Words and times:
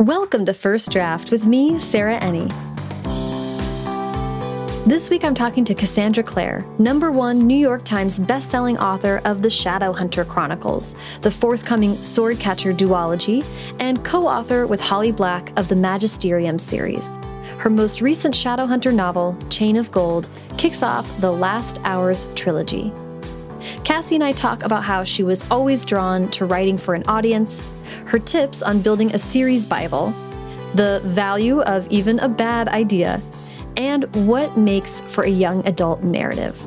Welcome 0.00 0.46
to 0.46 0.54
First 0.54 0.92
Draft 0.92 1.30
with 1.30 1.46
me, 1.46 1.78
Sarah 1.78 2.18
Enni. 2.20 2.48
This 4.86 5.10
week 5.10 5.24
I'm 5.24 5.34
talking 5.34 5.62
to 5.66 5.74
Cassandra 5.74 6.24
Clare, 6.24 6.64
number 6.78 7.12
one 7.12 7.46
New 7.46 7.54
York 7.54 7.84
Times 7.84 8.18
bestselling 8.18 8.80
author 8.80 9.20
of 9.26 9.42
the 9.42 9.50
Shadowhunter 9.50 10.26
Chronicles, 10.26 10.94
the 11.20 11.30
forthcoming 11.30 12.00
Sword 12.00 12.40
Catcher 12.40 12.72
duology, 12.72 13.44
and 13.78 14.02
co 14.02 14.26
author 14.26 14.66
with 14.66 14.80
Holly 14.80 15.12
Black 15.12 15.52
of 15.58 15.68
the 15.68 15.76
Magisterium 15.76 16.58
series. 16.58 17.18
Her 17.58 17.68
most 17.68 18.00
recent 18.00 18.34
Shadowhunter 18.34 18.94
novel, 18.94 19.36
Chain 19.50 19.76
of 19.76 19.92
Gold, 19.92 20.28
kicks 20.56 20.82
off 20.82 21.06
the 21.20 21.30
Last 21.30 21.78
Hours 21.84 22.26
trilogy. 22.34 22.90
Cassie 23.84 24.14
and 24.14 24.24
I 24.24 24.32
talk 24.32 24.64
about 24.64 24.82
how 24.82 25.04
she 25.04 25.22
was 25.22 25.44
always 25.50 25.84
drawn 25.84 26.30
to 26.30 26.46
writing 26.46 26.78
for 26.78 26.94
an 26.94 27.04
audience, 27.06 27.62
her 28.06 28.18
tips 28.18 28.62
on 28.62 28.82
building 28.82 29.14
a 29.14 29.18
series 29.18 29.66
Bible, 29.66 30.14
the 30.74 31.00
value 31.04 31.60
of 31.62 31.86
even 31.88 32.18
a 32.20 32.28
bad 32.28 32.68
idea, 32.68 33.22
and 33.76 34.04
what 34.26 34.56
makes 34.56 35.00
for 35.02 35.24
a 35.24 35.30
young 35.30 35.66
adult 35.66 36.02
narrative. 36.02 36.64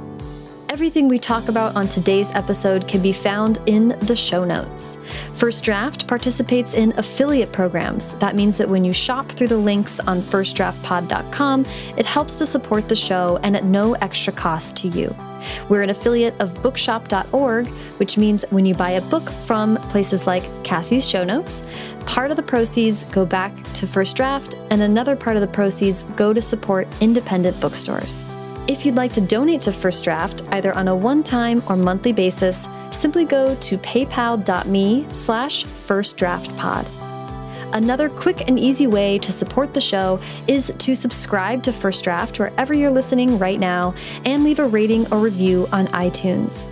Everything 0.73 1.08
we 1.08 1.20
talk 1.20 1.50
about 1.50 1.76
on 1.76 1.88
today's 1.88 2.31
episode 2.34 2.88
can 2.88 3.00
be 3.00 3.14
found 3.14 3.59
in 3.67 3.90
the 4.00 4.16
show 4.16 4.44
notes. 4.44 4.98
First 5.31 5.64
Draft 5.64 6.08
participates 6.08 6.73
in 6.73 6.98
affiliate 6.98 7.52
programs. 7.52 8.16
That 8.16 8.36
means 8.36 8.58
that 8.58 8.67
when 8.67 8.84
you 8.84 8.92
shop 8.92 9.31
through 9.31 9.50
the 9.50 9.58
links 9.58 10.00
on 10.00 10.20
firstdraftpod.com, 10.20 11.66
it 11.95 12.08
helps 12.08 12.34
to 12.36 12.48
support 12.48 12.90
the 12.90 12.95
show 12.95 13.38
and 13.44 13.55
at 13.55 13.66
no 13.66 13.94
extra 14.02 14.34
cost 14.34 14.76
to 14.78 14.88
you. 14.88 15.16
We're 15.70 15.81
an 15.81 15.89
affiliate 15.89 16.39
of 16.39 16.61
bookshop.org, 16.61 17.67
which 17.97 18.17
means 18.17 18.45
when 18.49 18.65
you 18.65 18.73
buy 18.73 18.91
a 18.91 19.02
book 19.02 19.29
from 19.29 19.77
places 19.89 20.27
like 20.27 20.43
Cassie's 20.63 21.07
show 21.07 21.23
notes, 21.23 21.63
part 22.05 22.31
of 22.31 22.38
the 22.38 22.44
proceeds 22.44 23.03
go 23.05 23.25
back 23.25 23.53
to 23.73 23.88
First 23.88 24.16
Draft 24.16 24.55
and 24.69 24.81
another 24.81 25.16
part 25.16 25.35
of 25.35 25.41
the 25.41 25.47
proceeds 25.47 26.03
go 26.16 26.33
to 26.33 26.41
support 26.41 26.88
independent 27.02 27.59
bookstores. 27.59 28.22
If 28.67 28.85
you'd 28.85 28.95
like 28.95 29.11
to 29.13 29.22
donate 29.22 29.61
to 29.61 29.73
First 29.73 30.03
Draft, 30.03 30.44
either 30.52 30.73
on 30.73 30.88
a 30.88 30.95
one-time 30.95 31.61
or 31.67 31.75
monthly 31.75 32.13
basis, 32.13 32.67
simply 32.91 33.25
go 33.25 33.55
to 33.55 33.78
paypal.me 33.80 35.07
slash 35.09 35.66
firstdraftpod. 35.66 37.03
Another 37.73 38.07
quick 38.07 38.47
and 38.47 38.59
easy 38.59 38.85
way 38.85 39.17
to 39.17 39.31
support 39.31 39.73
the 39.73 39.81
show 39.81 40.21
is 40.47 40.71
to 40.77 40.95
subscribe 40.95 41.63
to 41.63 41.73
First 41.73 42.03
Draft 42.03 42.38
wherever 42.38 42.71
you're 42.73 42.91
listening 42.91 43.39
right 43.39 43.59
now 43.59 43.95
and 44.25 44.43
leave 44.43 44.59
a 44.59 44.67
rating 44.67 45.11
or 45.11 45.19
review 45.19 45.67
on 45.71 45.88
iTunes. 45.88 46.67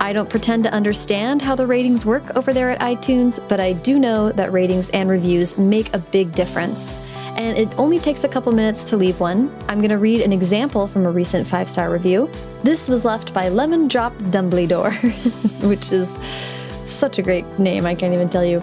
I 0.00 0.12
don't 0.12 0.28
pretend 0.28 0.64
to 0.64 0.74
understand 0.74 1.42
how 1.42 1.54
the 1.54 1.66
ratings 1.66 2.04
work 2.04 2.36
over 2.36 2.52
there 2.52 2.70
at 2.70 2.80
iTunes, 2.80 3.38
but 3.48 3.60
I 3.60 3.72
do 3.72 4.00
know 4.00 4.32
that 4.32 4.52
ratings 4.52 4.90
and 4.90 5.08
reviews 5.08 5.56
make 5.56 5.94
a 5.94 5.98
big 5.98 6.32
difference 6.32 6.92
and 7.36 7.56
it 7.56 7.68
only 7.78 7.98
takes 7.98 8.24
a 8.24 8.28
couple 8.28 8.52
minutes 8.52 8.84
to 8.84 8.96
leave 8.96 9.18
one. 9.18 9.50
I'm 9.68 9.78
going 9.78 9.90
to 9.90 9.98
read 9.98 10.20
an 10.20 10.32
example 10.32 10.86
from 10.86 11.06
a 11.06 11.10
recent 11.10 11.46
five 11.46 11.70
star 11.70 11.90
review. 11.90 12.30
This 12.62 12.88
was 12.88 13.04
left 13.06 13.32
by 13.32 13.48
Lemon 13.48 13.88
Drop 13.88 14.12
Dumbledore, 14.30 14.92
which 15.66 15.92
is 15.92 16.08
such 16.84 17.18
a 17.18 17.22
great 17.22 17.46
name, 17.58 17.86
I 17.86 17.94
can't 17.94 18.12
even 18.12 18.28
tell 18.28 18.44
you. 18.44 18.62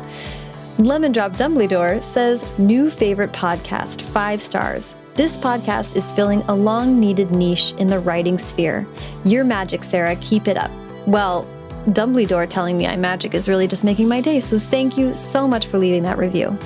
Lemon 0.80 1.12
Drop 1.12 1.34
Dumbledore 1.34 2.02
says, 2.02 2.58
New 2.58 2.90
favorite 2.90 3.34
podcast, 3.34 4.02
five 4.02 4.42
stars. 4.42 4.96
This 5.14 5.38
podcast 5.38 5.98
is 5.98 6.10
filling 6.14 6.42
a 6.44 6.56
long 6.56 7.02
needed 7.02 7.32
niche 7.32 7.74
in 7.80 7.88
the 7.88 8.00
writing 8.00 8.38
sphere. 8.38 8.88
Your 9.26 9.44
magic, 9.44 9.84
Sarah. 9.84 10.16
Keep 10.22 10.48
it 10.48 10.56
up. 10.56 10.72
Well, 11.06 11.46
Dumbledore 11.88 12.50
telling 12.50 12.78
me 12.78 12.88
I'm 12.88 13.02
magic 13.02 13.34
is 13.34 13.50
really 13.50 13.68
just 13.68 13.84
making 13.84 14.08
my 14.08 14.22
day, 14.22 14.40
so 14.40 14.58
thank 14.58 14.98
you 14.98 15.14
so 15.14 15.50
much 15.50 15.68
for 15.68 15.78
leaving 15.78 16.04
that 16.04 16.18
review. 16.18 16.58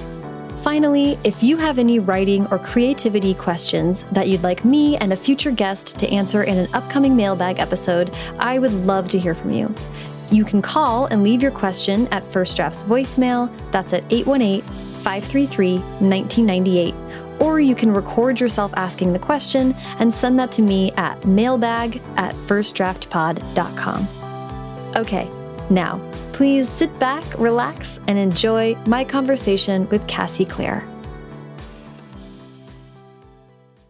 Finally, 0.62 1.18
if 1.24 1.42
you 1.42 1.58
have 1.58 1.80
any 1.80 1.98
writing 1.98 2.46
or 2.52 2.60
creativity 2.60 3.34
questions 3.34 4.04
that 4.12 4.28
you'd 4.28 4.44
like 4.44 4.64
me 4.64 4.96
and 4.98 5.12
a 5.12 5.18
future 5.18 5.50
guest 5.50 5.98
to 5.98 6.08
answer 6.10 6.44
in 6.44 6.60
an 6.60 6.72
upcoming 6.76 7.16
mailbag 7.16 7.58
episode, 7.58 8.14
I 8.38 8.60
would 8.60 8.74
love 8.86 9.10
to 9.10 9.18
hear 9.18 9.34
from 9.34 9.50
you. 9.50 9.74
You 10.34 10.44
can 10.44 10.62
call 10.62 11.06
and 11.06 11.24
leave 11.24 11.42
your 11.42 11.52
question 11.52 12.08
at 12.08 12.26
First 12.26 12.58
Draft's 12.58 12.84
voicemail. 12.84 13.50
That's 13.72 13.94
at 13.94 14.04
818 14.12 14.62
533 14.62 15.78
1998. 15.78 16.96
Or 17.40 17.60
you 17.60 17.76
can 17.76 17.94
record 17.94 18.40
yourself 18.40 18.74
asking 18.76 19.14
the 19.14 19.20
question 19.20 19.74
and 20.00 20.14
send 20.14 20.40
that 20.40 20.52
to 20.54 20.62
me 20.62 20.92
at 20.94 21.26
mailbag 21.26 22.02
at 22.18 22.36
firstdraftpod.com. 22.36 24.08
Okay, 24.96 25.30
now 25.70 26.00
Please 26.34 26.68
sit 26.68 26.98
back, 26.98 27.24
relax, 27.40 28.00
and 28.08 28.18
enjoy 28.18 28.76
my 28.88 29.04
conversation 29.04 29.88
with 29.90 30.06
Cassie 30.08 30.46
Clare. 30.46 30.84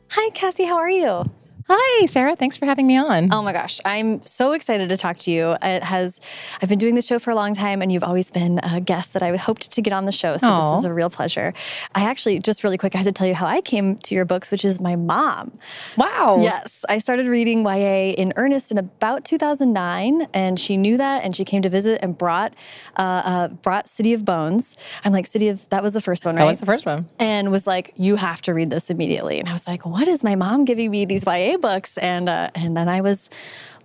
Hi, 0.10 0.30
Cassie, 0.32 0.66
how 0.66 0.76
are 0.76 0.92
you? 0.92 1.24
Hi, 1.70 2.06
Sarah. 2.08 2.36
Thanks 2.36 2.58
for 2.58 2.66
having 2.66 2.88
me 2.88 2.98
on. 2.98 3.32
Oh 3.32 3.42
my 3.42 3.54
gosh, 3.54 3.80
I'm 3.86 4.22
so 4.24 4.52
excited 4.52 4.90
to 4.90 4.98
talk 4.98 5.16
to 5.18 5.32
you. 5.32 5.56
It 5.62 5.84
has, 5.84 6.20
I've 6.62 6.68
been 6.68 6.78
doing 6.78 6.96
the 6.96 7.02
show 7.02 7.20
for 7.20 7.32
a 7.32 7.36
long 7.36 7.54
time, 7.54 7.82
and 7.82 7.90
you've 7.90 8.04
always 8.04 8.30
been 8.32 8.60
a 8.64 8.82
guest 8.82 9.14
that 9.14 9.24
I 9.24 9.36
hoped 9.38 9.72
to 9.72 9.82
get 9.82 9.94
on 9.94 10.04
the 10.04 10.12
show. 10.12 10.36
So 10.38 10.48
Aww. 10.48 10.74
this 10.74 10.80
is 10.80 10.86
a 10.86 10.94
real 10.94 11.10
pleasure. 11.10 11.54
I 11.96 12.04
actually, 12.04 12.40
just 12.40 12.66
really 12.66 12.78
quick, 12.78 12.96
I 12.96 12.98
have 12.98 13.08
to 13.08 13.14
tell 13.14 13.28
you 13.28 13.36
how 13.36 13.48
I 13.48 13.62
came 13.62 13.96
to 14.00 14.16
your 14.16 14.26
books, 14.26 14.52
which 14.52 14.66
is 14.66 14.82
my 14.82 14.98
mom. 14.98 15.54
Wow. 15.96 16.40
Yes, 16.42 16.84
I 16.90 16.98
started 16.98 17.28
reading 17.28 17.66
YA 17.66 18.12
in 18.12 18.34
earnest 18.36 18.70
in 18.70 18.78
about 18.78 19.24
2009, 19.24 20.28
and 20.34 20.60
she 20.60 20.76
knew 20.76 20.98
that, 20.98 21.24
and 21.24 21.34
she 21.34 21.46
came 21.46 21.62
to 21.62 21.70
visit 21.70 22.02
and 22.04 22.18
brought, 22.18 22.54
uh, 22.98 23.22
uh, 23.24 23.48
brought 23.48 23.88
City 23.88 24.12
of 24.12 24.26
Bones. 24.26 24.76
I'm 25.06 25.14
like, 25.14 25.28
City 25.28 25.48
of, 25.48 25.70
that 25.70 25.82
was 25.82 25.94
the 25.94 26.02
first 26.02 26.26
one, 26.26 26.36
right? 26.36 26.42
That 26.42 26.48
was 26.48 26.60
the 26.60 26.66
first 26.66 26.86
one. 26.86 27.08
And 27.20 27.52
was 27.52 27.66
like, 27.66 27.94
you 27.96 28.18
have 28.18 28.42
to 28.44 28.54
read 28.54 28.70
this 28.70 28.90
immediately. 28.90 29.40
And 29.40 29.48
I 29.48 29.54
was 29.54 29.66
like, 29.66 29.86
what 29.86 30.10
is 30.10 30.26
my 30.26 30.36
mom 30.36 30.66
giving 30.66 30.92
me 30.92 31.06
these 31.06 31.24
YA 31.26 31.53
books, 31.58 31.98
and 31.98 32.30
uh, 32.30 32.50
and 32.56 32.76
then 32.76 32.90
I 32.90 33.02
was 33.02 33.30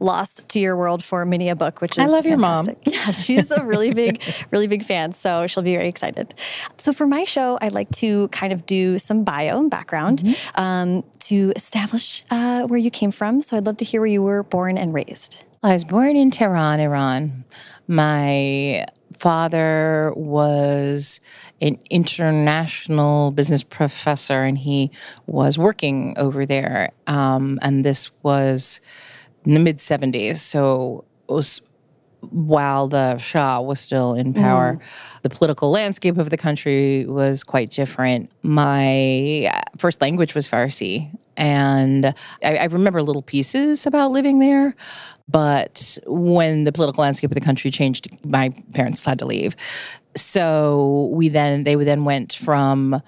lost 0.00 0.48
to 0.50 0.60
your 0.60 0.76
world 0.76 1.02
for 1.02 1.24
many 1.24 1.48
a 1.48 1.56
book, 1.56 1.80
which 1.80 1.98
is 1.98 1.98
I 1.98 2.06
love 2.06 2.24
fantastic. 2.24 2.30
your 2.30 2.38
mom. 2.38 2.76
Yeah, 3.06 3.10
she's 3.12 3.50
a 3.50 3.64
really 3.64 3.92
big, 3.92 4.22
really 4.50 4.66
big 4.66 4.84
fan, 4.84 5.12
so 5.12 5.46
she'll 5.46 5.62
be 5.62 5.74
very 5.74 5.88
excited. 5.88 6.34
So 6.76 6.92
for 6.92 7.06
my 7.06 7.24
show, 7.24 7.58
I'd 7.60 7.72
like 7.72 7.90
to 7.96 8.28
kind 8.28 8.52
of 8.52 8.66
do 8.66 8.98
some 8.98 9.24
bio 9.24 9.58
and 9.58 9.70
background 9.70 10.20
mm-hmm. 10.20 10.60
um, 10.60 11.04
to 11.20 11.52
establish 11.56 12.24
uh, 12.30 12.66
where 12.66 12.78
you 12.78 12.90
came 12.90 13.10
from. 13.10 13.40
So 13.40 13.56
I'd 13.56 13.66
love 13.66 13.76
to 13.78 13.84
hear 13.84 14.00
where 14.00 14.08
you 14.08 14.22
were 14.22 14.42
born 14.42 14.78
and 14.78 14.94
raised. 14.94 15.44
I 15.62 15.72
was 15.72 15.84
born 15.84 16.16
in 16.16 16.30
Tehran, 16.30 16.80
Iran. 16.80 17.44
My 17.88 18.84
father 19.18 20.12
was 20.16 21.20
an 21.60 21.78
international 21.90 23.30
business 23.30 23.62
professor 23.62 24.44
and 24.44 24.58
he 24.58 24.90
was 25.26 25.58
working 25.58 26.14
over 26.16 26.46
there. 26.46 26.90
Um, 27.06 27.58
and 27.62 27.84
this 27.84 28.10
was 28.22 28.80
in 29.44 29.54
the 29.54 29.60
mid 29.60 29.78
70s. 29.78 30.36
So 30.36 31.04
it 31.28 31.32
was 31.32 31.60
while 32.20 32.88
the 32.88 33.16
Shah 33.18 33.60
was 33.60 33.80
still 33.80 34.14
in 34.14 34.34
power, 34.34 34.74
mm. 34.74 35.20
the 35.22 35.30
political 35.30 35.70
landscape 35.70 36.18
of 36.18 36.30
the 36.30 36.36
country 36.36 37.06
was 37.06 37.44
quite 37.44 37.70
different. 37.70 38.30
My 38.42 39.48
first 39.76 40.00
language 40.00 40.34
was 40.34 40.48
Farsi, 40.48 41.16
and 41.36 42.06
I, 42.42 42.56
I 42.56 42.64
remember 42.64 43.02
little 43.02 43.22
pieces 43.22 43.86
about 43.86 44.10
living 44.10 44.40
there. 44.40 44.74
But 45.28 45.98
when 46.06 46.64
the 46.64 46.72
political 46.72 47.02
landscape 47.02 47.30
of 47.30 47.34
the 47.34 47.40
country 47.40 47.70
changed, 47.70 48.08
my 48.24 48.52
parents 48.74 49.04
had 49.04 49.18
to 49.18 49.26
leave. 49.26 49.54
So 50.16 51.10
we 51.12 51.28
then 51.28 51.64
they 51.64 51.74
then 51.74 52.04
went 52.04 52.32
from 52.32 53.02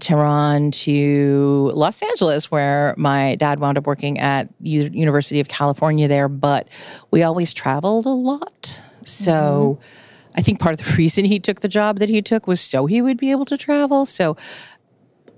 Tehran 0.00 0.70
to 0.70 1.70
Los 1.74 2.02
Angeles, 2.02 2.50
where 2.50 2.94
my 2.96 3.34
dad 3.36 3.60
wound 3.60 3.78
up 3.78 3.86
working 3.86 4.18
at 4.18 4.48
U- 4.60 4.90
University 4.92 5.40
of 5.40 5.48
California 5.48 6.08
there. 6.08 6.28
But 6.28 6.68
we 7.10 7.22
always 7.22 7.52
traveled 7.52 8.06
a 8.06 8.10
lot, 8.10 8.82
so. 9.04 9.78
Mm-hmm. 9.80 10.04
I 10.36 10.40
think 10.40 10.60
part 10.60 10.78
of 10.78 10.86
the 10.86 10.92
reason 10.96 11.24
he 11.24 11.40
took 11.40 11.62
the 11.62 11.68
job 11.68 11.98
that 11.98 12.08
he 12.08 12.22
took 12.22 12.46
was 12.46 12.60
so 12.60 12.86
he 12.86 13.02
would 13.02 13.16
be 13.16 13.32
able 13.32 13.44
to 13.46 13.56
travel. 13.56 14.06
So 14.06 14.36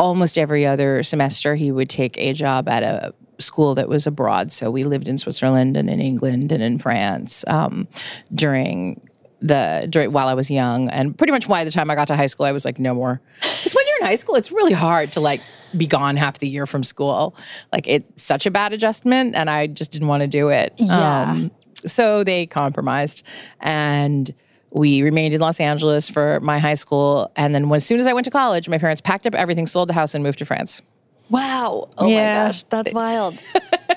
almost 0.00 0.38
every 0.38 0.66
other 0.66 1.02
semester, 1.02 1.54
he 1.54 1.70
would 1.70 1.90
take 1.90 2.16
a 2.18 2.32
job 2.32 2.68
at 2.68 2.82
a 2.82 3.14
school 3.38 3.74
that 3.74 3.88
was 3.88 4.06
abroad. 4.06 4.50
So 4.50 4.70
we 4.70 4.84
lived 4.84 5.08
in 5.08 5.18
Switzerland 5.18 5.76
and 5.76 5.88
in 5.90 6.00
England 6.00 6.50
and 6.52 6.62
in 6.62 6.78
France 6.78 7.44
um, 7.46 7.86
during 8.32 9.00
the 9.42 9.86
during 9.88 10.12
while 10.12 10.28
I 10.28 10.34
was 10.34 10.50
young, 10.50 10.90
and 10.90 11.16
pretty 11.16 11.32
much 11.32 11.48
by 11.48 11.64
the 11.64 11.70
time 11.70 11.90
I 11.90 11.94
got 11.94 12.08
to 12.08 12.16
high 12.16 12.26
school, 12.26 12.46
I 12.46 12.52
was 12.52 12.64
like, 12.64 12.78
no 12.78 12.94
more. 12.94 13.22
Because 13.40 13.74
when 13.74 13.86
you're 13.86 13.98
in 14.00 14.06
high 14.06 14.16
school, 14.16 14.34
it's 14.34 14.52
really 14.52 14.74
hard 14.74 15.12
to 15.12 15.20
like 15.20 15.40
be 15.76 15.86
gone 15.86 16.16
half 16.16 16.38
the 16.38 16.48
year 16.48 16.66
from 16.66 16.82
school. 16.82 17.34
Like 17.72 17.88
it's 17.88 18.22
such 18.22 18.44
a 18.44 18.50
bad 18.50 18.72
adjustment, 18.74 19.34
and 19.34 19.48
I 19.48 19.66
just 19.66 19.92
didn't 19.92 20.08
want 20.08 20.22
to 20.22 20.26
do 20.26 20.48
it. 20.48 20.74
Yeah. 20.76 21.22
Um, 21.30 21.50
so 21.86 22.22
they 22.22 22.46
compromised, 22.46 23.24
and 23.60 24.30
we 24.72 25.02
remained 25.02 25.34
in 25.34 25.40
Los 25.40 25.60
Angeles 25.60 26.08
for 26.08 26.40
my 26.40 26.58
high 26.58 26.74
school. 26.74 27.30
And 27.36 27.54
then 27.54 27.70
as 27.72 27.84
soon 27.84 28.00
as 28.00 28.06
I 28.06 28.12
went 28.12 28.24
to 28.24 28.30
college, 28.30 28.68
my 28.68 28.78
parents 28.78 29.00
packed 29.00 29.26
up 29.26 29.34
everything, 29.34 29.66
sold 29.66 29.88
the 29.88 29.94
house, 29.94 30.14
and 30.14 30.22
moved 30.22 30.38
to 30.38 30.44
France. 30.44 30.82
Wow. 31.28 31.88
Oh 31.96 32.08
yeah. 32.08 32.42
my 32.42 32.48
gosh, 32.48 32.62
that's 32.64 32.92
wild. 32.92 33.38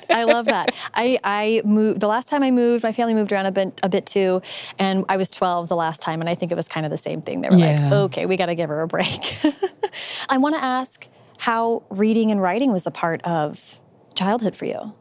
I 0.09 0.23
love 0.23 0.45
that. 0.45 0.75
I, 0.93 1.17
I 1.23 1.61
moved 1.65 1.99
the 1.99 2.07
last 2.07 2.29
time 2.29 2.43
I 2.43 2.51
moved, 2.51 2.83
my 2.83 2.91
family 2.91 3.15
moved 3.15 3.31
around 3.31 3.47
a 3.47 3.51
bit 3.51 3.79
a 3.81 3.89
bit 3.89 4.05
too, 4.05 4.41
and 4.77 5.03
I 5.09 5.17
was 5.17 5.31
12 5.31 5.67
the 5.67 5.75
last 5.75 6.01
time, 6.01 6.21
and 6.21 6.29
I 6.29 6.35
think 6.35 6.51
it 6.51 6.55
was 6.55 6.69
kind 6.69 6.85
of 6.85 6.91
the 6.91 6.97
same 6.97 7.21
thing. 7.21 7.41
They 7.41 7.49
were 7.49 7.55
yeah. 7.55 7.89
like, 7.89 7.93
"Okay, 7.93 8.25
we 8.27 8.37
got 8.37 8.45
to 8.47 8.55
give 8.55 8.69
her 8.69 8.81
a 8.81 8.87
break." 8.87 9.37
I 10.29 10.37
want 10.37 10.53
to 10.55 10.63
ask 10.63 11.07
how 11.39 11.83
reading 11.89 12.31
and 12.31 12.39
writing 12.39 12.71
was 12.71 12.85
a 12.85 12.91
part 12.91 13.21
of 13.23 13.81
childhood 14.13 14.55
for 14.55 14.65
you. 14.65 14.93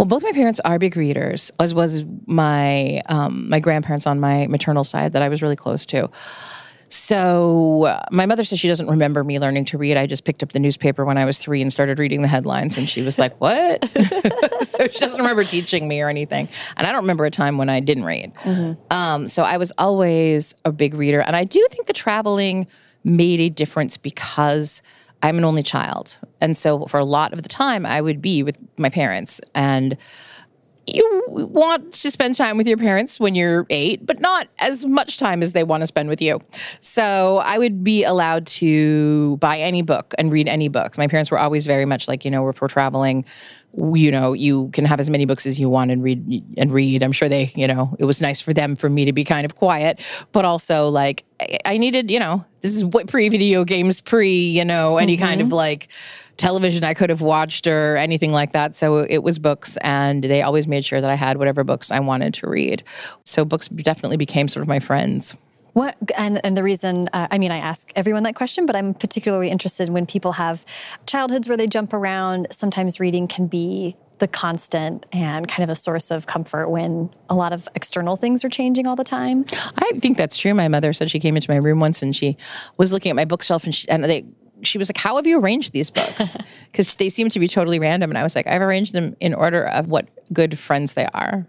Well, 0.00 0.06
both 0.06 0.24
my 0.24 0.32
parents 0.32 0.60
are 0.60 0.78
big 0.78 0.96
readers, 0.96 1.50
as 1.60 1.74
was 1.74 2.06
my 2.24 3.02
um, 3.10 3.50
my 3.50 3.60
grandparents 3.60 4.06
on 4.06 4.18
my 4.18 4.46
maternal 4.46 4.82
side 4.82 5.12
that 5.12 5.20
I 5.20 5.28
was 5.28 5.42
really 5.42 5.56
close 5.56 5.84
to. 5.86 6.08
So 6.88 7.84
uh, 7.84 8.00
my 8.10 8.24
mother 8.24 8.42
says 8.42 8.58
she 8.58 8.68
doesn't 8.68 8.86
remember 8.86 9.22
me 9.22 9.38
learning 9.38 9.66
to 9.66 9.76
read. 9.76 9.98
I 9.98 10.06
just 10.06 10.24
picked 10.24 10.42
up 10.42 10.52
the 10.52 10.58
newspaper 10.58 11.04
when 11.04 11.18
I 11.18 11.26
was 11.26 11.36
three 11.36 11.60
and 11.60 11.70
started 11.70 11.98
reading 11.98 12.22
the 12.22 12.28
headlines, 12.28 12.78
and 12.78 12.88
she 12.88 13.02
was 13.02 13.18
like, 13.18 13.38
"What?" 13.42 13.84
so 14.62 14.88
she 14.88 15.00
doesn't 15.00 15.20
remember 15.20 15.44
teaching 15.44 15.86
me 15.86 16.00
or 16.00 16.08
anything. 16.08 16.48
And 16.78 16.86
I 16.86 16.92
don't 16.92 17.02
remember 17.02 17.26
a 17.26 17.30
time 17.30 17.58
when 17.58 17.68
I 17.68 17.80
didn't 17.80 18.04
read. 18.04 18.34
Mm-hmm. 18.36 18.82
Um, 18.90 19.28
so 19.28 19.42
I 19.42 19.58
was 19.58 19.70
always 19.76 20.54
a 20.64 20.72
big 20.72 20.94
reader, 20.94 21.20
and 21.20 21.36
I 21.36 21.44
do 21.44 21.62
think 21.70 21.88
the 21.88 21.92
traveling 21.92 22.68
made 23.04 23.40
a 23.40 23.50
difference 23.50 23.98
because 23.98 24.80
I'm 25.22 25.38
an 25.38 25.44
only 25.44 25.62
child. 25.62 26.18
And 26.40 26.56
so 26.56 26.86
for 26.86 26.98
a 26.98 27.04
lot 27.04 27.32
of 27.32 27.42
the 27.42 27.48
time, 27.48 27.84
I 27.84 28.00
would 28.00 28.22
be 28.22 28.42
with 28.42 28.58
my 28.78 28.88
parents. 28.88 29.40
And 29.54 29.96
you 30.86 31.22
want 31.28 31.92
to 31.94 32.10
spend 32.10 32.34
time 32.34 32.56
with 32.56 32.66
your 32.66 32.76
parents 32.76 33.20
when 33.20 33.34
you're 33.34 33.66
eight, 33.70 34.04
but 34.06 34.20
not 34.20 34.48
as 34.58 34.84
much 34.84 35.18
time 35.18 35.42
as 35.42 35.52
they 35.52 35.62
want 35.62 35.82
to 35.82 35.86
spend 35.86 36.08
with 36.08 36.20
you. 36.20 36.40
So 36.80 37.38
I 37.38 37.58
would 37.58 37.84
be 37.84 38.04
allowed 38.04 38.46
to 38.46 39.36
buy 39.38 39.58
any 39.58 39.82
book 39.82 40.14
and 40.18 40.32
read 40.32 40.48
any 40.48 40.68
book. 40.68 40.96
My 40.98 41.06
parents 41.06 41.30
were 41.30 41.38
always 41.38 41.66
very 41.66 41.84
much 41.84 42.08
like, 42.08 42.24
you 42.24 42.30
know, 42.30 42.48
if 42.48 42.60
we're 42.60 42.68
traveling, 42.68 43.24
you 43.76 44.10
know, 44.10 44.32
you 44.32 44.70
can 44.72 44.84
have 44.84 44.98
as 44.98 45.08
many 45.08 45.26
books 45.26 45.46
as 45.46 45.60
you 45.60 45.68
want 45.68 45.90
and 45.90 46.02
read 46.02 46.44
and 46.56 46.72
read. 46.72 47.02
I'm 47.02 47.12
sure 47.12 47.28
they, 47.28 47.52
you 47.54 47.68
know, 47.68 47.94
it 47.98 48.04
was 48.04 48.20
nice 48.20 48.40
for 48.40 48.52
them 48.52 48.74
for 48.74 48.88
me 48.90 49.04
to 49.04 49.12
be 49.12 49.24
kind 49.24 49.44
of 49.44 49.54
quiet, 49.54 50.00
but 50.32 50.44
also 50.44 50.88
like 50.88 51.24
I 51.64 51.78
needed, 51.78 52.10
you 52.10 52.18
know, 52.18 52.44
this 52.62 52.74
is 52.74 52.84
what 52.84 53.06
pre 53.06 53.28
video 53.28 53.64
games, 53.64 54.00
pre, 54.00 54.48
you 54.48 54.64
know, 54.64 54.98
any 54.98 55.16
mm-hmm. 55.16 55.24
kind 55.24 55.40
of 55.40 55.52
like 55.52 55.88
television 56.40 56.84
I 56.84 56.94
could 56.94 57.10
have 57.10 57.20
watched 57.20 57.66
or 57.66 57.96
anything 57.96 58.32
like 58.32 58.52
that. 58.52 58.74
So 58.74 58.98
it 58.98 59.18
was 59.22 59.38
books, 59.38 59.76
and 59.82 60.24
they 60.24 60.42
always 60.42 60.66
made 60.66 60.84
sure 60.84 61.00
that 61.00 61.10
I 61.10 61.14
had 61.14 61.36
whatever 61.36 61.62
books 61.64 61.90
I 61.90 62.00
wanted 62.00 62.34
to 62.34 62.48
read. 62.48 62.82
So 63.24 63.44
books 63.44 63.68
definitely 63.68 64.16
became 64.16 64.48
sort 64.48 64.62
of 64.62 64.68
my 64.68 64.80
friends. 64.80 65.36
What 65.72 65.96
and 66.18 66.40
and 66.44 66.56
the 66.56 66.64
reason 66.64 67.08
uh, 67.12 67.28
I 67.30 67.38
mean 67.38 67.52
I 67.52 67.58
ask 67.58 67.92
everyone 67.94 68.24
that 68.24 68.34
question, 68.34 68.66
but 68.66 68.74
I'm 68.74 68.94
particularly 68.94 69.50
interested 69.50 69.90
when 69.90 70.06
people 70.06 70.32
have 70.32 70.64
childhoods 71.06 71.46
where 71.46 71.56
they 71.56 71.68
jump 71.68 71.92
around. 71.92 72.48
Sometimes 72.50 72.98
reading 72.98 73.28
can 73.28 73.46
be 73.46 73.96
the 74.18 74.28
constant 74.28 75.06
and 75.12 75.48
kind 75.48 75.64
of 75.64 75.70
a 75.70 75.74
source 75.74 76.10
of 76.10 76.26
comfort 76.26 76.68
when 76.68 77.10
a 77.28 77.34
lot 77.34 77.52
of 77.52 77.68
external 77.74 78.16
things 78.16 78.44
are 78.44 78.48
changing 78.48 78.86
all 78.86 78.96
the 78.96 79.04
time. 79.04 79.46
I 79.76 79.92
think 79.98 80.16
that's 80.16 80.36
true. 80.36 80.54
My 80.54 80.68
mother 80.68 80.92
said 80.92 81.10
she 81.10 81.18
came 81.18 81.36
into 81.36 81.50
my 81.50 81.56
room 81.56 81.80
once 81.80 82.02
and 82.02 82.14
she 82.14 82.36
was 82.76 82.92
looking 82.92 83.10
at 83.10 83.16
my 83.16 83.24
bookshelf 83.24 83.64
and 83.64 83.74
she, 83.74 83.88
and 83.88 84.04
they 84.04 84.26
she 84.62 84.78
was 84.78 84.88
like, 84.88 84.96
How 84.98 85.16
have 85.16 85.26
you 85.26 85.38
arranged 85.40 85.72
these 85.72 85.90
books? 85.90 86.36
Because 86.70 86.94
they 86.96 87.08
seem 87.08 87.28
to 87.30 87.40
be 87.40 87.48
totally 87.48 87.80
random. 87.80 88.10
And 88.12 88.18
I 88.18 88.22
was 88.22 88.36
like, 88.36 88.46
I've 88.46 88.62
arranged 88.62 88.92
them 88.92 89.16
in 89.18 89.34
order 89.34 89.64
of 89.64 89.88
what 89.88 90.06
good 90.32 90.56
friends 90.56 90.94
they 90.94 91.06
are. 91.12 91.48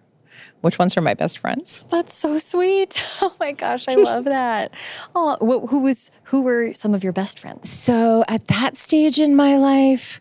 Which 0.62 0.80
ones 0.80 0.98
are 0.98 1.02
my 1.02 1.14
best 1.14 1.38
friends? 1.38 1.86
That's 1.90 2.14
so 2.14 2.38
sweet. 2.40 3.04
Oh 3.22 3.34
my 3.40 3.52
gosh, 3.52 3.88
I 3.88 3.94
love 4.10 4.24
that. 4.26 4.72
Oh, 5.16 5.38
who 5.68 5.80
was 5.80 6.10
who 6.26 6.42
were 6.42 6.74
some 6.74 6.96
of 6.96 7.04
your 7.04 7.14
best 7.14 7.38
friends? 7.40 7.70
So 7.70 8.24
at 8.28 8.48
that 8.48 8.78
stage 8.78 9.20
in 9.20 9.36
my 9.36 9.58
life, 9.58 10.20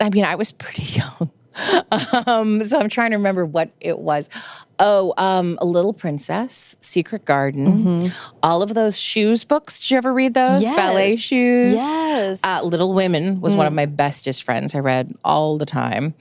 I 0.00 0.08
mean, 0.08 0.24
I 0.24 0.34
was 0.34 0.50
pretty 0.52 0.98
young. 1.00 1.30
Um, 2.26 2.64
so 2.64 2.78
I'm 2.78 2.88
trying 2.88 3.10
to 3.10 3.18
remember 3.18 3.44
what 3.44 3.70
it 3.80 3.98
was. 3.98 4.30
Oh, 4.84 5.14
um, 5.16 5.58
A 5.60 5.64
Little 5.64 5.92
Princess, 5.92 6.74
Secret 6.80 7.24
Garden, 7.24 7.66
mm-hmm. 7.66 8.36
all 8.42 8.62
of 8.62 8.74
those 8.74 8.98
shoes 8.98 9.44
books. 9.44 9.78
Did 9.78 9.92
you 9.92 9.96
ever 9.98 10.12
read 10.12 10.34
those? 10.34 10.60
Yes. 10.60 10.74
Ballet 10.74 11.14
shoes. 11.14 11.76
Yes. 11.76 12.40
Uh, 12.42 12.62
Little 12.64 12.92
Women 12.92 13.40
was 13.40 13.54
mm. 13.54 13.58
one 13.58 13.66
of 13.68 13.72
mm. 13.72 13.76
my 13.76 13.86
bestest 13.86 14.42
friends. 14.42 14.74
I 14.74 14.80
read 14.80 15.14
all 15.24 15.56
the 15.56 15.66
time. 15.66 16.14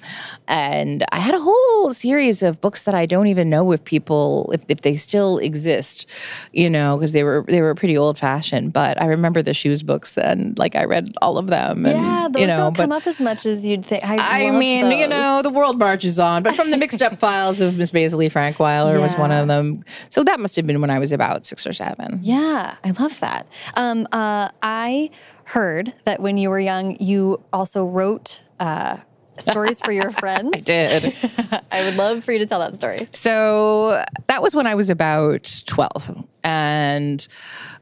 And 0.48 1.04
I 1.12 1.18
had 1.18 1.34
a 1.34 1.40
whole 1.40 1.92
series 1.96 2.44
of 2.44 2.62
books 2.62 2.84
that 2.84 2.94
I 2.94 3.08
don't 3.08 3.26
even 3.26 3.50
know 3.50 3.72
if 3.72 3.84
people, 3.84 4.52
if, 4.54 4.64
if 4.70 4.82
they 4.82 4.96
still 4.96 5.40
exist, 5.40 6.06
you 6.54 6.70
know, 6.70 6.98
because 6.98 7.14
they 7.14 7.24
were 7.24 7.44
they 7.48 7.64
were 7.64 7.74
pretty 7.74 7.98
old 7.98 8.20
fashioned. 8.20 8.74
But 8.74 9.02
I 9.02 9.08
remember 9.08 9.42
the 9.42 9.56
shoes 9.56 9.82
books 9.82 10.20
and 10.20 10.56
like 10.60 10.76
I 10.76 10.86
read 10.86 11.12
all 11.20 11.40
of 11.40 11.48
them. 11.48 11.84
And, 11.88 12.00
yeah, 12.00 12.28
those 12.32 12.42
you 12.42 12.46
know, 12.46 12.58
don't 12.58 12.76
come 12.76 12.92
up 12.92 13.08
as 13.08 13.20
much 13.20 13.48
as 13.48 13.66
you'd 13.66 13.84
think. 13.84 14.08
I, 14.08 14.50
I 14.50 14.52
mean, 14.52 14.86
those. 14.86 15.00
you 15.00 15.08
know, 15.08 15.42
the 15.42 15.50
world 15.50 15.80
marches 15.80 16.20
on. 16.20 16.44
But 16.44 16.54
from 16.54 16.70
the 16.70 16.78
mixed 16.78 17.02
up 17.02 17.18
files 17.26 17.60
of 17.60 17.80
Miss 17.80 17.90
Baisley 17.90 18.32
Frank 18.32 18.51
Frankweiler 18.54 18.96
yeah. 18.96 19.04
was 19.04 19.16
one 19.16 19.32
of 19.32 19.48
them. 19.48 19.84
So 20.10 20.24
that 20.24 20.40
must 20.40 20.56
have 20.56 20.68
been 20.68 20.82
when 20.82 20.90
I 20.90 21.00
was 21.00 21.12
about 21.12 21.46
six 21.46 21.66
or 21.66 21.74
seven. 21.74 22.20
Yeah, 22.24 22.76
I 22.84 22.92
love 22.92 23.20
that. 23.20 23.48
Um, 23.76 24.08
uh, 24.12 24.50
I 24.62 25.10
heard 25.46 25.94
that 26.06 26.20
when 26.20 26.38
you 26.38 26.50
were 26.50 26.60
young, 26.60 26.98
you 27.00 27.44
also 27.52 27.86
wrote. 27.86 28.44
Uh, 28.60 28.98
stories 29.38 29.82
for 29.82 29.92
your 29.92 30.12
friends. 30.22 30.52
I 30.54 30.60
did. 30.60 31.16
I 31.72 31.84
would 31.84 31.96
love 31.96 32.24
for 32.24 32.32
you 32.32 32.40
to 32.40 32.46
tell 32.46 32.60
that 32.60 32.76
story. 32.76 33.08
So 33.12 34.04
that 34.28 34.42
was 34.42 34.54
when 34.54 34.68
I 34.68 34.76
was 34.76 34.92
about 34.92 35.64
12. 35.66 36.28
And 36.44 37.28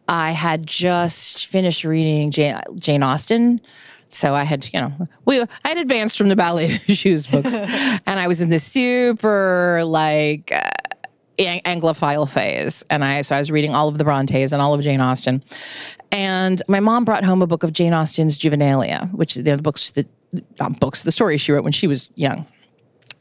I 0.07 0.31
had 0.31 0.66
just 0.66 1.48
finished 1.48 1.83
reading 1.83 2.31
Jane, 2.31 2.60
Jane 2.75 3.04
Austen. 3.04 3.62
So 4.09 4.33
I 4.33 4.44
had, 4.44 4.67
you 4.73 4.81
know, 4.81 5.07
we 5.25 5.41
I 5.41 5.47
had 5.63 5.77
advanced 5.77 6.17
from 6.17 6.29
the 6.29 6.35
ballet 6.35 6.67
shoes 6.88 7.27
books, 7.27 7.53
and 8.06 8.19
I 8.19 8.27
was 8.27 8.41
in 8.41 8.50
this 8.50 8.63
super 8.63 9.83
like 9.85 10.51
uh, 10.51 10.69
Anglophile 11.38 12.27
phase, 12.29 12.83
and 12.89 13.06
I 13.06 13.21
so 13.21 13.35
I 13.35 13.39
was 13.39 13.51
reading 13.51 13.73
all 13.73 13.88
of 13.88 13.97
the 13.97 14.03
Brontes 14.03 14.51
and 14.51 14.61
all 14.61 14.73
of 14.73 14.81
Jane 14.81 15.00
Austen, 15.00 15.44
and 16.11 16.61
my 16.67 16.79
mom 16.79 17.06
brought 17.06 17.23
home 17.23 17.41
a 17.41 17.47
book 17.47 17.63
of 17.63 17.71
Jane 17.71 17.94
Austen's 17.94 18.38
Juvenilia, 18.38 19.13
which 19.13 19.35
they're 19.35 19.57
the 19.57 19.61
books 19.61 19.91
that 19.91 20.07
um, 20.59 20.73
books 20.73 21.03
the 21.03 21.11
stories 21.11 21.41
she 21.41 21.51
wrote 21.51 21.63
when 21.63 21.73
she 21.73 21.88
was 21.88 22.11
young. 22.15 22.45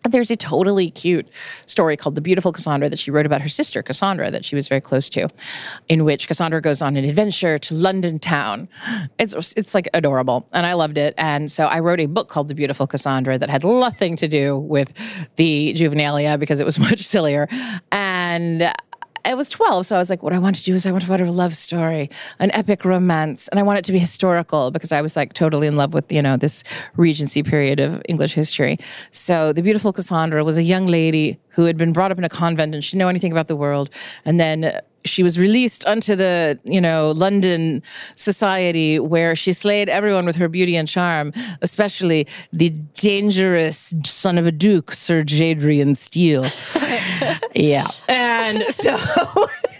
There's 0.08 0.30
a 0.30 0.36
totally 0.36 0.90
cute 0.90 1.28
story 1.66 1.96
called 1.96 2.14
The 2.14 2.20
Beautiful 2.20 2.52
Cassandra 2.52 2.88
that 2.88 2.98
she 2.98 3.10
wrote 3.10 3.26
about 3.26 3.40
her 3.40 3.48
sister, 3.48 3.82
Cassandra, 3.82 4.30
that 4.30 4.44
she 4.44 4.56
was 4.56 4.68
very 4.68 4.80
close 4.80 5.08
to, 5.10 5.28
in 5.88 6.04
which 6.04 6.28
Cassandra 6.28 6.60
goes 6.60 6.82
on 6.82 6.96
an 6.96 7.04
adventure 7.04 7.58
to 7.58 7.74
London 7.74 8.18
town. 8.18 8.68
It's, 9.18 9.52
it's 9.56 9.74
like 9.74 9.88
adorable, 9.94 10.48
and 10.52 10.66
I 10.66 10.74
loved 10.74 10.98
it. 10.98 11.14
And 11.18 11.50
so 11.50 11.66
I 11.66 11.80
wrote 11.80 12.00
a 12.00 12.06
book 12.06 12.28
called 12.28 12.48
The 12.48 12.54
Beautiful 12.54 12.86
Cassandra 12.86 13.38
that 13.38 13.50
had 13.50 13.64
nothing 13.64 14.16
to 14.16 14.28
do 14.28 14.58
with 14.58 14.92
the 15.36 15.74
juvenilia 15.74 16.38
because 16.38 16.60
it 16.60 16.64
was 16.64 16.78
much 16.88 17.00
sillier. 17.00 17.48
And 17.92 18.72
I 19.24 19.34
was 19.34 19.48
12, 19.48 19.86
so 19.86 19.96
I 19.96 19.98
was 19.98 20.10
like, 20.10 20.22
what 20.22 20.32
I 20.32 20.38
want 20.38 20.56
to 20.56 20.64
do 20.64 20.74
is 20.74 20.86
I 20.86 20.92
want 20.92 21.04
to 21.04 21.10
write 21.10 21.20
a 21.20 21.30
love 21.30 21.54
story, 21.54 22.10
an 22.38 22.50
epic 22.52 22.84
romance, 22.84 23.48
and 23.48 23.58
I 23.58 23.62
want 23.62 23.78
it 23.78 23.84
to 23.86 23.92
be 23.92 23.98
historical 23.98 24.70
because 24.70 24.92
I 24.92 25.02
was 25.02 25.16
like 25.16 25.32
totally 25.32 25.66
in 25.66 25.76
love 25.76 25.94
with, 25.94 26.10
you 26.10 26.22
know, 26.22 26.36
this 26.36 26.64
Regency 26.96 27.42
period 27.42 27.80
of 27.80 28.02
English 28.08 28.34
history. 28.34 28.78
So 29.10 29.52
the 29.52 29.62
beautiful 29.62 29.92
Cassandra 29.92 30.44
was 30.44 30.58
a 30.58 30.62
young 30.62 30.86
lady 30.86 31.38
who 31.50 31.64
had 31.64 31.76
been 31.76 31.92
brought 31.92 32.12
up 32.12 32.18
in 32.18 32.24
a 32.24 32.28
convent 32.28 32.74
and 32.74 32.84
she 32.84 32.92
didn't 32.92 33.00
know 33.00 33.08
anything 33.08 33.32
about 33.32 33.48
the 33.48 33.56
world. 33.56 33.90
And 34.24 34.38
then 34.38 34.80
she 35.04 35.22
was 35.22 35.38
released 35.38 35.86
unto 35.86 36.14
the 36.14 36.58
you 36.64 36.80
know 36.80 37.10
London 37.12 37.82
society 38.14 38.98
where 38.98 39.34
she 39.34 39.52
slayed 39.52 39.88
everyone 39.88 40.26
with 40.26 40.36
her 40.36 40.48
beauty 40.48 40.76
and 40.76 40.88
charm, 40.88 41.32
especially 41.62 42.26
the 42.52 42.70
dangerous 42.94 43.94
son 44.04 44.38
of 44.38 44.46
a 44.46 44.52
duke, 44.52 44.92
Sir 44.92 45.22
Jadrian 45.22 45.96
Steele. 45.96 46.46
yeah, 47.54 47.88
and 48.08 48.62
so. 48.64 48.96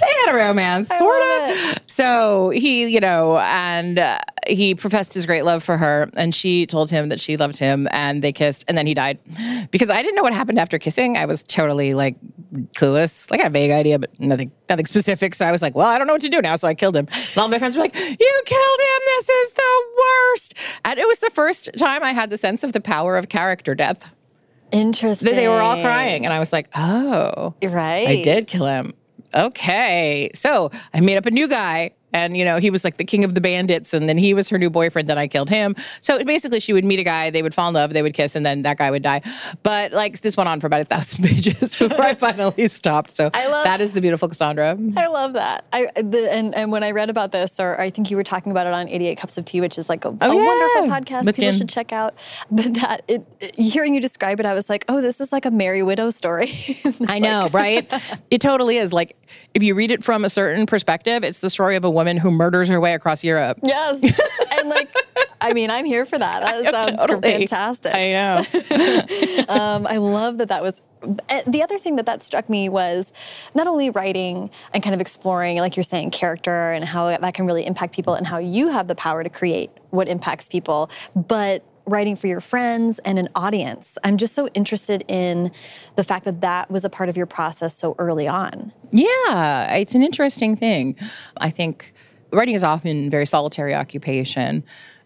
they 0.00 0.06
had 0.24 0.34
a 0.34 0.36
romance, 0.36 0.88
sort 0.88 1.22
of. 1.22 1.78
So 1.86 2.50
he, 2.50 2.86
you 2.86 3.00
know, 3.00 3.38
and 3.38 3.98
uh, 3.98 4.18
he 4.46 4.74
professed 4.74 5.14
his 5.14 5.26
great 5.26 5.42
love 5.42 5.62
for 5.62 5.76
her, 5.76 6.10
and 6.16 6.34
she 6.34 6.66
told 6.66 6.90
him 6.90 7.08
that 7.08 7.20
she 7.20 7.36
loved 7.36 7.58
him, 7.58 7.88
and 7.90 8.22
they 8.22 8.32
kissed, 8.32 8.64
and 8.68 8.76
then 8.76 8.86
he 8.86 8.94
died. 8.94 9.18
Because 9.70 9.90
I 9.90 10.02
didn't 10.02 10.16
know 10.16 10.22
what 10.22 10.32
happened 10.32 10.58
after 10.58 10.78
kissing. 10.78 11.16
I 11.16 11.26
was 11.26 11.42
totally 11.42 11.94
like 11.94 12.16
clueless. 12.74 13.30
Like 13.30 13.40
I 13.40 13.44
had 13.44 13.52
a 13.52 13.58
vague 13.58 13.70
idea, 13.70 13.98
but 13.98 14.18
nothing, 14.20 14.52
nothing 14.68 14.86
specific. 14.86 15.34
So 15.34 15.46
I 15.46 15.52
was 15.52 15.62
like, 15.62 15.74
well, 15.74 15.88
I 15.88 15.98
don't 15.98 16.06
know 16.06 16.14
what 16.14 16.22
to 16.22 16.28
do 16.28 16.40
now. 16.40 16.56
So 16.56 16.68
I 16.68 16.74
killed 16.74 16.96
him. 16.96 17.06
And 17.10 17.38
all 17.38 17.48
my 17.48 17.58
friends 17.58 17.76
were 17.76 17.82
like, 17.82 17.94
you 17.94 18.40
killed 18.44 18.80
him. 18.80 19.00
This 19.06 19.28
is 19.28 19.52
the 19.52 19.84
worst. 19.98 20.54
And 20.84 20.98
it 20.98 21.06
was 21.06 21.18
the 21.20 21.30
first 21.30 21.70
time 21.76 22.02
I 22.02 22.12
had 22.12 22.30
the 22.30 22.38
sense 22.38 22.64
of 22.64 22.72
the 22.72 22.80
power 22.80 23.16
of 23.16 23.28
character 23.28 23.74
death. 23.74 24.14
Interesting. 24.70 25.36
They 25.36 25.48
were 25.48 25.60
all 25.60 25.80
crying, 25.82 26.24
and 26.24 26.32
I 26.32 26.38
was 26.38 26.50
like, 26.50 26.68
oh, 26.74 27.54
right. 27.62 28.08
I 28.08 28.22
did 28.22 28.46
kill 28.46 28.64
him 28.64 28.94
okay. 29.34 30.30
So 30.34 30.70
I 30.92 31.00
made 31.00 31.16
up 31.16 31.26
a 31.26 31.30
new 31.30 31.48
guy 31.48 31.92
and 32.12 32.36
you 32.36 32.44
know 32.44 32.58
he 32.58 32.70
was 32.70 32.84
like 32.84 32.96
the 32.96 33.04
king 33.04 33.24
of 33.24 33.34
the 33.34 33.40
bandits 33.40 33.94
and 33.94 34.08
then 34.08 34.18
he 34.18 34.34
was 34.34 34.48
her 34.48 34.58
new 34.58 34.70
boyfriend 34.70 35.08
then 35.08 35.18
i 35.18 35.26
killed 35.26 35.50
him. 35.50 35.74
So 36.00 36.22
basically 36.24 36.60
she 36.60 36.72
would 36.72 36.84
meet 36.84 37.00
a 37.00 37.04
guy 37.04 37.30
they 37.30 37.42
would 37.42 37.54
fall 37.54 37.68
in 37.68 37.74
love 37.74 37.92
they 37.92 38.02
would 38.02 38.14
kiss 38.14 38.36
and 38.36 38.44
then 38.44 38.62
that 38.62 38.78
guy 38.78 38.90
would 38.90 39.02
die. 39.02 39.22
But 39.62 39.92
like 39.92 40.20
this 40.20 40.36
went 40.36 40.48
on 40.48 40.60
for 40.60 40.66
about 40.66 40.82
a 40.82 40.84
thousand 40.84 41.24
pages 41.28 41.78
before 41.78 42.04
i 42.04 42.14
finally 42.14 42.68
stopped. 42.68 43.10
So 43.10 43.30
I 43.34 43.48
love, 43.48 43.64
that 43.64 43.80
is 43.80 43.92
the 43.92 44.00
beautiful 44.00 44.28
cassandra. 44.28 44.78
I 44.96 45.06
love 45.06 45.34
that. 45.34 45.64
I 45.72 45.88
the, 45.96 46.28
and, 46.30 46.54
and 46.54 46.72
when 46.72 46.82
i 46.82 46.90
read 46.90 47.10
about 47.10 47.32
this 47.32 47.58
or 47.58 47.80
i 47.80 47.90
think 47.90 48.10
you 48.10 48.16
were 48.16 48.24
talking 48.24 48.52
about 48.52 48.66
it 48.66 48.72
on 48.72 48.88
88 48.88 49.18
cups 49.18 49.38
of 49.38 49.44
tea 49.44 49.60
which 49.60 49.78
is 49.78 49.88
like 49.88 50.04
a, 50.04 50.08
oh, 50.08 50.18
a 50.20 50.34
yeah. 50.34 50.46
wonderful 50.46 50.82
podcast. 50.96 51.24
With 51.24 51.36
people 51.36 51.50
Jen. 51.52 51.58
should 51.58 51.68
check 51.68 51.92
out. 51.92 52.14
But 52.50 52.74
that 52.74 53.02
it, 53.08 53.26
it, 53.40 53.56
hearing 53.56 53.94
you 53.94 54.00
describe 54.00 54.40
it 54.40 54.46
i 54.46 54.54
was 54.54 54.68
like 54.68 54.84
oh 54.88 55.00
this 55.00 55.20
is 55.20 55.32
like 55.32 55.44
a 55.44 55.50
merry 55.50 55.82
widow 55.82 56.10
story. 56.10 56.78
I 57.08 57.18
know 57.18 57.48
right? 57.52 57.90
It 58.30 58.40
totally 58.40 58.76
is. 58.78 58.92
Like 58.92 59.16
if 59.54 59.62
you 59.62 59.74
read 59.74 59.90
it 59.90 60.02
from 60.02 60.24
a 60.24 60.30
certain 60.30 60.66
perspective 60.66 61.24
it's 61.24 61.40
the 61.40 61.50
story 61.50 61.76
of 61.76 61.84
a 61.84 61.90
woman 61.90 62.01
woman 62.02 62.16
who 62.16 62.30
murders 62.32 62.68
her 62.68 62.80
way 62.80 62.94
across 62.94 63.22
Europe. 63.22 63.58
Yes. 63.62 64.02
I'm 64.50 64.68
like, 64.68 64.90
I 65.40 65.52
mean, 65.52 65.70
I'm 65.70 65.84
here 65.84 66.04
for 66.04 66.18
that. 66.18 66.42
That 66.44 66.74
sounds 66.86 66.98
Totally. 66.98 67.46
fantastic. 67.46 67.94
I 67.94 68.12
know. 68.12 69.44
um, 69.48 69.86
I 69.86 69.96
love 69.98 70.38
that 70.38 70.48
that 70.48 70.62
was. 70.62 70.82
eh, 71.28 71.42
The 71.46 71.62
other 71.62 71.78
thing 71.78 71.96
that 71.96 72.06
that 72.06 72.22
struck 72.22 72.48
me 72.48 72.68
was 72.68 73.12
not 73.54 73.66
only 73.66 73.90
writing 73.90 74.50
and 74.74 74.82
kind 74.82 74.94
of 74.94 75.00
exploring, 75.00 75.58
like 75.58 75.76
you're 75.76 75.84
saying, 75.84 76.10
character 76.10 76.72
and 76.72 76.84
how 76.84 77.16
that 77.16 77.34
can 77.34 77.46
really 77.46 77.64
impact 77.66 77.94
people 77.94 78.14
and 78.14 78.26
how 78.26 78.38
you 78.38 78.68
have 78.68 78.88
the 78.88 78.94
power 78.94 79.22
to 79.22 79.30
create 79.30 79.70
what 79.90 80.08
impacts 80.08 80.48
people, 80.48 80.90
but 81.14 81.64
writing 81.86 82.16
for 82.16 82.26
your 82.26 82.40
friends 82.40 82.98
and 83.00 83.18
an 83.18 83.28
audience. 83.34 83.98
I'm 84.04 84.16
just 84.16 84.34
so 84.34 84.48
interested 84.54 85.04
in 85.08 85.50
the 85.96 86.04
fact 86.04 86.24
that 86.24 86.40
that 86.40 86.70
was 86.70 86.84
a 86.84 86.90
part 86.90 87.08
of 87.08 87.16
your 87.16 87.26
process 87.26 87.76
so 87.76 87.94
early 87.98 88.28
on. 88.28 88.72
Yeah, 88.92 89.74
it's 89.74 89.94
an 89.94 90.02
interesting 90.02 90.56
thing. 90.56 90.96
I 91.38 91.50
think 91.50 91.92
writing 92.32 92.54
is 92.54 92.64
often 92.64 93.06
a 93.06 93.10
very 93.10 93.26
solitary 93.26 93.74
occupation. 93.74 94.64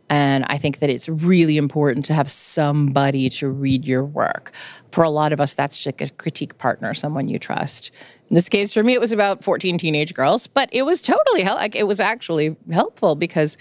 And 0.08 0.44
I 0.48 0.56
think 0.56 0.78
that 0.78 0.90
it's 0.90 1.08
really 1.08 1.56
important 1.56 2.04
to 2.06 2.14
have 2.14 2.30
somebody 2.30 3.28
to 3.30 3.48
read 3.48 3.84
your 3.84 4.04
work. 4.04 4.52
For 4.92 5.02
a 5.02 5.10
lot 5.10 5.32
of 5.32 5.40
us, 5.40 5.54
that's 5.54 5.82
just 5.82 6.00
a 6.00 6.10
critique 6.10 6.58
partner, 6.58 6.94
someone 6.94 7.28
you 7.28 7.40
trust. 7.40 7.90
In 8.30 8.34
this 8.34 8.48
case, 8.48 8.72
for 8.72 8.84
me, 8.84 8.94
it 8.94 9.00
was 9.00 9.10
about 9.10 9.42
14 9.42 9.78
teenage 9.78 10.14
girls, 10.14 10.46
but 10.46 10.68
it 10.70 10.82
was 10.82 11.02
totally, 11.02 11.42
hel- 11.42 11.56
like, 11.56 11.74
it 11.74 11.88
was 11.88 11.98
actually 11.98 12.56
helpful 12.70 13.16
because 13.16 13.56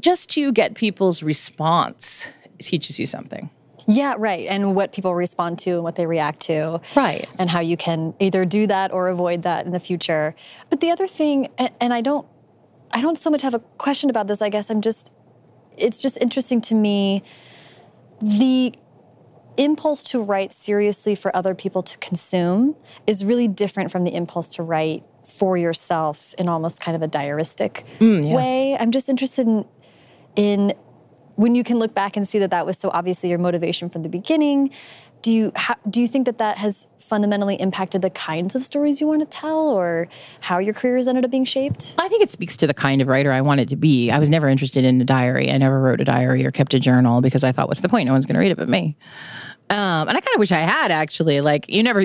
just 0.00 0.30
to 0.30 0.52
get 0.52 0.74
people's 0.74 1.22
response 1.22 2.32
teaches 2.58 2.98
you 2.98 3.06
something. 3.06 3.50
Yeah, 3.86 4.14
right. 4.16 4.46
And 4.48 4.74
what 4.74 4.92
people 4.92 5.14
respond 5.14 5.58
to 5.60 5.72
and 5.72 5.82
what 5.82 5.96
they 5.96 6.06
react 6.06 6.40
to. 6.40 6.80
Right. 6.94 7.28
And 7.38 7.50
how 7.50 7.60
you 7.60 7.76
can 7.76 8.14
either 8.20 8.44
do 8.44 8.66
that 8.68 8.92
or 8.92 9.08
avoid 9.08 9.42
that 9.42 9.66
in 9.66 9.72
the 9.72 9.80
future. 9.80 10.34
But 10.70 10.80
the 10.80 10.90
other 10.90 11.06
thing, 11.06 11.48
and, 11.58 11.70
and 11.80 11.92
I 11.92 12.00
don't 12.00 12.26
I 12.92 13.00
don't 13.00 13.16
so 13.16 13.30
much 13.30 13.42
have 13.42 13.54
a 13.54 13.58
question 13.58 14.10
about 14.10 14.26
this, 14.26 14.42
I 14.42 14.48
guess 14.48 14.70
I'm 14.70 14.80
just 14.80 15.12
it's 15.76 16.00
just 16.00 16.18
interesting 16.20 16.60
to 16.60 16.74
me 16.74 17.22
the 18.20 18.74
impulse 19.56 20.04
to 20.04 20.22
write 20.22 20.52
seriously 20.52 21.14
for 21.14 21.34
other 21.36 21.54
people 21.54 21.82
to 21.82 21.98
consume 21.98 22.76
is 23.06 23.24
really 23.24 23.48
different 23.48 23.90
from 23.90 24.04
the 24.04 24.14
impulse 24.14 24.48
to 24.48 24.62
write 24.62 25.04
for 25.24 25.56
yourself 25.56 26.34
in 26.38 26.48
almost 26.48 26.80
kind 26.80 26.96
of 26.96 27.02
a 27.02 27.08
diaristic 27.08 27.84
mm, 27.98 28.34
way. 28.34 28.76
I'm 28.78 28.90
just 28.90 29.08
interested 29.08 29.46
in 29.46 29.64
in 30.34 30.74
when 31.36 31.54
you 31.54 31.64
can 31.64 31.78
look 31.78 31.94
back 31.94 32.16
and 32.16 32.28
see 32.28 32.38
that 32.38 32.50
that 32.50 32.66
was 32.66 32.78
so 32.78 32.90
obviously 32.92 33.30
your 33.30 33.38
motivation 33.38 33.88
from 33.88 34.02
the 34.02 34.08
beginning 34.08 34.70
do 35.22 35.32
you 35.32 35.52
how, 35.54 35.76
do 35.88 36.00
you 36.00 36.08
think 36.08 36.26
that 36.26 36.38
that 36.38 36.58
has 36.58 36.88
fundamentally 36.98 37.54
impacted 37.56 38.02
the 38.02 38.10
kinds 38.10 38.54
of 38.54 38.64
stories 38.64 39.00
you 39.00 39.06
want 39.06 39.20
to 39.20 39.26
tell 39.26 39.70
or 39.70 40.08
how 40.40 40.58
your 40.58 40.74
career 40.74 40.96
has 40.96 41.06
ended 41.06 41.24
up 41.24 41.30
being 41.30 41.44
shaped 41.44 41.94
I 41.98 42.08
think 42.08 42.22
it 42.22 42.30
speaks 42.30 42.56
to 42.58 42.66
the 42.66 42.74
kind 42.74 43.00
of 43.00 43.08
writer 43.08 43.32
I 43.32 43.40
wanted 43.40 43.68
to 43.70 43.76
be. 43.76 44.10
I 44.10 44.18
was 44.18 44.28
never 44.28 44.48
interested 44.48 44.84
in 44.84 45.00
a 45.00 45.04
diary. 45.04 45.50
I 45.50 45.56
never 45.56 45.80
wrote 45.80 46.00
a 46.00 46.04
diary 46.04 46.44
or 46.44 46.50
kept 46.50 46.74
a 46.74 46.78
journal 46.78 47.20
because 47.20 47.44
I 47.44 47.52
thought, 47.52 47.68
what's 47.68 47.80
the 47.80 47.88
point? 47.88 48.06
No 48.06 48.12
one's 48.12 48.26
going 48.26 48.34
to 48.34 48.40
read 48.40 48.50
it 48.50 48.56
but 48.56 48.68
me. 48.68 48.96
Um, 49.72 50.08
and 50.08 50.16
I 50.16 50.20
kind 50.20 50.34
of 50.34 50.38
wish 50.38 50.52
I 50.52 50.58
had 50.58 50.90
actually. 50.90 51.40
Like, 51.40 51.68
you 51.68 51.82
never, 51.82 52.00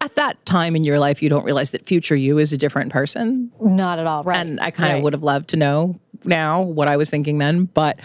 at 0.00 0.14
that 0.14 0.44
time 0.46 0.76
in 0.76 0.84
your 0.84 0.98
life, 1.00 1.22
you 1.22 1.28
don't 1.28 1.44
realize 1.44 1.72
that 1.72 1.86
future 1.86 2.14
you 2.14 2.38
is 2.38 2.52
a 2.52 2.56
different 2.58 2.92
person. 2.92 3.50
not 3.60 3.98
at 3.98 4.06
all 4.06 4.22
right 4.24 4.38
And 4.38 4.60
I 4.60 4.70
kind 4.70 4.90
of 4.92 4.96
Right. 4.96 5.02
would 5.04 5.12
have 5.12 5.22
loved 5.22 5.48
to 5.50 5.56
know 5.56 5.96
now 6.24 6.62
what 6.62 6.86
I 6.86 6.96
was 6.96 7.10
thinking 7.10 7.38
then. 7.38 7.64
But 7.64 7.98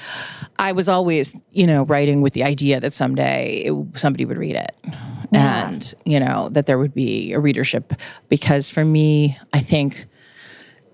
I 0.57 0.71
was 0.71 0.89
always, 0.89 1.39
you 1.51 1.67
know, 1.67 1.83
writing 1.85 2.21
with 2.21 2.33
the 2.33 2.43
idea 2.43 2.79
that 2.79 2.93
someday 2.93 3.63
it, 3.65 3.99
somebody 3.99 4.25
would 4.25 4.37
read 4.37 4.55
it. 4.55 4.71
And, 5.33 5.93
you 6.05 6.19
know, 6.19 6.47
that 6.49 6.65
there 6.65 6.77
would 6.77 6.93
be 6.93 7.33
a 7.33 7.39
readership. 7.39 7.93
Because 8.29 8.69
for 8.69 8.85
me, 8.85 9.37
I 9.53 9.59
think 9.59 10.05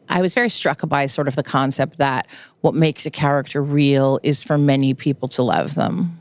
I 0.10 0.22
was 0.22 0.34
very 0.34 0.50
struck 0.50 0.88
by 0.90 1.06
sort 1.06 1.28
of 1.28 1.36
the 1.36 1.44
concept 1.44 1.98
that 2.00 2.28
what 2.62 2.74
makes 2.74 3.06
a 3.06 3.12
character 3.12 3.62
real 3.64 4.20
is 4.24 4.44
for 4.44 4.58
many 4.58 4.94
people 4.96 5.28
to 5.30 5.44
love 5.44 5.76
them. 5.76 6.18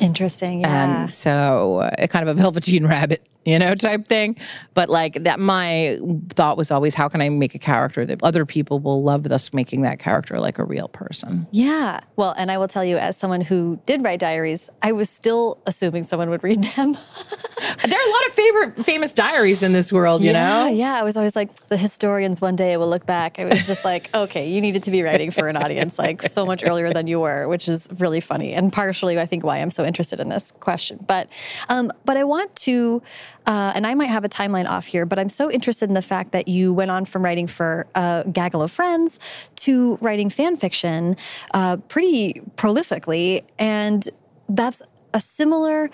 Interesting 0.00 0.60
yeah. 0.60 1.02
And 1.02 1.12
so, 1.12 1.78
uh, 1.78 2.06
kind 2.06 2.28
of 2.28 2.36
a 2.36 2.40
velveteen 2.40 2.86
rabbit, 2.86 3.22
you 3.44 3.58
know, 3.58 3.74
type 3.74 4.06
thing. 4.06 4.36
But 4.74 4.90
like 4.90 5.24
that, 5.24 5.40
my 5.40 5.98
thought 6.30 6.56
was 6.56 6.70
always, 6.70 6.94
how 6.94 7.08
can 7.08 7.20
I 7.20 7.28
make 7.28 7.54
a 7.54 7.58
character 7.58 8.04
that 8.06 8.22
other 8.22 8.44
people 8.44 8.80
will 8.80 9.02
love 9.02 9.24
thus 9.24 9.52
making 9.52 9.82
that 9.82 9.98
character 9.98 10.38
like 10.38 10.58
a 10.58 10.64
real 10.64 10.88
person? 10.88 11.46
yeah 11.50 12.00
well 12.16 12.34
and 12.38 12.50
i 12.50 12.58
will 12.58 12.68
tell 12.68 12.84
you 12.84 12.96
as 12.96 13.16
someone 13.16 13.40
who 13.40 13.80
did 13.86 14.02
write 14.02 14.20
diaries 14.20 14.70
i 14.82 14.92
was 14.92 15.08
still 15.08 15.58
assuming 15.66 16.02
someone 16.02 16.30
would 16.30 16.42
read 16.42 16.62
them 16.62 16.96
There 17.86 17.98
are 17.98 18.08
a 18.08 18.12
lot 18.12 18.26
of 18.26 18.32
favorite 18.32 18.84
famous 18.84 19.12
diaries 19.12 19.62
in 19.62 19.72
this 19.72 19.92
world, 19.92 20.22
you 20.22 20.32
yeah, 20.32 20.64
know? 20.64 20.68
yeah. 20.68 20.94
I 20.94 21.02
was 21.02 21.16
always 21.16 21.36
like, 21.36 21.52
the 21.68 21.76
historians 21.76 22.40
one 22.40 22.56
day 22.56 22.76
will 22.76 22.88
look 22.88 23.06
back. 23.06 23.38
I 23.38 23.44
was 23.44 23.66
just 23.66 23.84
like, 23.84 24.14
okay, 24.14 24.50
you 24.50 24.60
needed 24.60 24.82
to 24.84 24.90
be 24.90 25.02
writing 25.02 25.30
for 25.30 25.48
an 25.48 25.56
audience 25.56 25.98
like 25.98 26.22
so 26.22 26.44
much 26.44 26.64
earlier 26.64 26.92
than 26.92 27.06
you 27.06 27.20
were, 27.20 27.48
which 27.48 27.68
is 27.68 27.88
really 27.98 28.20
funny 28.20 28.52
and 28.52 28.72
partially, 28.72 29.18
I 29.18 29.26
think, 29.26 29.44
why 29.44 29.58
I'm 29.58 29.70
so 29.70 29.84
interested 29.84 30.20
in 30.20 30.28
this 30.28 30.52
question. 30.60 31.04
But, 31.06 31.28
um, 31.68 31.90
but 32.04 32.16
I 32.16 32.24
want 32.24 32.54
to, 32.56 33.02
uh, 33.46 33.72
and 33.74 33.86
I 33.86 33.94
might 33.94 34.10
have 34.10 34.24
a 34.24 34.28
timeline 34.28 34.68
off 34.68 34.86
here, 34.86 35.06
but 35.06 35.18
I'm 35.18 35.28
so 35.28 35.50
interested 35.50 35.88
in 35.88 35.94
the 35.94 36.02
fact 36.02 36.32
that 36.32 36.48
you 36.48 36.72
went 36.72 36.90
on 36.90 37.04
from 37.04 37.24
writing 37.24 37.46
for 37.46 37.86
a 37.94 38.24
gaggle 38.32 38.62
of 38.62 38.70
friends 38.70 39.18
to 39.56 39.96
writing 40.00 40.30
fan 40.30 40.56
fiction 40.56 41.16
uh, 41.54 41.78
pretty 41.88 42.42
prolifically, 42.56 43.42
and 43.58 44.08
that's 44.48 44.82
a 45.14 45.20
similar. 45.20 45.90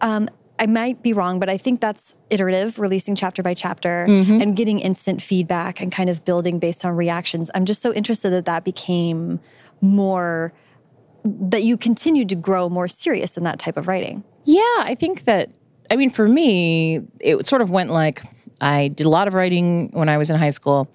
Um, 0.00 0.28
I 0.56 0.66
might 0.66 1.02
be 1.02 1.12
wrong, 1.12 1.40
but 1.40 1.48
I 1.48 1.56
think 1.56 1.80
that's 1.80 2.14
iterative, 2.30 2.78
releasing 2.78 3.16
chapter 3.16 3.42
by 3.42 3.54
chapter 3.54 4.04
and 4.40 4.56
getting 4.56 4.78
instant 4.78 5.20
feedback 5.20 5.80
and 5.80 5.90
kind 5.90 6.08
of 6.08 6.24
building 6.24 6.60
based 6.60 6.84
on 6.84 6.94
reactions. 6.94 7.50
I'm 7.56 7.64
just 7.64 7.82
so 7.82 7.92
interested 7.92 8.30
that 8.30 8.44
that 8.44 8.62
became 8.62 9.40
more, 9.80 10.52
that 11.24 11.64
you 11.64 11.76
continued 11.76 12.28
to 12.28 12.36
grow 12.36 12.68
more 12.68 12.86
serious 12.86 13.36
in 13.36 13.42
that 13.42 13.58
type 13.58 13.76
of 13.76 13.88
writing. 13.88 14.22
Yeah, 14.44 14.60
I 14.62 14.94
think 14.94 15.24
that, 15.24 15.50
I 15.90 15.96
mean, 15.96 16.10
for 16.10 16.26
me, 16.26 17.06
it 17.20 17.46
sort 17.46 17.62
of 17.62 17.70
went 17.70 17.90
like 17.90 18.22
I 18.60 18.88
did 18.88 19.06
a 19.06 19.10
lot 19.10 19.28
of 19.28 19.34
writing 19.34 19.90
when 19.92 20.08
I 20.08 20.18
was 20.18 20.30
in 20.30 20.36
high 20.36 20.50
school. 20.50 20.88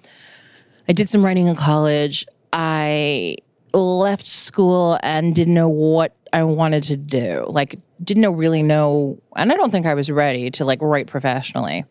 I 0.88 0.92
did 0.92 1.08
some 1.08 1.24
writing 1.24 1.46
in 1.46 1.54
college. 1.54 2.26
I 2.52 3.36
left 3.72 4.24
school 4.24 4.98
and 5.02 5.34
didn't 5.34 5.54
know 5.54 5.68
what 5.68 6.16
I 6.32 6.42
wanted 6.42 6.82
to 6.84 6.96
do. 6.96 7.46
Like, 7.48 7.78
didn't 8.02 8.22
know, 8.22 8.32
really 8.32 8.62
know, 8.62 9.20
and 9.36 9.52
I 9.52 9.56
don't 9.56 9.70
think 9.70 9.86
I 9.86 9.94
was 9.94 10.10
ready 10.10 10.50
to 10.52 10.64
like 10.64 10.80
write 10.82 11.06
professionally. 11.06 11.84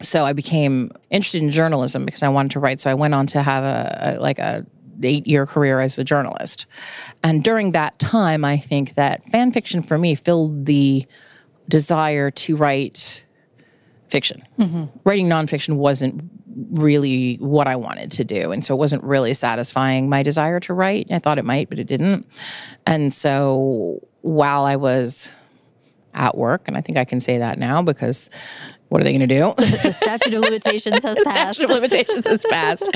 So 0.00 0.24
I 0.24 0.32
became 0.32 0.92
interested 1.10 1.42
in 1.42 1.50
journalism 1.50 2.06
because 2.06 2.22
I 2.22 2.30
wanted 2.30 2.52
to 2.52 2.60
write. 2.60 2.80
So 2.80 2.90
I 2.90 2.94
went 2.94 3.12
on 3.12 3.26
to 3.28 3.42
have 3.42 3.64
a, 3.64 4.16
a 4.16 4.20
like 4.20 4.38
a 4.38 4.64
eight 5.02 5.26
year 5.26 5.46
career 5.46 5.80
as 5.80 5.98
a 5.98 6.04
journalist. 6.04 6.66
And 7.22 7.44
during 7.44 7.72
that 7.72 7.98
time, 7.98 8.44
I 8.44 8.56
think 8.56 8.94
that 8.94 9.24
fan 9.24 9.52
fiction 9.52 9.82
for 9.82 9.98
me 9.98 10.14
filled 10.14 10.66
the 10.66 11.04
desire 11.70 12.30
to 12.30 12.56
write 12.56 13.24
fiction. 14.08 14.42
Writing 15.04 15.28
nonfiction 15.28 15.76
wasn't 15.76 16.30
really 16.72 17.36
what 17.36 17.66
I 17.68 17.76
wanted 17.76 18.10
to 18.12 18.24
do. 18.24 18.52
And 18.52 18.64
so 18.64 18.74
it 18.74 18.78
wasn't 18.78 19.04
really 19.04 19.34
satisfying 19.34 20.08
my 20.08 20.22
desire 20.22 20.60
to 20.60 20.74
write. 20.74 21.06
I 21.10 21.18
thought 21.18 21.38
it 21.38 21.44
might, 21.44 21.70
but 21.70 21.78
it 21.78 21.86
didn't. 21.86 22.26
And 22.86 23.12
so 23.12 24.00
while 24.22 24.64
I 24.64 24.76
was 24.76 25.32
at 26.12 26.36
work, 26.36 26.66
and 26.66 26.76
I 26.76 26.80
think 26.80 26.98
I 26.98 27.04
can 27.04 27.20
say 27.20 27.38
that 27.38 27.58
now 27.58 27.82
because 27.82 28.30
what 28.88 29.00
are 29.00 29.04
they 29.04 29.16
going 29.16 29.28
to 29.28 29.34
do? 29.34 29.54
The 29.82 29.92
statute 29.92 30.34
of 30.34 30.40
limitations 30.40 31.02
has 31.04 31.18
passed. 31.24 31.54
statute 31.54 31.64
of 31.64 31.70
limitations 31.70 32.26
has 32.26 32.44
passed. 32.50 32.90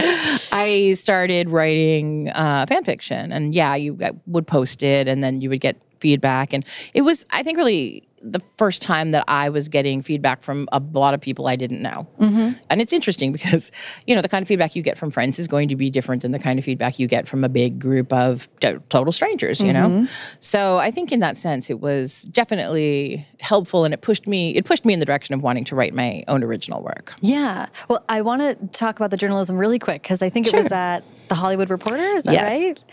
I 0.53 0.95
started 0.95 1.49
writing 1.49 2.31
uh, 2.31 2.67
fan 2.69 2.83
fiction, 2.83 3.31
and 3.31 3.55
yeah, 3.55 3.77
you 3.77 3.97
would 4.27 4.47
post 4.49 4.83
it, 4.83 5.07
and 5.07 5.23
then 5.23 5.41
you 5.41 5.49
would 5.51 5.61
get 5.61 5.81
feedback, 6.01 6.53
and 6.53 6.65
it 6.93 7.03
was, 7.03 7.25
I 7.31 7.45
think, 7.45 7.57
really 7.57 8.03
the 8.27 8.41
first 8.57 8.81
time 8.81 9.11
that 9.11 9.25
I 9.29 9.51
was 9.51 9.69
getting 9.69 10.01
feedback 10.01 10.43
from 10.43 10.67
a 10.73 10.81
lot 10.81 11.13
of 11.13 11.21
people 11.21 11.47
I 11.47 11.57
didn't 11.57 11.83
know, 11.83 12.09
mm-hmm. 12.19 12.53
and 12.71 12.81
it's 12.81 12.93
interesting 12.93 13.33
because 13.33 13.71
you 14.07 14.15
know 14.15 14.23
the 14.23 14.29
kind 14.29 14.43
of 14.43 14.49
feedback 14.49 14.75
you 14.75 14.83
get 14.83 14.97
from 14.97 15.11
friends 15.11 15.39
is 15.39 15.47
going 15.47 15.69
to 15.69 15.77
be 15.77 15.91
different 15.91 16.23
than 16.23 16.33
the 16.33 16.39
kind 16.39 16.59
of 16.59 16.65
feedback 16.65 16.99
you 16.99 17.07
get 17.07 17.29
from 17.29 17.45
a 17.45 17.49
big 17.49 17.79
group 17.79 18.13
of 18.13 18.49
to- 18.61 18.83
total 18.89 19.13
strangers, 19.13 19.61
you 19.61 19.73
know. 19.73 19.89
Mm-hmm. 19.89 20.05
So 20.41 20.79
I 20.79 20.91
think 20.91 21.13
in 21.13 21.21
that 21.21 21.37
sense, 21.37 21.69
it 21.69 21.81
was 21.81 22.23
definitely 22.25 23.27
helpful, 23.41 23.85
and 23.85 23.93
it 23.93 24.01
pushed 24.01 24.27
me. 24.27 24.55
It 24.57 24.65
pushed 24.65 24.85
me 24.87 24.95
in 24.95 25.01
the 25.01 25.07
direction 25.07 25.35
of 25.35 25.43
wanting 25.43 25.65
to 25.67 25.75
write 25.77 25.93
my 25.93 26.25
own 26.29 26.43
original 26.43 26.83
work. 26.83 27.15
Yeah. 27.21 27.67
Well, 27.89 28.05
I 28.09 28.23
want 28.23 28.43
to 28.43 28.79
talk 28.79 28.97
about 28.97 29.11
the 29.11 29.17
journalism 29.17 29.57
really 29.59 29.79
quick 29.79 30.03
because 30.03 30.23
I 30.23 30.31
think 30.31 30.47
it 30.47 30.55
was 30.55 30.69
Sure. 30.69 30.75
at 30.77 31.05
the 31.29 31.35
Hollywood 31.35 31.71
Reporter. 31.71 32.03
Is 32.03 32.25
that 32.25 32.33
Yes. 32.33 32.53
right? 32.53 32.85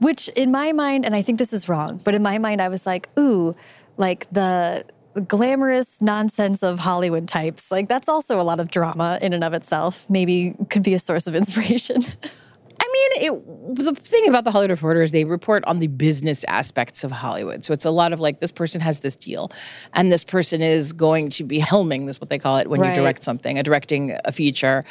Which, 0.00 0.28
in 0.30 0.50
my 0.50 0.72
mind, 0.72 1.04
and 1.06 1.14
I 1.14 1.22
think 1.22 1.38
this 1.38 1.52
is 1.52 1.68
wrong, 1.68 2.00
but 2.02 2.14
in 2.14 2.22
my 2.22 2.38
mind, 2.38 2.60
I 2.60 2.68
was 2.68 2.84
like, 2.84 3.08
ooh, 3.18 3.54
like 3.96 4.26
the 4.32 4.84
glamorous 5.28 6.00
nonsense 6.02 6.62
of 6.62 6.80
Hollywood 6.80 7.28
types. 7.28 7.70
Like 7.70 7.88
that's 7.88 8.08
also 8.08 8.40
a 8.40 8.42
lot 8.42 8.58
of 8.60 8.70
drama 8.70 9.18
in 9.22 9.32
and 9.32 9.44
of 9.44 9.54
itself. 9.54 10.08
Maybe 10.10 10.54
could 10.70 10.82
be 10.82 10.94
a 10.94 10.98
source 10.98 11.26
of 11.26 11.34
inspiration. 11.40 12.02
I 12.80 13.18
mean, 13.20 13.32
it, 13.32 13.76
the 13.76 13.94
thing 13.94 14.28
about 14.28 14.44
the 14.44 14.50
Hollywood 14.50 14.70
Reporter 14.72 15.02
is 15.02 15.10
they 15.12 15.24
report 15.24 15.64
on 15.64 15.78
the 15.78 15.86
business 15.88 16.44
aspects 16.44 17.02
of 17.04 17.10
Hollywood. 17.12 17.64
So 17.64 17.72
it's 17.72 17.84
a 17.84 17.90
lot 17.90 18.12
of 18.12 18.20
like, 18.20 18.40
this 18.40 18.52
person 18.52 18.80
has 18.80 19.00
this 19.00 19.16
deal, 19.16 19.50
and 19.94 20.12
this 20.12 20.22
person 20.22 20.60
is 20.62 20.92
going 20.92 21.30
to 21.30 21.44
be 21.44 21.60
helming, 21.60 22.06
this 22.06 22.16
is 22.16 22.20
what 22.20 22.30
they 22.30 22.38
call 22.38 22.58
it 22.58 22.68
when 22.68 22.80
Right. 22.80 22.90
you 22.90 23.02
direct 23.02 23.22
something, 23.22 23.58
a 23.58 23.62
directing 23.62 24.16
a 24.24 24.30
feature. 24.32 24.82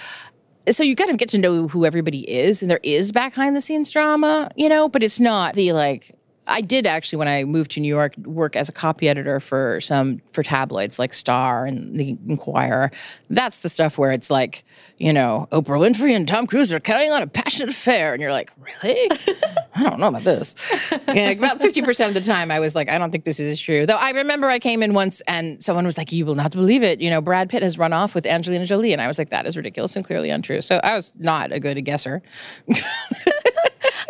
so 0.69 0.83
you 0.83 0.95
kind 0.95 1.11
of 1.11 1.17
get 1.17 1.29
to 1.29 1.37
know 1.37 1.67
who 1.67 1.85
everybody 1.85 2.29
is 2.29 2.61
and 2.61 2.71
there 2.71 2.79
is 2.83 3.11
behind 3.11 3.53
the 3.55 3.59
scenes 3.61 3.91
drama 3.91 4.49
you 4.55 4.69
know 4.69 4.87
but 4.87 5.03
it's 5.03 5.19
not 5.19 5.55
the 5.55 5.73
like 5.73 6.15
I 6.47 6.61
did 6.61 6.85
actually 6.85 7.17
when 7.17 7.27
I 7.27 7.43
moved 7.45 7.71
to 7.71 7.79
New 7.79 7.87
York 7.87 8.17
work 8.17 8.55
as 8.55 8.67
a 8.67 8.71
copy 8.71 9.07
editor 9.07 9.39
for 9.39 9.79
some 9.79 10.21
for 10.31 10.43
tabloids 10.43 10.99
like 10.99 11.13
Star 11.13 11.65
and 11.65 11.95
the 11.95 12.17
Inquirer. 12.27 12.91
That's 13.29 13.59
the 13.59 13.69
stuff 13.69 13.97
where 13.97 14.11
it's 14.11 14.29
like, 14.29 14.65
you 14.97 15.13
know, 15.13 15.47
Oprah 15.51 15.79
Winfrey 15.79 16.15
and 16.15 16.27
Tom 16.27 16.45
Cruise 16.47 16.73
are 16.73 16.79
carrying 16.79 17.11
on 17.11 17.21
a 17.21 17.27
passionate 17.27 17.69
affair, 17.69 18.13
and 18.13 18.21
you're 18.21 18.31
like, 18.31 18.51
really? 18.59 19.09
I 19.75 19.83
don't 19.83 19.99
know 19.99 20.07
about 20.07 20.23
this. 20.23 20.93
yeah, 21.07 21.29
about 21.29 21.61
fifty 21.61 21.81
percent 21.81 22.15
of 22.15 22.21
the 22.21 22.29
time, 22.29 22.51
I 22.51 22.59
was 22.59 22.75
like, 22.75 22.89
I 22.89 22.97
don't 22.97 23.11
think 23.11 23.23
this 23.23 23.39
is 23.39 23.61
true. 23.61 23.85
Though 23.85 23.95
I 23.95 24.11
remember 24.11 24.47
I 24.47 24.59
came 24.59 24.83
in 24.83 24.93
once 24.93 25.21
and 25.21 25.63
someone 25.63 25.85
was 25.85 25.97
like, 25.97 26.11
you 26.11 26.25
will 26.25 26.35
not 26.35 26.51
believe 26.51 26.83
it. 26.83 26.99
You 27.01 27.09
know, 27.09 27.21
Brad 27.21 27.49
Pitt 27.49 27.63
has 27.63 27.77
run 27.77 27.93
off 27.93 28.13
with 28.13 28.25
Angelina 28.25 28.65
Jolie, 28.65 28.93
and 28.93 29.01
I 29.01 29.07
was 29.07 29.17
like, 29.17 29.29
that 29.29 29.45
is 29.45 29.55
ridiculous 29.55 29.95
and 29.95 30.05
clearly 30.05 30.29
untrue. 30.29 30.61
So 30.61 30.79
I 30.83 30.95
was 30.95 31.13
not 31.17 31.51
a 31.51 31.59
good 31.59 31.83
guesser. 31.85 32.21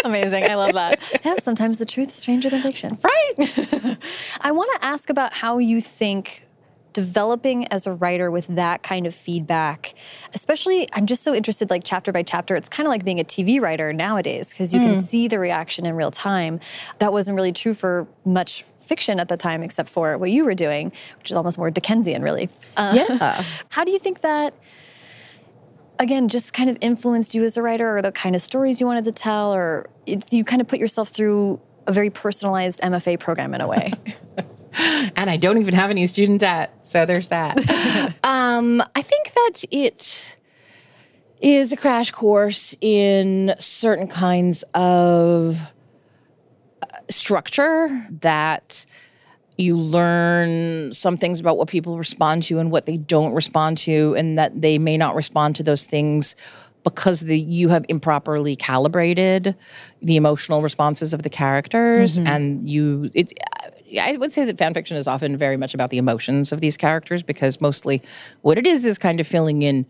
Amazing. 0.03 0.43
I 0.45 0.55
love 0.55 0.73
that. 0.73 0.99
Yeah, 1.23 1.35
sometimes 1.37 1.77
the 1.77 1.85
truth 1.85 2.09
is 2.09 2.17
stranger 2.17 2.49
than 2.49 2.61
fiction. 2.61 2.97
Right. 3.01 3.57
I 4.41 4.51
want 4.51 4.69
to 4.75 4.85
ask 4.85 5.09
about 5.09 5.33
how 5.33 5.57
you 5.57 5.79
think 5.79 6.45
developing 6.93 7.67
as 7.67 7.87
a 7.87 7.93
writer 7.93 8.29
with 8.29 8.47
that 8.47 8.83
kind 8.83 9.07
of 9.07 9.15
feedback 9.15 9.93
especially 10.33 10.87
i'm 10.93 11.07
just 11.07 11.23
so 11.23 11.33
interested 11.33 11.69
like 11.69 11.81
chapter 11.83 12.11
by 12.11 12.21
chapter 12.21 12.55
it's 12.55 12.69
kind 12.69 12.85
of 12.85 12.91
like 12.91 13.03
being 13.03 13.19
a 13.19 13.23
tv 13.23 13.59
writer 13.59 13.91
nowadays 13.91 14.51
because 14.51 14.73
you 14.73 14.79
mm. 14.79 14.85
can 14.85 15.01
see 15.01 15.27
the 15.27 15.39
reaction 15.39 15.85
in 15.85 15.95
real 15.95 16.11
time 16.11 16.59
that 16.99 17.11
wasn't 17.11 17.35
really 17.35 17.51
true 17.51 17.73
for 17.73 18.07
much 18.23 18.63
fiction 18.77 19.19
at 19.19 19.27
the 19.27 19.37
time 19.37 19.63
except 19.63 19.89
for 19.89 20.17
what 20.19 20.29
you 20.29 20.45
were 20.45 20.53
doing 20.53 20.91
which 21.17 21.31
is 21.31 21.37
almost 21.37 21.57
more 21.57 21.71
dickensian 21.71 22.21
really 22.21 22.47
uh, 22.77 22.93
yeah 22.95 23.43
how 23.69 23.83
do 23.83 23.91
you 23.91 23.99
think 23.99 24.21
that 24.21 24.53
again 26.03 26.27
just 26.27 26.53
kind 26.53 26.69
of 26.69 26.77
influenced 26.81 27.33
you 27.33 27.43
as 27.43 27.57
a 27.57 27.61
writer 27.61 27.97
or 27.97 28.01
the 28.01 28.11
kind 28.11 28.35
of 28.35 28.41
stories 28.41 28.79
you 28.79 28.85
wanted 28.85 29.05
to 29.05 29.11
tell 29.11 29.53
or 29.53 29.89
it's 30.05 30.31
you 30.31 30.43
kind 30.43 30.61
of 30.61 30.67
put 30.67 30.79
yourself 30.79 31.09
through 31.09 31.59
a 31.87 31.91
very 31.91 32.09
personalized 32.09 32.79
MFA 32.81 33.19
program 33.19 33.53
in 33.53 33.61
a 33.61 33.67
way. 33.67 33.93
and 35.15 35.29
I 35.29 35.37
don't 35.37 35.59
even 35.59 35.73
have 35.73 35.89
any 35.89 36.05
student 36.05 36.39
debt, 36.39 36.73
so 36.85 37.05
there's 37.05 37.27
that. 37.27 37.57
um, 38.23 38.81
I 38.95 39.01
think 39.01 39.33
that 39.33 39.63
it 39.71 40.35
is 41.41 41.71
a 41.71 41.77
crash 41.77 42.11
course 42.11 42.75
in 42.81 43.53
certain 43.59 44.07
kinds 44.07 44.63
of 44.73 45.59
uh, 46.81 46.85
structure 47.09 48.07
that 48.21 48.85
you 49.57 49.77
learn 49.77 50.93
some 50.93 51.17
things 51.17 51.39
about 51.39 51.57
what 51.57 51.67
people 51.67 51.97
respond 51.97 52.43
to 52.43 52.59
and 52.59 52.71
what 52.71 52.85
they 52.85 52.97
don't 52.97 53.33
respond 53.33 53.77
to, 53.79 54.15
and 54.15 54.37
that 54.37 54.61
they 54.61 54.77
may 54.77 54.97
not 54.97 55.15
respond 55.15 55.55
to 55.57 55.63
those 55.63 55.85
things 55.85 56.35
because 56.83 57.21
the, 57.21 57.39
you 57.39 57.69
have 57.69 57.85
improperly 57.87 58.55
calibrated 58.55 59.55
the 60.01 60.17
emotional 60.17 60.61
responses 60.61 61.13
of 61.13 61.23
the 61.23 61.29
characters, 61.29 62.17
mm-hmm. 62.17 62.27
and 62.27 62.69
you. 62.69 63.09
It, 63.13 63.33
I 64.01 64.17
would 64.17 64.31
say 64.31 64.43
that 64.45 64.57
fan 64.57 64.73
fiction 64.73 64.97
is 64.97 65.07
often 65.07 65.37
very 65.37 65.55
much 65.55 65.75
about 65.75 65.91
the 65.91 65.99
emotions 65.99 66.51
of 66.51 66.61
these 66.61 66.77
characters 66.77 67.21
because 67.21 67.61
mostly 67.61 68.01
what 68.41 68.57
it 68.57 68.65
is 68.65 68.85
is 68.85 68.97
kind 68.97 69.19
of 69.19 69.27
filling 69.27 69.61
in 69.61 69.85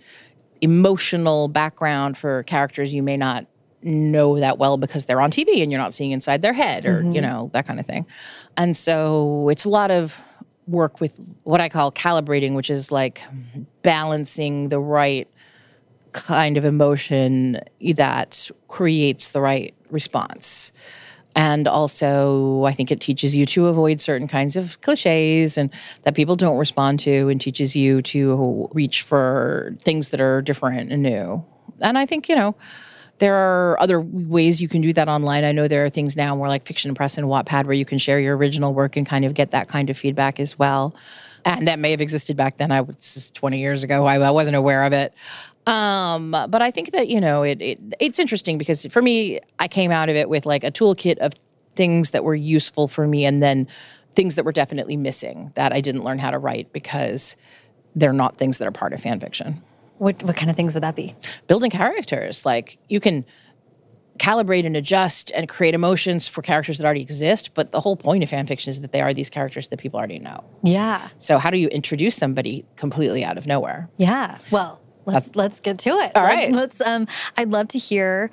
emotional 0.59 1.47
background 1.47 2.17
for 2.17 2.43
characters 2.43 2.93
you 2.93 3.01
may 3.01 3.15
not 3.15 3.45
know 3.83 4.39
that 4.39 4.57
well 4.57 4.77
because 4.77 5.05
they're 5.05 5.21
on 5.21 5.31
TV 5.31 5.61
and 5.61 5.71
you're 5.71 5.81
not 5.81 5.93
seeing 5.93 6.11
inside 6.11 6.41
their 6.41 6.53
head 6.53 6.85
or, 6.85 7.01
mm-hmm. 7.01 7.11
you 7.13 7.21
know, 7.21 7.49
that 7.53 7.65
kind 7.67 7.79
of 7.79 7.85
thing. 7.85 8.05
And 8.57 8.75
so 8.75 9.49
it's 9.49 9.65
a 9.65 9.69
lot 9.69 9.91
of 9.91 10.21
work 10.67 11.01
with 11.01 11.37
what 11.43 11.59
I 11.61 11.69
call 11.69 11.91
calibrating, 11.91 12.55
which 12.55 12.69
is 12.69 12.91
like 12.91 13.23
balancing 13.81 14.69
the 14.69 14.79
right 14.79 15.27
kind 16.13 16.57
of 16.57 16.65
emotion 16.65 17.59
that 17.95 18.49
creates 18.67 19.29
the 19.29 19.41
right 19.41 19.73
response. 19.89 20.71
And 21.35 21.67
also, 21.67 22.63
I 22.63 22.73
think 22.73 22.91
it 22.91 23.01
teaches 23.01 23.35
you 23.35 23.47
to 23.47 23.65
avoid 23.65 23.99
certain 23.99 24.27
kinds 24.27 24.55
of 24.55 24.79
cliches 24.81 25.57
and 25.57 25.73
that 26.03 26.13
people 26.13 26.35
don't 26.35 26.59
respond 26.59 26.99
to, 27.01 27.27
and 27.27 27.41
teaches 27.41 27.75
you 27.75 28.03
to 28.03 28.69
reach 28.71 29.01
for 29.01 29.73
things 29.79 30.09
that 30.09 30.21
are 30.21 30.43
different 30.43 30.91
and 30.91 31.01
new. 31.01 31.43
And 31.81 31.97
I 31.97 32.05
think, 32.05 32.29
you 32.29 32.35
know, 32.35 32.55
there 33.19 33.35
are 33.35 33.79
other 33.79 34.01
ways 34.01 34.61
you 34.61 34.67
can 34.67 34.81
do 34.81 34.93
that 34.93 35.07
online. 35.07 35.43
I 35.43 35.51
know 35.51 35.67
there 35.67 35.85
are 35.85 35.89
things 35.89 36.17
now 36.17 36.35
more 36.35 36.47
like 36.47 36.65
Fiction 36.65 36.93
Press 36.95 37.17
and 37.17 37.27
Wattpad 37.27 37.65
where 37.65 37.73
you 37.73 37.85
can 37.85 37.97
share 37.97 38.19
your 38.19 38.35
original 38.35 38.73
work 38.73 38.95
and 38.95 39.07
kind 39.07 39.23
of 39.23 39.33
get 39.33 39.51
that 39.51 39.67
kind 39.67 39.89
of 39.89 39.97
feedback 39.97 40.39
as 40.39 40.57
well. 40.57 40.95
And 41.45 41.67
that 41.67 41.77
may 41.79 41.91
have 41.91 42.01
existed 42.01 42.37
back 42.37 42.57
then. 42.57 42.71
I 42.71 42.81
was 42.81 43.31
20 43.33 43.59
years 43.59 43.83
ago. 43.83 44.05
I, 44.05 44.17
I 44.19 44.31
wasn't 44.31 44.55
aware 44.55 44.85
of 44.85 44.93
it. 44.93 45.13
Um, 45.65 46.31
but 46.31 46.61
I 46.61 46.71
think 46.71 46.91
that 46.91 47.07
you 47.07 47.21
know 47.21 47.43
it, 47.43 47.61
it 47.61 47.79
it's 47.99 48.19
interesting 48.19 48.57
because 48.57 48.85
for 48.87 49.01
me, 49.01 49.39
I 49.59 49.67
came 49.69 49.91
out 49.91 50.09
of 50.09 50.15
it 50.15 50.27
with 50.27 50.45
like 50.45 50.63
a 50.63 50.71
toolkit 50.71 51.19
of 51.19 51.33
things 51.75 52.11
that 52.11 52.23
were 52.23 52.35
useful 52.35 52.87
for 52.87 53.07
me, 53.07 53.23
and 53.25 53.41
then 53.41 53.67
things 54.13 54.35
that 54.35 54.43
were 54.43 54.51
definitely 54.51 54.97
missing 54.97 55.51
that 55.55 55.71
I 55.71 55.79
didn't 55.79 56.03
learn 56.03 56.19
how 56.19 56.31
to 56.31 56.37
write 56.37 56.73
because 56.73 57.37
they're 57.95 58.13
not 58.13 58.37
things 58.37 58.57
that 58.57 58.67
are 58.67 58.71
part 58.71 58.91
of 58.91 58.99
fan 58.99 59.19
fiction. 59.19 59.63
What 60.03 60.21
what 60.23 60.35
kind 60.35 60.49
of 60.49 60.57
things 60.57 60.73
would 60.73 60.83
that 60.83 60.97
be? 60.97 61.15
Building 61.47 61.71
characters. 61.71 62.45
Like 62.45 62.77
you 62.89 62.99
can 62.99 63.23
calibrate 64.19 64.65
and 64.65 64.75
adjust 64.75 65.31
and 65.31 65.47
create 65.47 65.73
emotions 65.73 66.27
for 66.27 66.41
characters 66.41 66.77
that 66.77 66.85
already 66.85 67.01
exist, 67.01 67.53
but 67.53 67.71
the 67.71 67.79
whole 67.79 67.95
point 67.95 68.21
of 68.21 68.29
fan 68.29 68.45
fiction 68.45 68.69
is 68.69 68.81
that 68.81 68.91
they 68.91 68.99
are 68.99 69.13
these 69.13 69.29
characters 69.29 69.69
that 69.69 69.79
people 69.79 69.97
already 69.97 70.19
know. 70.19 70.43
Yeah. 70.61 71.07
So 71.17 71.39
how 71.39 71.49
do 71.49 71.57
you 71.57 71.69
introduce 71.69 72.15
somebody 72.15 72.65
completely 72.75 73.23
out 73.23 73.37
of 73.37 73.47
nowhere? 73.47 73.89
Yeah. 73.95 74.37
Well, 74.51 74.81
let's 75.05 75.27
That's, 75.27 75.35
let's 75.37 75.59
get 75.61 75.79
to 75.79 75.91
it. 75.91 76.11
All 76.15 76.23
right. 76.23 76.51
Let, 76.51 76.59
let's 76.59 76.81
um 76.81 77.07
I'd 77.37 77.49
love 77.49 77.69
to 77.69 77.77
hear 77.77 78.29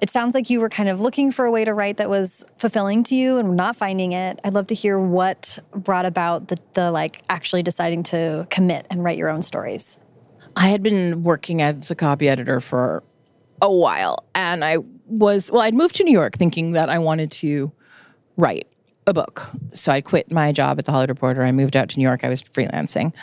it 0.00 0.10
sounds 0.10 0.34
like 0.34 0.50
you 0.50 0.60
were 0.60 0.68
kind 0.68 0.88
of 0.88 1.00
looking 1.00 1.30
for 1.30 1.44
a 1.44 1.52
way 1.52 1.64
to 1.64 1.72
write 1.72 1.98
that 1.98 2.10
was 2.10 2.44
fulfilling 2.56 3.04
to 3.04 3.14
you 3.14 3.38
and 3.38 3.54
not 3.54 3.76
finding 3.76 4.10
it. 4.10 4.40
I'd 4.42 4.54
love 4.54 4.66
to 4.68 4.74
hear 4.74 4.98
what 4.98 5.60
brought 5.72 6.04
about 6.04 6.48
the, 6.48 6.56
the 6.72 6.90
like 6.90 7.22
actually 7.28 7.62
deciding 7.62 8.02
to 8.04 8.48
commit 8.50 8.86
and 8.90 9.04
write 9.04 9.18
your 9.18 9.28
own 9.28 9.42
stories. 9.42 9.99
I 10.56 10.68
had 10.68 10.82
been 10.82 11.22
working 11.22 11.62
as 11.62 11.90
a 11.90 11.94
copy 11.94 12.28
editor 12.28 12.60
for 12.60 13.02
a 13.62 13.72
while, 13.72 14.24
and 14.34 14.64
I 14.64 14.78
was 15.06 15.50
well. 15.50 15.62
I'd 15.62 15.74
moved 15.74 15.96
to 15.96 16.04
New 16.04 16.12
York 16.12 16.36
thinking 16.36 16.72
that 16.72 16.88
I 16.88 16.98
wanted 16.98 17.30
to 17.32 17.72
write 18.36 18.66
a 19.06 19.12
book. 19.12 19.42
So 19.72 19.92
I 19.92 20.00
quit 20.00 20.30
my 20.30 20.52
job 20.52 20.78
at 20.78 20.84
the 20.84 20.92
Hollywood 20.92 21.10
Reporter. 21.10 21.44
I 21.44 21.52
moved 21.52 21.76
out 21.76 21.88
to 21.90 21.98
New 21.98 22.04
York. 22.04 22.24
I 22.24 22.28
was 22.28 22.42
freelancing. 22.42 23.14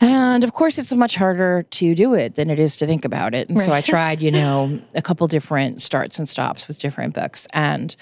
And 0.00 0.44
of 0.44 0.52
course, 0.52 0.78
it's 0.78 0.94
much 0.94 1.16
harder 1.16 1.64
to 1.64 1.94
do 1.94 2.14
it 2.14 2.36
than 2.36 2.50
it 2.50 2.60
is 2.60 2.76
to 2.76 2.86
think 2.86 3.04
about 3.04 3.34
it. 3.34 3.48
And 3.48 3.58
right. 3.58 3.64
so 3.64 3.72
I 3.72 3.80
tried, 3.94 4.22
you 4.22 4.30
know, 4.30 4.80
a 4.94 5.02
couple 5.02 5.26
different 5.26 5.82
starts 5.82 6.18
and 6.18 6.28
stops 6.28 6.68
with 6.68 6.78
different 6.78 7.14
books. 7.14 7.48
And 7.52 7.96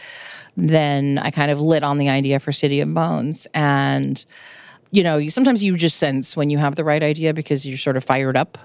then 0.57 1.19
I 1.19 1.31
kind 1.31 1.51
of 1.51 1.61
lit 1.61 1.83
on 1.83 1.97
the 1.97 2.11
idea 2.11 2.39
for 2.39 2.53
City 2.53 2.81
of 2.81 2.93
Bones. 2.93 3.47
And 3.55 4.25
you 4.97 5.03
know, 5.03 5.23
sometimes 5.29 5.63
you 5.63 5.77
just 5.77 5.99
sense 5.99 6.39
when 6.39 6.49
you 6.49 6.57
have 6.57 6.75
the 6.75 6.83
right 6.83 7.03
idea 7.03 7.35
because 7.35 7.67
you're 7.67 7.77
sort 7.77 7.99
of 7.99 8.03
fired 8.03 8.35
up. 8.35 8.57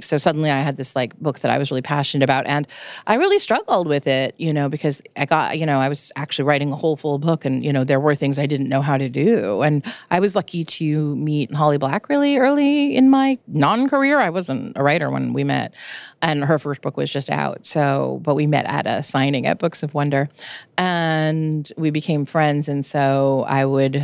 So 0.00 0.16
suddenly 0.16 0.50
I 0.50 0.60
had 0.60 0.76
this 0.76 0.96
like 0.96 1.14
book 1.18 1.40
that 1.40 1.50
I 1.50 1.58
was 1.58 1.70
really 1.70 1.82
passionate 1.82 2.24
about 2.24 2.46
and 2.46 2.66
I 3.06 3.16
really 3.16 3.38
struggled 3.38 3.86
with 3.86 4.06
it, 4.06 4.34
you 4.38 4.54
know, 4.54 4.70
because 4.70 5.02
I 5.18 5.26
got, 5.26 5.58
you 5.58 5.66
know, 5.66 5.78
I 5.78 5.90
was 5.90 6.10
actually 6.16 6.46
writing 6.46 6.72
a 6.72 6.76
whole 6.76 6.96
full 6.96 7.18
book 7.18 7.44
and, 7.44 7.62
you 7.62 7.74
know, 7.74 7.84
there 7.84 8.00
were 8.00 8.14
things 8.14 8.38
I 8.38 8.46
didn't 8.46 8.70
know 8.70 8.80
how 8.80 8.96
to 8.96 9.10
do. 9.10 9.60
And 9.60 9.84
I 10.10 10.18
was 10.18 10.34
lucky 10.34 10.64
to 10.64 11.14
meet 11.16 11.52
Holly 11.52 11.76
Black 11.76 12.08
really 12.08 12.38
early 12.38 12.96
in 12.96 13.10
my 13.10 13.38
non-career. 13.46 14.18
I 14.18 14.30
wasn't 14.30 14.78
a 14.78 14.82
writer 14.82 15.10
when 15.10 15.34
we 15.34 15.44
met 15.44 15.74
and 16.22 16.44
her 16.44 16.58
first 16.58 16.80
book 16.80 16.96
was 16.96 17.10
just 17.10 17.28
out. 17.28 17.66
So, 17.66 18.20
but 18.22 18.34
we 18.34 18.46
met 18.46 18.64
at 18.64 18.86
a 18.86 19.02
signing 19.02 19.44
at 19.44 19.58
Books 19.58 19.82
of 19.82 19.92
Wonder 19.92 20.30
and 20.78 21.70
we 21.76 21.90
became 21.90 22.24
friends. 22.24 22.66
And 22.66 22.82
so 22.82 23.44
I 23.46 23.66
would 23.66 24.02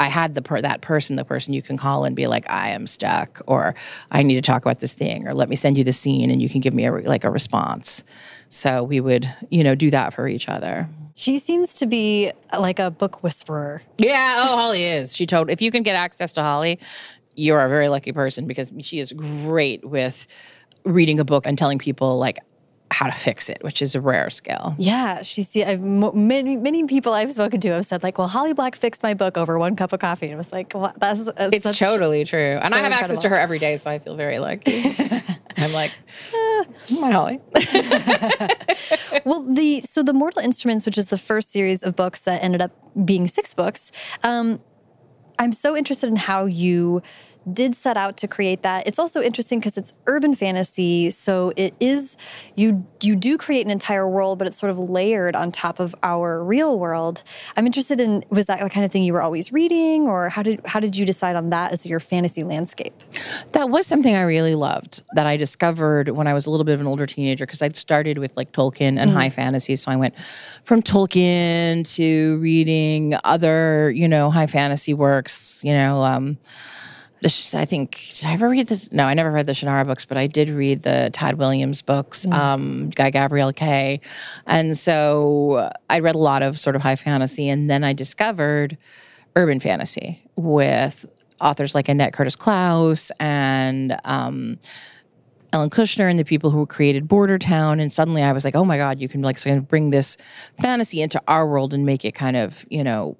I 0.00 0.08
had 0.08 0.34
the 0.34 0.40
per- 0.40 0.62
that 0.62 0.80
person, 0.80 1.16
the 1.16 1.26
person 1.26 1.52
you 1.52 1.60
can 1.60 1.76
call 1.76 2.04
and 2.04 2.16
be 2.16 2.26
like, 2.26 2.50
I 2.50 2.70
am 2.70 2.86
stuck, 2.86 3.42
or 3.46 3.74
I 4.10 4.22
need 4.22 4.36
to 4.36 4.42
talk 4.42 4.62
about 4.62 4.80
this 4.80 4.94
thing, 4.94 5.28
or 5.28 5.34
let 5.34 5.50
me 5.50 5.56
send 5.56 5.76
you 5.76 5.84
the 5.84 5.92
scene 5.92 6.30
and 6.30 6.40
you 6.40 6.48
can 6.48 6.62
give 6.62 6.72
me 6.72 6.86
a 6.86 6.92
re- 6.92 7.04
like 7.04 7.22
a 7.24 7.30
response. 7.30 8.02
So 8.48 8.82
we 8.82 8.98
would, 8.98 9.30
you 9.50 9.62
know, 9.62 9.74
do 9.74 9.90
that 9.90 10.14
for 10.14 10.26
each 10.26 10.48
other. 10.48 10.88
She 11.14 11.38
seems 11.38 11.74
to 11.74 11.86
be 11.86 12.32
uh, 12.50 12.60
like 12.60 12.78
a 12.78 12.90
book 12.90 13.22
whisperer. 13.22 13.82
Yeah, 13.98 14.36
oh, 14.38 14.56
Holly 14.56 14.84
is. 14.84 15.14
She 15.14 15.26
told 15.26 15.50
if 15.50 15.60
you 15.60 15.70
can 15.70 15.82
get 15.82 15.96
access 15.96 16.32
to 16.32 16.42
Holly, 16.42 16.78
you're 17.36 17.60
a 17.60 17.68
very 17.68 17.90
lucky 17.90 18.12
person 18.12 18.46
because 18.46 18.72
she 18.80 19.00
is 19.00 19.12
great 19.12 19.84
with 19.84 20.26
reading 20.84 21.20
a 21.20 21.26
book 21.26 21.46
and 21.46 21.58
telling 21.58 21.78
people 21.78 22.18
like 22.18 22.38
how 22.90 23.06
to 23.06 23.12
fix 23.12 23.48
it, 23.48 23.58
which 23.62 23.82
is 23.82 23.94
a 23.94 24.00
rare 24.00 24.30
skill. 24.30 24.74
Yeah, 24.78 25.22
she's 25.22 25.56
I've, 25.56 25.80
many 25.80 26.56
many 26.56 26.84
people 26.86 27.12
I've 27.12 27.32
spoken 27.32 27.60
to 27.60 27.70
have 27.70 27.86
said 27.86 28.02
like, 28.02 28.18
"Well, 28.18 28.28
Holly 28.28 28.52
Black 28.52 28.74
fixed 28.74 29.02
my 29.02 29.14
book 29.14 29.36
over 29.36 29.58
one 29.58 29.76
cup 29.76 29.92
of 29.92 30.00
coffee," 30.00 30.26
and 30.26 30.34
I 30.34 30.38
was 30.38 30.52
like, 30.52 30.72
well, 30.74 30.92
"That's, 30.98 31.24
that's 31.24 31.66
it's 31.66 31.78
totally 31.78 32.24
true." 32.24 32.58
And 32.60 32.72
so 32.72 32.78
I 32.78 32.82
have 32.82 32.86
incredible. 32.86 32.94
access 32.94 33.18
to 33.20 33.28
her 33.28 33.38
every 33.38 33.58
day, 33.58 33.76
so 33.76 33.90
I 33.90 33.98
feel 33.98 34.16
very 34.16 34.38
lucky. 34.38 34.82
I'm 35.56 35.72
like, 35.72 35.92
ah, 36.34 36.64
my 37.00 37.10
Holly. 37.10 37.40
well, 39.24 39.44
the 39.44 39.82
so 39.86 40.02
the 40.02 40.12
Mortal 40.12 40.42
Instruments, 40.42 40.86
which 40.86 40.98
is 40.98 41.06
the 41.06 41.18
first 41.18 41.52
series 41.52 41.82
of 41.82 41.94
books 41.96 42.20
that 42.22 42.42
ended 42.42 42.62
up 42.62 42.72
being 43.04 43.28
six 43.28 43.54
books. 43.54 43.92
Um, 44.22 44.60
I'm 45.38 45.52
so 45.52 45.76
interested 45.76 46.08
in 46.08 46.16
how 46.16 46.44
you 46.44 47.02
did 47.50 47.74
set 47.74 47.96
out 47.96 48.16
to 48.18 48.28
create 48.28 48.62
that. 48.62 48.86
It's 48.86 48.98
also 48.98 49.22
interesting 49.22 49.58
because 49.58 49.78
it's 49.78 49.94
urban 50.06 50.34
fantasy, 50.34 51.10
so 51.10 51.52
it 51.56 51.74
is 51.80 52.16
you 52.54 52.86
you 53.02 53.16
do 53.16 53.38
create 53.38 53.64
an 53.64 53.70
entire 53.70 54.08
world, 54.08 54.38
but 54.38 54.46
it's 54.46 54.56
sort 54.56 54.70
of 54.70 54.78
layered 54.78 55.34
on 55.34 55.50
top 55.50 55.80
of 55.80 55.94
our 56.02 56.42
real 56.44 56.78
world. 56.78 57.22
I'm 57.56 57.66
interested 57.66 58.00
in 58.00 58.24
was 58.30 58.46
that 58.46 58.60
the 58.60 58.68
kind 58.68 58.84
of 58.84 58.92
thing 58.92 59.04
you 59.04 59.12
were 59.12 59.22
always 59.22 59.52
reading, 59.52 60.02
or 60.02 60.28
how 60.28 60.42
did 60.42 60.60
how 60.66 60.80
did 60.80 60.96
you 60.96 61.06
decide 61.06 61.36
on 61.36 61.50
that 61.50 61.72
as 61.72 61.86
your 61.86 62.00
fantasy 62.00 62.42
landscape? 62.42 62.94
That 63.52 63.70
was 63.70 63.86
something 63.86 64.14
I 64.14 64.22
really 64.22 64.54
loved 64.54 65.02
that 65.14 65.26
I 65.26 65.36
discovered 65.36 66.10
when 66.10 66.26
I 66.26 66.34
was 66.34 66.46
a 66.46 66.50
little 66.50 66.64
bit 66.64 66.74
of 66.74 66.80
an 66.80 66.86
older 66.86 67.06
teenager 67.06 67.46
because 67.46 67.62
I'd 67.62 67.76
started 67.76 68.18
with 68.18 68.36
like 68.36 68.52
Tolkien 68.52 68.98
and 68.98 69.10
mm. 69.10 69.14
high 69.14 69.30
fantasy, 69.30 69.76
so 69.76 69.90
I 69.90 69.96
went 69.96 70.18
from 70.64 70.82
Tolkien 70.82 71.90
to 71.96 72.38
reading 72.40 73.14
other 73.24 73.90
you 73.90 74.08
know 74.08 74.30
high 74.30 74.46
fantasy 74.46 74.94
works, 74.94 75.62
you 75.64 75.72
know. 75.72 76.02
Um, 76.02 76.38
I 77.22 77.64
think 77.66 77.98
did 78.14 78.26
I 78.26 78.32
ever 78.32 78.48
read 78.48 78.68
this? 78.68 78.92
No, 78.92 79.04
I 79.04 79.14
never 79.14 79.30
read 79.30 79.46
the 79.46 79.52
Shannara 79.52 79.86
books, 79.86 80.06
but 80.06 80.16
I 80.16 80.26
did 80.26 80.48
read 80.48 80.82
the 80.82 81.10
Tad 81.12 81.36
Williams 81.36 81.82
books, 81.82 82.24
mm. 82.24 82.32
um, 82.32 82.88
Guy 82.90 83.10
Gabriel 83.10 83.52
Kay, 83.52 84.00
and 84.46 84.76
so 84.76 85.70
I 85.90 85.98
read 85.98 86.14
a 86.14 86.18
lot 86.18 86.42
of 86.42 86.58
sort 86.58 86.76
of 86.76 86.82
high 86.82 86.96
fantasy, 86.96 87.48
and 87.48 87.68
then 87.68 87.84
I 87.84 87.92
discovered 87.92 88.78
urban 89.36 89.60
fantasy 89.60 90.24
with 90.36 91.04
authors 91.40 91.74
like 91.74 91.88
Annette 91.88 92.12
Curtis 92.12 92.36
Klause 92.36 93.10
and. 93.20 93.98
Um, 94.04 94.58
Ellen 95.52 95.68
Kushner 95.68 96.08
and 96.08 96.16
the 96.16 96.24
people 96.24 96.50
who 96.50 96.64
created 96.64 97.08
Bordertown, 97.08 97.80
and 97.80 97.92
suddenly 97.92 98.22
I 98.22 98.30
was 98.30 98.44
like, 98.44 98.54
"Oh 98.54 98.64
my 98.64 98.76
God, 98.76 99.00
you 99.00 99.08
can 99.08 99.20
like 99.20 99.42
kind 99.42 99.58
of 99.58 99.66
bring 99.66 99.90
this 99.90 100.16
fantasy 100.60 101.02
into 101.02 101.20
our 101.26 101.44
world 101.44 101.74
and 101.74 101.84
make 101.84 102.04
it 102.04 102.12
kind 102.12 102.36
of 102.36 102.64
you 102.70 102.84
know 102.84 103.16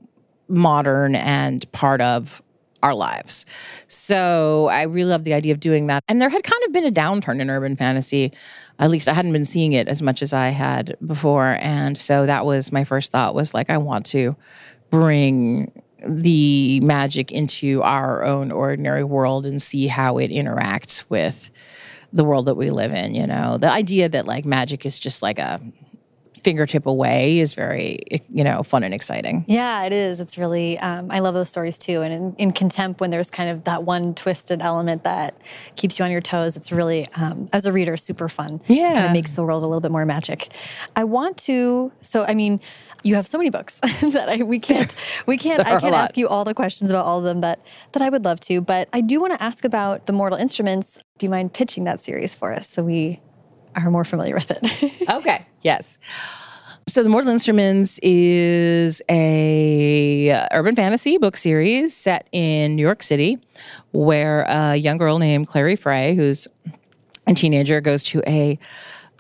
modern 0.47 1.17
and 1.17 1.71
part 1.73 2.01
of 2.01 2.41
our 2.83 2.95
lives. 2.95 3.47
So 3.89 4.69
I 4.71 4.83
really 4.83 5.11
love 5.11 5.25
the 5.25 5.35
idea 5.35 5.53
of 5.53 5.61
doing 5.61 5.87
that. 5.89 6.03
And 6.09 6.21
there 6.21 6.29
had 6.29 6.43
kind 6.43 6.63
of 6.67 6.73
been 6.73 6.87
a 6.87 6.91
downturn 6.91 7.41
in 7.41 7.51
urban 7.51 7.77
fantasy. 7.77 8.33
At 8.79 8.91
least 8.91 9.09
I 9.09 9.13
hadn't 9.13 9.33
been 9.33 9.45
seeing 9.45 9.73
it 9.73 9.89
as 9.89 10.01
much 10.01 10.23
as 10.23 10.33
I 10.33 10.49
had 10.49 10.97
before. 11.05 11.59
And 11.61 11.99
so 11.99 12.27
that 12.27 12.47
was 12.47 12.73
my 12.73 12.85
first 12.85 13.13
thought 13.13 13.35
was 13.35 13.55
like, 13.55 13.71
I 13.71 13.79
want 13.79 14.07
to 14.07 14.37
bring 14.91 15.71
the 16.07 16.81
magic 16.81 17.31
into 17.31 17.83
our 17.83 18.25
own 18.25 18.51
ordinary 18.51 19.05
world 19.05 19.45
and 19.45 19.61
see 19.61 19.87
how 19.87 20.19
it 20.19 20.31
interacts 20.31 21.05
with 21.09 21.51
the 22.13 22.25
world 22.25 22.47
that 22.47 22.55
we 22.55 22.71
live 22.71 22.93
in. 22.93 23.15
You 23.15 23.27
know, 23.27 23.59
the 23.59 23.71
idea 23.71 24.09
that 24.09 24.27
like 24.27 24.47
magic 24.47 24.87
is 24.87 24.99
just 24.99 25.23
like 25.23 25.39
a 25.39 25.61
fingertip 26.43 26.87
away 26.87 27.39
is 27.39 27.55
very 27.55 27.99
you 28.31 28.45
know 28.45 28.63
fun 28.63 28.83
and 28.83 28.95
exciting. 28.95 29.45
Yeah 29.49 29.85
it 29.85 29.93
is. 29.93 30.21
It's 30.21 30.39
really 30.39 30.79
um, 30.79 31.11
i 31.11 31.21
love 31.21 31.35
those 31.35 31.49
stories 31.49 31.79
too. 31.79 32.03
And 32.03 32.13
in, 32.13 32.35
in, 32.37 32.53
contempt 32.53 33.01
when 33.01 33.11
there's 33.11 33.31
kind 33.31 33.49
of 33.49 33.65
that 33.65 33.85
one 33.85 34.15
twisted 34.15 34.61
element 34.61 35.05
that 35.05 35.35
keeps 35.77 35.99
you 35.99 36.05
on 36.05 36.11
your 36.11 36.21
toes 36.21 36.57
it's 36.57 36.73
really 36.73 37.07
um, 37.21 37.49
as 37.53 37.65
a 37.67 37.73
reader 37.73 37.97
super 37.97 38.29
fun. 38.29 38.61
Yeah. 38.67 38.93
Kind 38.95 39.07
of 39.07 39.13
makes 39.13 39.33
the 39.33 39.45
world 39.45 39.63
a 39.63 39.67
little 39.67 39.81
bit 39.81 39.91
more 39.91 40.05
magic. 40.05 40.53
I 40.97 41.05
want 41.05 41.37
to 41.39 41.93
so 42.01 42.25
i 42.25 42.35
mean 42.35 42.61
you 43.03 43.15
have 43.15 43.27
so 43.27 43.39
many 43.39 43.51
books 43.51 43.81
that 43.81 44.29
I, 44.29 44.43
we 44.43 44.59
can't 44.59 44.95
we 45.27 45.37
can't 45.37 45.61
I 45.61 45.81
can't 45.81 45.95
ask 45.95 46.17
you 46.17 46.29
all 46.29 46.45
the 46.45 46.55
questions 46.55 46.91
about 46.91 47.07
all 47.07 47.19
of 47.19 47.25
them 47.25 47.41
that 47.41 47.61
that 47.93 48.03
I 48.03 48.09
would 48.09 48.25
love 48.25 48.41
to. 48.41 48.61
But 48.61 48.89
I 48.93 49.01
do 49.01 49.21
want 49.21 49.33
to 49.33 49.43
ask 49.43 49.65
about 49.65 50.07
the 50.07 50.13
Mortal 50.13 50.39
Instruments. 50.39 51.03
Do 51.19 51.27
you 51.27 51.31
mind 51.31 51.53
pitching 51.53 51.85
that 51.85 52.01
series 52.01 52.35
for 52.35 52.53
us 52.53 52.69
so 52.69 52.83
we 52.83 53.21
are 53.77 53.91
more 53.91 54.05
familiar 54.05 54.35
with 54.35 54.51
it. 54.51 55.11
okay. 55.11 55.47
Yes. 55.63 55.99
So, 56.89 57.03
The 57.03 57.09
Mortal 57.09 57.31
Instruments 57.31 58.01
is 58.03 59.01
a 59.09 60.31
uh, 60.31 60.49
urban 60.53 60.75
fantasy 60.75 61.19
book 61.19 61.37
series 61.37 61.95
set 61.95 62.27
in 62.33 62.75
New 62.75 62.83
York 62.83 63.03
City, 63.03 63.39
where 63.93 64.43
a 64.49 64.77
young 64.77 64.97
girl 64.97 65.19
named 65.19 65.47
Clary 65.47 65.77
Frey, 65.77 66.17
who's 66.17 66.49
a 67.27 67.35
teenager, 67.35 67.81
goes 67.81 68.03
to 68.05 68.23
a 68.27 68.59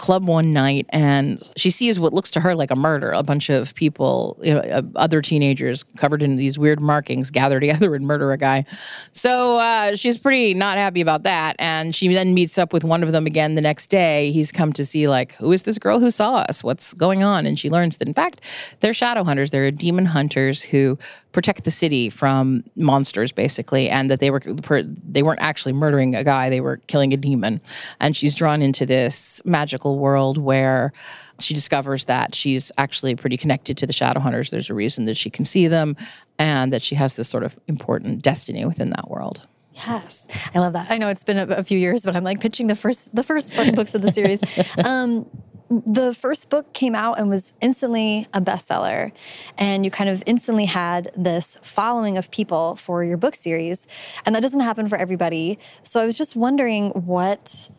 club 0.01 0.27
one 0.27 0.55
night 0.55 0.87
and 0.89 1.39
she 1.59 1.71
sees 1.71 2.01
what 2.01 2.15
looks 2.15 2.31
to 2.31 2.41
her 2.41 2.55
like 2.55 2.71
a 2.71 2.77
murder. 2.77 3.13
A 3.13 3.23
bunch 3.23 3.51
of 3.51 3.75
people, 3.75 4.39
you 4.43 4.55
know, 4.55 4.61
uh, 4.61 4.83
other 4.97 5.21
teenagers 5.21 5.83
covered 5.83 6.23
in 6.23 6.37
these 6.37 6.59
weird 6.59 6.81
markings 6.81 7.31
gather 7.31 7.61
together 7.65 7.95
and 7.95 8.07
murder 8.07 8.33
a 8.33 8.39
guy. 8.39 8.65
So 9.13 9.59
uh, 9.59 9.97
she's 9.97 10.19
pretty 10.19 10.55
not 10.55 10.79
happy 10.79 11.03
about 11.03 11.25
that. 11.25 11.55
And 11.59 11.95
she 11.95 12.09
then 12.09 12.33
meets 12.33 12.57
up 12.57 12.73
with 12.73 12.83
one 12.83 13.03
of 13.03 13.13
them 13.13 13.27
again 13.27 13.57
the 13.57 13.61
next 13.61 13.89
day. 13.89 14.31
He's 14.31 14.51
come 14.51 14.73
to 14.73 14.87
see, 14.87 15.07
like, 15.07 15.35
who 15.35 15.53
is 15.53 15.65
this 15.65 15.79
girl 15.79 16.01
who 16.01 16.11
saw 16.11 16.37
us? 16.37 16.65
What's 16.65 16.95
going 16.95 17.23
on? 17.23 17.45
And 17.45 17.59
she 17.59 17.69
learns 17.69 17.99
that, 17.99 18.09
in 18.09 18.15
fact, 18.15 18.41
they're 18.81 18.95
shadow 18.95 19.23
hunters. 19.23 19.51
They're 19.51 19.71
demon 19.71 20.07
hunters 20.07 20.63
who 20.63 20.99
protect 21.33 21.65
the 21.65 21.71
city 21.71 22.09
from 22.09 22.65
monsters, 22.75 23.33
basically, 23.33 23.89
and 23.89 24.11
that 24.11 24.21
they 24.21 24.31
were 24.31 24.41
they 24.41 25.23
weren't 25.23 25.41
actually 25.41 25.73
murdering 25.73 26.15
a 26.15 26.25
guy; 26.25 26.51
they 26.51 26.61
were 26.61 26.79
killing 26.87 27.13
a 27.13 27.17
demon. 27.17 27.61
And 28.01 28.17
she's 28.17 28.35
drawn 28.35 28.63
into 28.63 28.87
this 28.87 29.41
magical 29.45 29.90
magical 29.91 29.99
world 29.99 30.39
where 30.39 30.93
she 31.41 31.55
discovers 31.55 32.05
that 32.07 32.35
she's 32.35 32.71
actually 32.77 33.15
pretty 33.15 33.37
connected 33.37 33.77
to 33.79 33.87
the 33.87 33.93
shadow 33.93 34.21
hunters. 34.21 34.51
There's 34.51 34.71
a 34.71 34.75
reason 34.75 35.07
that 35.07 35.17
she 35.17 35.31
can 35.31 35.45
see 35.45 35.69
them 35.69 35.97
and 36.39 36.73
that 36.73 36.83
she 36.83 36.97
has 36.97 37.17
this 37.17 37.29
sort 37.29 37.45
of 37.45 37.59
important 37.67 38.23
destiny 38.23 38.65
within 38.65 38.91
that 38.91 39.09
world. 39.09 39.47
Yes, 39.75 40.27
I 40.55 40.59
love 40.59 40.73
that. 40.75 40.91
I 40.91 40.99
know 40.99 41.09
it's 41.09 41.25
been 41.25 41.39
a, 41.39 41.57
a 41.57 41.65
few 41.65 41.79
years, 41.79 42.05
but 42.05 42.15
I'm 42.15 42.25
like 42.25 42.41
pitching 42.41 42.67
the 42.67 42.77
first 42.77 43.15
the 43.15 43.23
first 43.23 43.55
books 43.75 43.95
of 43.95 44.03
the 44.03 44.13
series. 44.13 44.41
Um, 44.85 45.27
the 45.71 46.13
first 46.13 46.51
book 46.51 46.73
came 46.73 46.97
out 46.97 47.19
and 47.19 47.31
was 47.31 47.55
instantly 47.61 48.27
a 48.35 48.41
bestseller, 48.41 49.13
and 49.57 49.85
you 49.85 49.91
kind 49.91 50.11
of 50.11 50.23
instantly 50.27 50.65
had 50.65 51.11
this 51.17 51.57
following 51.63 52.19
of 52.19 52.31
people 52.33 52.75
for 52.75 53.05
your 53.05 53.17
book 53.17 53.37
series, 53.37 53.87
and 54.27 54.35
that 54.35 54.43
doesn't 54.43 54.61
happen 54.61 54.89
for 54.89 54.99
everybody. 54.99 55.59
So 55.85 56.01
I 56.01 56.07
was 56.07 56.19
just 56.19 56.35
wondering 56.35 56.91
what 56.91 57.71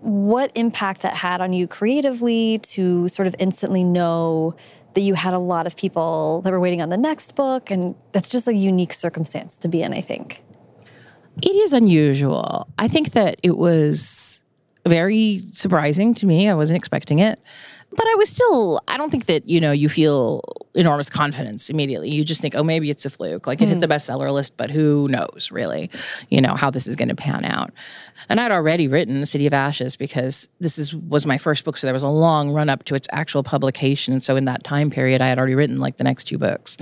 what 0.00 0.52
impact 0.54 1.02
that 1.02 1.14
had 1.14 1.40
on 1.40 1.52
you 1.52 1.66
creatively 1.66 2.58
to 2.58 3.08
sort 3.08 3.26
of 3.26 3.34
instantly 3.38 3.84
know 3.84 4.54
that 4.94 5.00
you 5.00 5.14
had 5.14 5.34
a 5.34 5.38
lot 5.38 5.66
of 5.66 5.76
people 5.76 6.40
that 6.42 6.50
were 6.50 6.60
waiting 6.60 6.80
on 6.80 6.88
the 6.88 6.96
next 6.96 7.34
book? 7.34 7.70
And 7.70 7.94
that's 8.12 8.30
just 8.30 8.48
a 8.48 8.54
unique 8.54 8.92
circumstance 8.92 9.56
to 9.58 9.68
be 9.68 9.82
in 9.82 9.92
i 9.92 10.00
think. 10.00 10.42
It 11.42 11.54
is 11.54 11.72
unusual. 11.72 12.68
I 12.78 12.88
think 12.88 13.12
that 13.12 13.38
it 13.42 13.56
was 13.56 14.42
very 14.86 15.40
surprising 15.52 16.14
to 16.14 16.26
me. 16.26 16.48
I 16.48 16.54
wasn't 16.54 16.78
expecting 16.78 17.20
it 17.20 17.38
but 17.90 18.06
I 18.06 18.14
was 18.16 18.28
still, 18.28 18.80
I 18.86 18.96
don't 18.96 19.10
think 19.10 19.26
that, 19.26 19.48
you 19.48 19.60
know, 19.60 19.72
you 19.72 19.88
feel 19.88 20.42
enormous 20.74 21.08
confidence 21.08 21.70
immediately. 21.70 22.10
You 22.10 22.22
just 22.22 22.40
think, 22.40 22.54
oh, 22.54 22.62
maybe 22.62 22.90
it's 22.90 23.06
a 23.06 23.10
fluke. 23.10 23.46
Like 23.46 23.62
it 23.62 23.68
hit 23.68 23.80
the 23.80 23.86
hmm. 23.86 23.92
bestseller 23.92 24.30
list, 24.30 24.56
but 24.56 24.70
who 24.70 25.08
knows 25.08 25.48
really, 25.50 25.90
you 26.28 26.40
know, 26.40 26.54
how 26.54 26.70
this 26.70 26.86
is 26.86 26.96
going 26.96 27.08
to 27.08 27.14
pan 27.14 27.44
out. 27.44 27.72
And 28.28 28.40
I'd 28.40 28.52
already 28.52 28.88
written 28.88 29.20
The 29.20 29.26
City 29.26 29.46
of 29.46 29.54
Ashes 29.54 29.96
because 29.96 30.48
this 30.60 30.78
is 30.78 30.94
was 30.94 31.24
my 31.24 31.38
first 31.38 31.64
book. 31.64 31.78
So 31.78 31.86
there 31.86 31.94
was 31.94 32.02
a 32.02 32.08
long 32.08 32.50
run 32.50 32.68
up 32.68 32.84
to 32.84 32.94
its 32.94 33.08
actual 33.10 33.42
publication. 33.42 34.12
And 34.12 34.22
so 34.22 34.36
in 34.36 34.44
that 34.44 34.64
time 34.64 34.90
period, 34.90 35.20
I 35.22 35.28
had 35.28 35.38
already 35.38 35.54
written 35.54 35.78
like 35.78 35.96
the 35.96 36.04
next 36.04 36.24
two 36.24 36.38
books. 36.38 36.76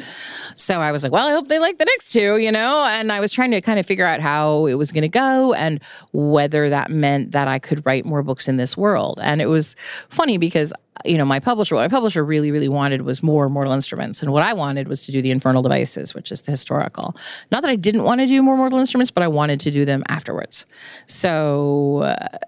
So 0.56 0.80
I 0.80 0.92
was 0.92 1.04
like, 1.04 1.12
well, 1.12 1.28
I 1.28 1.32
hope 1.32 1.48
they 1.48 1.58
like 1.58 1.78
the 1.78 1.84
next 1.84 2.12
two, 2.12 2.38
you 2.38 2.50
know? 2.50 2.84
And 2.84 3.12
I 3.12 3.20
was 3.20 3.32
trying 3.32 3.52
to 3.52 3.60
kind 3.60 3.78
of 3.78 3.86
figure 3.86 4.06
out 4.06 4.20
how 4.20 4.66
it 4.66 4.74
was 4.74 4.92
going 4.92 5.02
to 5.02 5.08
go 5.08 5.54
and 5.54 5.82
whether 6.12 6.68
that 6.68 6.90
meant 6.90 7.32
that 7.32 7.48
I 7.48 7.58
could 7.58 7.86
write 7.86 8.04
more 8.04 8.22
books 8.22 8.48
in 8.48 8.56
this 8.56 8.76
world. 8.76 9.20
And 9.22 9.40
it 9.40 9.46
was 9.46 9.76
funny 10.08 10.36
because 10.36 10.72
you 11.04 11.18
know, 11.18 11.24
my 11.24 11.40
publisher, 11.40 11.74
what 11.74 11.82
my 11.82 11.88
publisher 11.88 12.24
really, 12.24 12.50
really 12.50 12.68
wanted 12.68 13.02
was 13.02 13.22
more 13.22 13.48
Mortal 13.48 13.72
Instruments. 13.72 14.22
And 14.22 14.32
what 14.32 14.42
I 14.42 14.52
wanted 14.52 14.88
was 14.88 15.06
to 15.06 15.12
do 15.12 15.20
the 15.22 15.30
Infernal 15.30 15.62
Devices, 15.62 16.14
which 16.14 16.32
is 16.32 16.42
the 16.42 16.50
historical. 16.50 17.16
Not 17.50 17.62
that 17.62 17.70
I 17.70 17.76
didn't 17.76 18.04
want 18.04 18.20
to 18.20 18.26
do 18.26 18.42
more 18.42 18.56
Mortal 18.56 18.78
Instruments, 18.78 19.10
but 19.10 19.22
I 19.22 19.28
wanted 19.28 19.60
to 19.60 19.70
do 19.70 19.84
them 19.84 20.02
afterwards. 20.08 20.66
So 21.06 21.98
uh, 21.98 22.38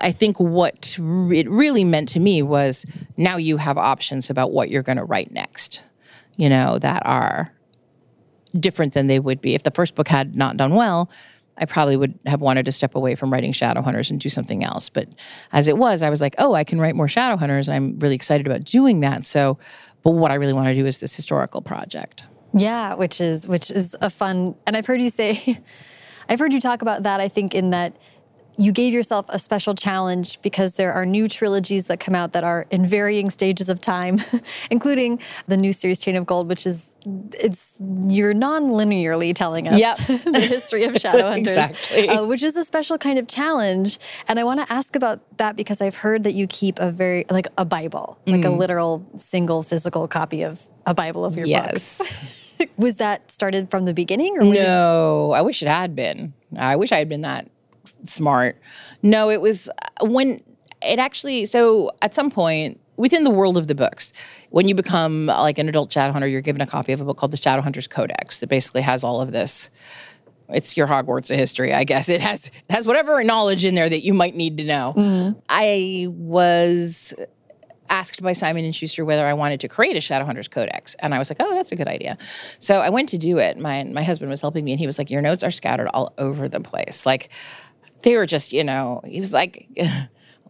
I 0.00 0.12
think 0.12 0.38
what 0.38 0.96
it 0.98 1.48
really 1.48 1.84
meant 1.84 2.08
to 2.10 2.20
me 2.20 2.42
was 2.42 2.86
now 3.16 3.36
you 3.36 3.56
have 3.58 3.76
options 3.76 4.30
about 4.30 4.52
what 4.52 4.70
you're 4.70 4.82
going 4.82 4.98
to 4.98 5.04
write 5.04 5.32
next, 5.32 5.82
you 6.36 6.48
know, 6.48 6.78
that 6.78 7.02
are 7.04 7.52
different 8.58 8.92
than 8.92 9.08
they 9.08 9.18
would 9.18 9.40
be. 9.40 9.54
If 9.54 9.62
the 9.62 9.70
first 9.70 9.94
book 9.94 10.08
had 10.08 10.36
not 10.36 10.56
done 10.56 10.74
well, 10.74 11.10
I 11.56 11.66
probably 11.66 11.96
would 11.96 12.18
have 12.26 12.40
wanted 12.40 12.66
to 12.66 12.72
step 12.72 12.94
away 12.94 13.14
from 13.14 13.32
writing 13.32 13.52
Shadowhunters 13.52 14.10
and 14.10 14.18
do 14.18 14.28
something 14.28 14.64
else. 14.64 14.88
But 14.88 15.14
as 15.52 15.68
it 15.68 15.78
was, 15.78 16.02
I 16.02 16.10
was 16.10 16.20
like, 16.20 16.34
oh, 16.38 16.54
I 16.54 16.64
can 16.64 16.80
write 16.80 16.96
more 16.96 17.06
Shadowhunters. 17.06 17.68
And 17.68 17.74
I'm 17.74 17.98
really 17.98 18.16
excited 18.16 18.46
about 18.46 18.64
doing 18.64 19.00
that. 19.00 19.24
So, 19.24 19.58
but 20.02 20.10
what 20.10 20.30
I 20.30 20.34
really 20.34 20.52
want 20.52 20.68
to 20.68 20.74
do 20.74 20.84
is 20.86 20.98
this 20.98 21.14
historical 21.14 21.62
project. 21.62 22.24
Yeah, 22.52 22.94
which 22.94 23.20
is 23.20 23.48
which 23.48 23.70
is 23.70 23.96
a 24.00 24.10
fun 24.10 24.54
and 24.64 24.76
I've 24.76 24.86
heard 24.86 25.00
you 25.00 25.10
say 25.10 25.60
I've 26.28 26.38
heard 26.38 26.52
you 26.52 26.60
talk 26.60 26.82
about 26.82 27.02
that, 27.02 27.20
I 27.20 27.28
think, 27.28 27.54
in 27.54 27.70
that 27.70 27.96
you 28.56 28.72
gave 28.72 28.92
yourself 28.92 29.26
a 29.28 29.38
special 29.38 29.74
challenge 29.74 30.40
because 30.42 30.74
there 30.74 30.92
are 30.92 31.04
new 31.04 31.28
trilogies 31.28 31.86
that 31.86 32.00
come 32.00 32.14
out 32.14 32.32
that 32.32 32.44
are 32.44 32.66
in 32.70 32.86
varying 32.86 33.30
stages 33.30 33.68
of 33.68 33.80
time, 33.80 34.18
including 34.70 35.20
the 35.46 35.56
new 35.56 35.72
series 35.72 35.98
Chain 36.00 36.16
of 36.16 36.26
Gold, 36.26 36.48
which 36.48 36.66
is 36.66 36.94
it's 37.32 37.76
you're 38.06 38.34
non-linearly 38.34 39.34
telling 39.34 39.68
us 39.68 39.78
yep. 39.78 39.96
the 40.06 40.40
history 40.40 40.84
of 40.84 40.94
Shadowhunters, 40.94 41.38
exactly. 41.38 42.08
uh, 42.08 42.24
which 42.24 42.42
is 42.42 42.56
a 42.56 42.64
special 42.64 42.98
kind 42.98 43.18
of 43.18 43.28
challenge. 43.28 43.98
And 44.28 44.38
I 44.38 44.44
want 44.44 44.60
to 44.60 44.72
ask 44.72 44.94
about 44.94 45.20
that 45.38 45.56
because 45.56 45.80
I've 45.80 45.96
heard 45.96 46.24
that 46.24 46.32
you 46.32 46.46
keep 46.46 46.78
a 46.78 46.90
very 46.90 47.24
like 47.30 47.48
a 47.58 47.64
Bible, 47.64 48.18
like 48.26 48.42
mm. 48.42 48.46
a 48.46 48.50
literal 48.50 49.04
single 49.16 49.62
physical 49.62 50.06
copy 50.06 50.42
of 50.42 50.62
a 50.86 50.94
Bible 50.94 51.24
of 51.24 51.36
your 51.36 51.46
yes. 51.46 51.98
books. 52.18 52.40
was 52.76 52.96
that 52.96 53.30
started 53.30 53.70
from 53.70 53.84
the 53.84 53.94
beginning? 53.94 54.38
Or 54.38 54.44
no, 54.44 55.32
I 55.32 55.42
wish 55.42 55.62
it 55.62 55.68
had 55.68 55.96
been. 55.96 56.34
I 56.56 56.76
wish 56.76 56.92
I 56.92 56.98
had 56.98 57.08
been 57.08 57.22
that 57.22 57.48
smart. 58.04 58.60
No, 59.02 59.30
it 59.30 59.40
was 59.40 59.68
uh, 59.68 60.06
when 60.06 60.40
it 60.82 60.98
actually, 60.98 61.46
so 61.46 61.90
at 62.02 62.14
some 62.14 62.30
point, 62.30 62.80
within 62.96 63.24
the 63.24 63.30
world 63.30 63.56
of 63.56 63.66
the 63.66 63.74
books, 63.74 64.12
when 64.50 64.68
you 64.68 64.74
become 64.74 65.26
like 65.26 65.58
an 65.58 65.68
adult 65.68 65.90
Shadowhunter, 65.90 66.30
you're 66.30 66.40
given 66.40 66.60
a 66.60 66.66
copy 66.66 66.92
of 66.92 67.00
a 67.00 67.04
book 67.04 67.16
called 67.16 67.32
the 67.32 67.38
Shadowhunters 67.38 67.88
Codex 67.88 68.40
that 68.40 68.48
basically 68.48 68.82
has 68.82 69.02
all 69.02 69.20
of 69.20 69.32
this. 69.32 69.70
It's 70.48 70.76
your 70.76 70.86
Hogwarts 70.86 71.30
of 71.30 71.38
history, 71.38 71.72
I 71.72 71.84
guess. 71.84 72.08
It 72.08 72.20
has 72.20 72.48
it 72.48 72.70
has 72.70 72.86
whatever 72.86 73.22
knowledge 73.24 73.64
in 73.64 73.74
there 73.74 73.88
that 73.88 74.04
you 74.04 74.12
might 74.12 74.34
need 74.34 74.58
to 74.58 74.64
know. 74.64 74.94
Mm-hmm. 74.96 75.38
I 75.48 76.06
was 76.10 77.14
asked 77.88 78.22
by 78.22 78.32
Simon 78.32 78.64
and 78.64 78.74
Schuster 78.74 79.04
whether 79.04 79.26
I 79.26 79.34
wanted 79.34 79.60
to 79.60 79.68
create 79.68 79.96
a 79.96 80.00
Shadowhunters 80.00 80.50
Codex, 80.50 80.94
and 80.96 81.14
I 81.14 81.18
was 81.18 81.30
like, 81.30 81.38
"Oh, 81.40 81.54
that's 81.54 81.72
a 81.72 81.76
good 81.76 81.88
idea." 81.88 82.18
So 82.58 82.80
I 82.80 82.90
went 82.90 83.08
to 83.10 83.18
do 83.18 83.38
it. 83.38 83.58
My 83.58 83.84
my 83.84 84.02
husband 84.02 84.30
was 84.30 84.42
helping 84.42 84.64
me, 84.64 84.72
and 84.72 84.78
he 84.78 84.86
was 84.86 84.98
like, 84.98 85.10
"Your 85.10 85.22
notes 85.22 85.42
are 85.42 85.50
scattered 85.50 85.88
all 85.88 86.12
over 86.18 86.48
the 86.48 86.60
place. 86.60 87.06
Like 87.06 87.30
they 88.04 88.16
were 88.16 88.26
just, 88.26 88.52
you 88.52 88.64
know." 88.64 89.00
He 89.04 89.20
was 89.20 89.32
like. 89.32 89.68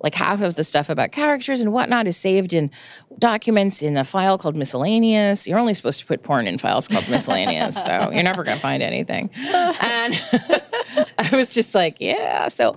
like 0.05 0.15
half 0.15 0.43
of 0.43 0.55
the 0.55 0.63
stuff 0.63 0.91
about 0.91 1.13
characters 1.13 1.63
and 1.63 1.73
whatnot 1.73 2.07
is 2.07 2.15
saved 2.15 2.53
in 2.53 2.71
documents 3.19 3.83
in 3.83 3.97
a 3.97 4.05
file 4.05 4.37
called 4.37 4.55
miscellaneous. 4.55 5.49
You're 5.49 5.59
only 5.59 5.73
supposed 5.73 5.99
to 6.01 6.07
put 6.07 6.23
porn 6.23 6.47
in 6.47 6.59
files 6.59 6.87
called 6.87 7.09
miscellaneous, 7.09 7.83
so 7.83 8.11
you're 8.13 8.23
never 8.23 8.45
going 8.45 8.57
to 8.57 8.63
find 8.63 8.83
anything. 8.83 9.31
And 9.81 10.15
I 11.19 11.31
was 11.33 11.53
just 11.53 11.75
like, 11.75 12.01
yeah. 12.01 12.49
So, 12.49 12.77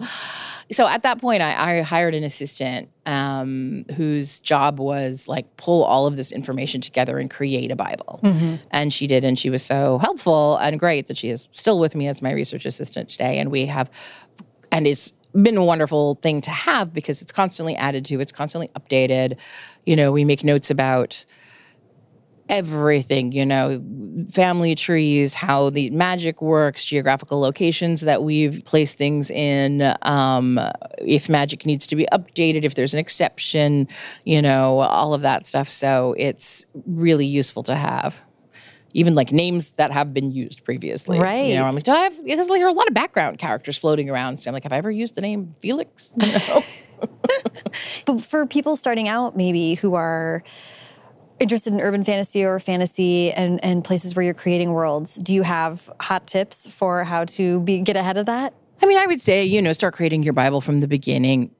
so 0.71 0.87
at 0.87 1.03
that 1.03 1.19
point, 1.19 1.41
I, 1.41 1.79
I 1.79 1.81
hired 1.81 2.15
an 2.15 2.23
assistant 2.23 2.89
um, 3.05 3.85
whose 3.95 4.39
job 4.39 4.79
was 4.79 5.27
like 5.27 5.57
pull 5.57 5.83
all 5.83 6.07
of 6.07 6.15
this 6.15 6.31
information 6.31 6.81
together 6.81 7.17
and 7.17 7.29
create 7.29 7.71
a 7.71 7.75
Bible. 7.75 8.19
Mm-hmm. 8.23 8.55
And 8.71 8.93
she 8.93 9.07
did, 9.07 9.23
and 9.23 9.37
she 9.37 9.49
was 9.49 9.63
so 9.63 9.97
helpful 9.99 10.57
and 10.57 10.79
great 10.79 11.07
that 11.07 11.17
she 11.17 11.29
is 11.29 11.49
still 11.51 11.79
with 11.79 11.95
me 11.95 12.07
as 12.07 12.21
my 12.21 12.31
research 12.31 12.65
assistant 12.65 13.09
today. 13.09 13.37
And 13.37 13.51
we 13.51 13.65
have, 13.65 13.89
and 14.71 14.87
it's 14.87 15.11
been 15.33 15.57
a 15.57 15.63
wonderful 15.63 16.15
thing 16.15 16.41
to 16.41 16.51
have 16.51 16.93
because 16.93 17.21
it's 17.21 17.31
constantly 17.31 17.75
added 17.75 18.05
to, 18.05 18.19
it's 18.19 18.31
constantly 18.31 18.69
updated. 18.69 19.39
You 19.85 19.95
know, 19.95 20.11
we 20.11 20.25
make 20.25 20.43
notes 20.43 20.71
about 20.71 21.25
everything, 22.49 23.33
you 23.33 23.45
know, 23.45 23.83
family 24.31 24.73
trees, 24.73 25.33
how 25.33 25.69
the 25.69 25.89
magic 25.89 26.41
works, 26.41 26.85
geographical 26.85 27.39
locations 27.39 28.01
that 28.01 28.23
we've 28.23 28.63
placed 28.63 28.97
things 28.97 29.29
in, 29.29 29.93
um, 30.03 30.59
if 30.99 31.29
magic 31.29 31.65
needs 31.65 31.85
to 31.87 31.95
be 31.95 32.07
updated, 32.13 32.63
if 32.63 32.75
there's 32.75 32.93
an 32.93 32.99
exception, 32.99 33.87
you 34.23 34.41
know, 34.41 34.79
all 34.79 35.13
of 35.13 35.21
that 35.21 35.45
stuff. 35.45 35.67
So 35.67 36.15
it's 36.17 36.65
really 36.85 37.25
useful 37.25 37.63
to 37.63 37.75
have 37.75 38.21
even 38.97 39.13
like 39.13 39.31
names 39.31 39.73
that 39.73 39.91
have 39.91 40.11
been 40.11 40.31
used 40.31 40.63
previously. 40.63 41.19
Right. 41.19 41.49
You 41.49 41.55
know, 41.55 41.65
I'm 41.65 41.75
like, 41.75 41.83
do 41.83 41.91
I 41.91 41.99
have, 41.99 42.25
because 42.25 42.49
like, 42.49 42.59
there 42.59 42.65
are 42.65 42.71
a 42.71 42.73
lot 42.73 42.87
of 42.87 42.95
background 42.95 43.37
characters 43.37 43.77
floating 43.77 44.09
around. 44.09 44.37
So 44.37 44.49
I'm 44.49 44.55
like, 44.55 44.63
have 44.63 44.73
I 44.73 44.77
ever 44.77 44.89
used 44.89 45.13
the 45.13 45.21
name 45.21 45.53
Felix? 45.61 46.17
No. 46.27 46.63
but 48.07 48.21
for 48.21 48.47
people 48.47 48.75
starting 48.75 49.07
out, 49.07 49.37
maybe 49.37 49.75
who 49.75 49.93
are 49.93 50.43
interested 51.39 51.71
in 51.71 51.79
urban 51.79 52.03
fantasy 52.03 52.43
or 52.43 52.59
fantasy 52.59 53.31
and, 53.31 53.63
and 53.63 53.85
places 53.85 54.15
where 54.15 54.25
you're 54.25 54.33
creating 54.33 54.71
worlds, 54.71 55.15
do 55.17 55.35
you 55.35 55.43
have 55.43 55.91
hot 56.01 56.25
tips 56.25 56.65
for 56.65 57.03
how 57.03 57.23
to 57.25 57.59
be 57.59 57.79
get 57.81 57.95
ahead 57.95 58.17
of 58.17 58.25
that? 58.25 58.55
I 58.81 58.87
mean, 58.87 58.97
I 58.97 59.05
would 59.05 59.21
say, 59.21 59.45
you 59.45 59.61
know, 59.61 59.73
start 59.73 59.93
creating 59.93 60.23
your 60.23 60.33
Bible 60.33 60.59
from 60.59 60.79
the 60.79 60.87
beginning. 60.87 61.51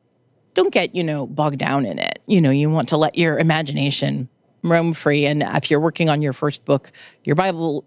Don't 0.55 0.73
get, 0.73 0.95
you 0.95 1.03
know, 1.03 1.27
bogged 1.27 1.59
down 1.59 1.85
in 1.85 1.99
it. 1.99 2.17
You 2.25 2.41
know, 2.41 2.49
you 2.49 2.71
want 2.71 2.89
to 2.89 2.97
let 2.97 3.15
your 3.15 3.37
imagination 3.37 4.27
roam 4.71 4.93
free. 4.93 5.25
And 5.25 5.43
if 5.43 5.69
you're 5.71 5.79
working 5.79 6.09
on 6.09 6.21
your 6.21 6.33
first 6.33 6.65
book, 6.65 6.91
your 7.23 7.35
Bible, 7.35 7.85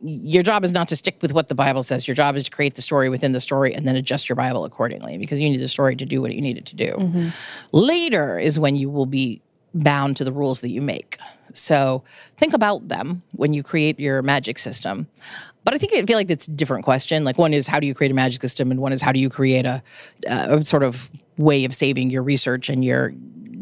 your 0.00 0.42
job 0.42 0.64
is 0.64 0.72
not 0.72 0.88
to 0.88 0.96
stick 0.96 1.16
with 1.22 1.32
what 1.32 1.48
the 1.48 1.54
Bible 1.54 1.82
says. 1.82 2.08
Your 2.08 2.14
job 2.14 2.36
is 2.36 2.44
to 2.44 2.50
create 2.50 2.74
the 2.74 2.82
story 2.82 3.08
within 3.08 3.32
the 3.32 3.40
story 3.40 3.74
and 3.74 3.86
then 3.86 3.96
adjust 3.96 4.28
your 4.28 4.36
Bible 4.36 4.64
accordingly 4.64 5.18
because 5.18 5.40
you 5.40 5.48
need 5.48 5.60
the 5.60 5.68
story 5.68 5.96
to 5.96 6.06
do 6.06 6.20
what 6.20 6.34
you 6.34 6.40
need 6.40 6.56
it 6.56 6.66
to 6.66 6.76
do. 6.76 6.92
Mm-hmm. 6.92 7.28
Later 7.76 8.38
is 8.38 8.58
when 8.58 8.76
you 8.76 8.90
will 8.90 9.06
be 9.06 9.42
bound 9.74 10.16
to 10.18 10.24
the 10.24 10.32
rules 10.32 10.60
that 10.60 10.70
you 10.70 10.80
make. 10.80 11.16
So 11.54 12.04
think 12.36 12.54
about 12.54 12.88
them 12.88 13.22
when 13.32 13.52
you 13.52 13.62
create 13.62 14.00
your 14.00 14.22
magic 14.22 14.58
system. 14.58 15.06
But 15.64 15.74
I 15.74 15.78
think 15.78 15.94
I 15.94 16.02
feel 16.02 16.16
like 16.16 16.30
it's 16.30 16.48
a 16.48 16.52
different 16.52 16.84
question. 16.84 17.24
Like 17.24 17.38
one 17.38 17.54
is 17.54 17.66
how 17.66 17.78
do 17.78 17.86
you 17.86 17.94
create 17.94 18.10
a 18.10 18.14
magic 18.14 18.42
system, 18.42 18.70
and 18.70 18.80
one 18.80 18.92
is 18.92 19.02
how 19.02 19.12
do 19.12 19.20
you 19.20 19.28
create 19.28 19.64
a, 19.64 19.82
a 20.26 20.64
sort 20.64 20.82
of 20.82 21.10
way 21.36 21.64
of 21.64 21.74
saving 21.74 22.10
your 22.10 22.22
research 22.22 22.68
and 22.68 22.84
your 22.84 23.12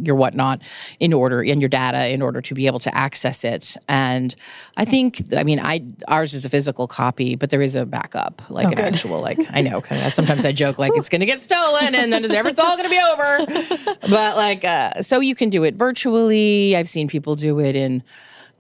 your 0.03 0.17
whatnot 0.17 0.63
in 0.99 1.13
order 1.13 1.43
and 1.43 1.61
your 1.61 1.69
data 1.69 2.09
in 2.13 2.23
order 2.23 2.41
to 2.41 2.55
be 2.55 2.67
able 2.67 2.79
to 2.81 2.95
access 2.95 3.45
it. 3.45 3.77
And 3.89 4.35
I 4.77 4.85
think, 4.85 5.23
I 5.37 5.45
mean, 5.45 5.61
I 5.61 5.85
ours 6.09 6.35
is 6.35 6.45
a 6.45 6.49
physical 6.49 6.87
copy, 6.87 7.37
but 7.37 7.51
there 7.51 7.63
is 7.63 7.77
a 7.77 7.87
backup, 7.87 8.43
like 8.51 8.67
oh, 8.67 8.71
an 8.71 8.77
good. 8.77 8.85
actual, 8.87 9.21
like 9.21 9.39
I 9.51 9.63
know. 9.63 9.83
sometimes 10.11 10.45
I 10.45 10.53
joke 10.53 10.79
like 10.79 10.93
it's 10.95 11.09
going 11.09 11.21
to 11.21 11.27
get 11.27 11.41
stolen 11.41 11.95
and 11.95 12.13
then 12.13 12.25
it's 12.25 12.61
all 12.61 12.77
going 12.77 12.89
to 12.89 12.91
be 12.91 13.01
over. 13.13 13.97
But 14.09 14.37
like, 14.37 14.65
uh, 14.65 15.03
so 15.03 15.21
you 15.21 15.35
can 15.35 15.51
do 15.51 15.65
it 15.65 15.75
virtually. 15.75 16.77
I've 16.77 16.89
seen 16.89 17.09
people 17.09 17.35
do 17.35 17.61
it 17.61 17.77
in 17.77 18.03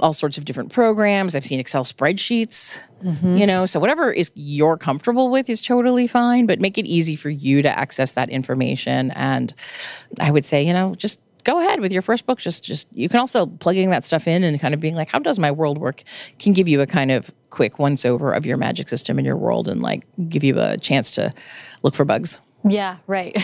all 0.00 0.12
sorts 0.12 0.38
of 0.38 0.44
different 0.44 0.72
programs. 0.72 1.36
I've 1.36 1.44
seen 1.44 1.60
Excel 1.60 1.84
spreadsheets, 1.84 2.80
mm-hmm. 3.02 3.36
you 3.36 3.46
know, 3.46 3.66
so 3.66 3.78
whatever 3.78 4.12
is 4.12 4.32
you're 4.34 4.76
comfortable 4.76 5.30
with 5.30 5.48
is 5.48 5.62
totally 5.62 6.06
fine, 6.06 6.46
but 6.46 6.60
make 6.60 6.78
it 6.78 6.86
easy 6.86 7.16
for 7.16 7.30
you 7.30 7.62
to 7.62 7.78
access 7.78 8.12
that 8.12 8.30
information. 8.30 9.10
And 9.12 9.54
I 10.18 10.30
would 10.30 10.44
say, 10.44 10.62
you 10.62 10.72
know, 10.72 10.94
just 10.94 11.20
go 11.44 11.58
ahead 11.58 11.80
with 11.80 11.92
your 11.92 12.02
first 12.02 12.26
book. 12.26 12.38
Just, 12.38 12.64
just 12.64 12.88
you 12.92 13.08
can 13.08 13.20
also 13.20 13.46
plugging 13.46 13.90
that 13.90 14.04
stuff 14.04 14.26
in 14.26 14.44
and 14.44 14.60
kind 14.60 14.74
of 14.74 14.80
being 14.80 14.94
like, 14.94 15.08
how 15.08 15.18
does 15.18 15.38
my 15.38 15.50
world 15.50 15.78
work? 15.78 16.02
Can 16.38 16.52
give 16.52 16.68
you 16.68 16.80
a 16.80 16.86
kind 16.86 17.10
of 17.10 17.30
quick 17.50 17.78
once 17.78 18.04
over 18.04 18.32
of 18.32 18.46
your 18.46 18.56
magic 18.56 18.88
system 18.88 19.18
in 19.18 19.24
your 19.24 19.36
world 19.36 19.68
and 19.68 19.82
like 19.82 20.06
give 20.28 20.44
you 20.44 20.58
a 20.58 20.76
chance 20.78 21.10
to 21.12 21.32
look 21.82 21.94
for 21.94 22.04
bugs. 22.04 22.40
Yeah, 22.68 22.98
right. 23.06 23.34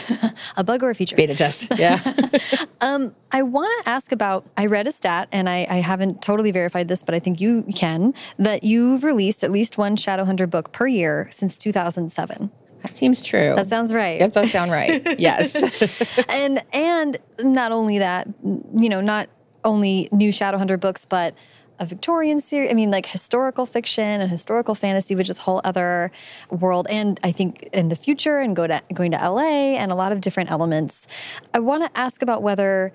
a 0.57 0.65
bug 0.65 0.83
or 0.83 0.91
a 0.91 0.95
feature. 0.95 1.17
Beta 1.17 1.35
test. 1.35 1.69
Yeah. 1.79 1.99
um, 2.81 3.15
I 3.33 3.43
want 3.43 3.85
to 3.85 3.89
ask 3.89 4.13
about. 4.13 4.45
I 4.57 4.67
read 4.67 4.87
a 4.87 4.93
stat, 4.93 5.29
and 5.33 5.49
I, 5.49 5.67
I, 5.69 5.77
haven't 5.77 6.21
totally 6.21 6.51
verified 6.51 6.89
this, 6.89 7.03
but 7.03 7.15
I 7.15 7.19
think 7.19 7.41
you 7.41 7.65
can. 7.75 8.13
That 8.39 8.63
you've 8.63 9.05
released 9.05 9.43
at 9.43 9.51
least 9.51 9.79
one 9.79 9.97
Shadowhunter 9.97 10.51
book 10.51 10.73
per 10.73 10.87
year 10.87 11.29
since 11.31 11.57
2007. 11.57 12.51
That 12.87 12.97
seems 12.97 13.23
true. 13.23 13.55
That 13.55 13.69
sounds 13.69 13.93
right. 13.93 14.19
That 14.19 14.33
does 14.33 14.51
sound 14.51 14.71
right. 14.71 15.19
yes. 15.19 16.19
and 16.29 16.63
and 16.73 17.19
not 17.41 17.73
only 17.73 17.99
that, 17.99 18.29
you 18.45 18.89
know, 18.89 19.01
not 19.01 19.29
only 19.65 20.09
new 20.13 20.31
Shadowhunter 20.31 20.79
books, 20.79 21.05
but 21.05 21.35
a 21.79 21.85
Victorian 21.85 22.41
series. 22.41 22.71
I 22.71 22.75
mean, 22.75 22.91
like 22.91 23.07
historical 23.07 23.67
fiction 23.67 24.21
and 24.21 24.31
historical 24.31 24.75
fantasy, 24.75 25.15
which 25.15 25.29
is 25.29 25.39
a 25.39 25.43
whole 25.43 25.61
other 25.65 26.11
world. 26.49 26.87
And 26.89 27.21
I 27.23 27.33
think 27.33 27.69
in 27.73 27.89
the 27.89 27.97
future, 27.97 28.39
and 28.39 28.57
go 28.57 28.67
to 28.67 28.81
going 28.95 29.11
to 29.11 29.19
LA, 29.19 29.77
and 29.77 29.93
a 29.93 29.95
lot 29.95 30.13
of 30.13 30.21
different 30.21 30.51
elements. 30.51 31.07
I 31.53 31.59
want 31.59 31.83
to 31.85 31.99
ask 31.99 32.23
about 32.23 32.43
whether 32.43 32.93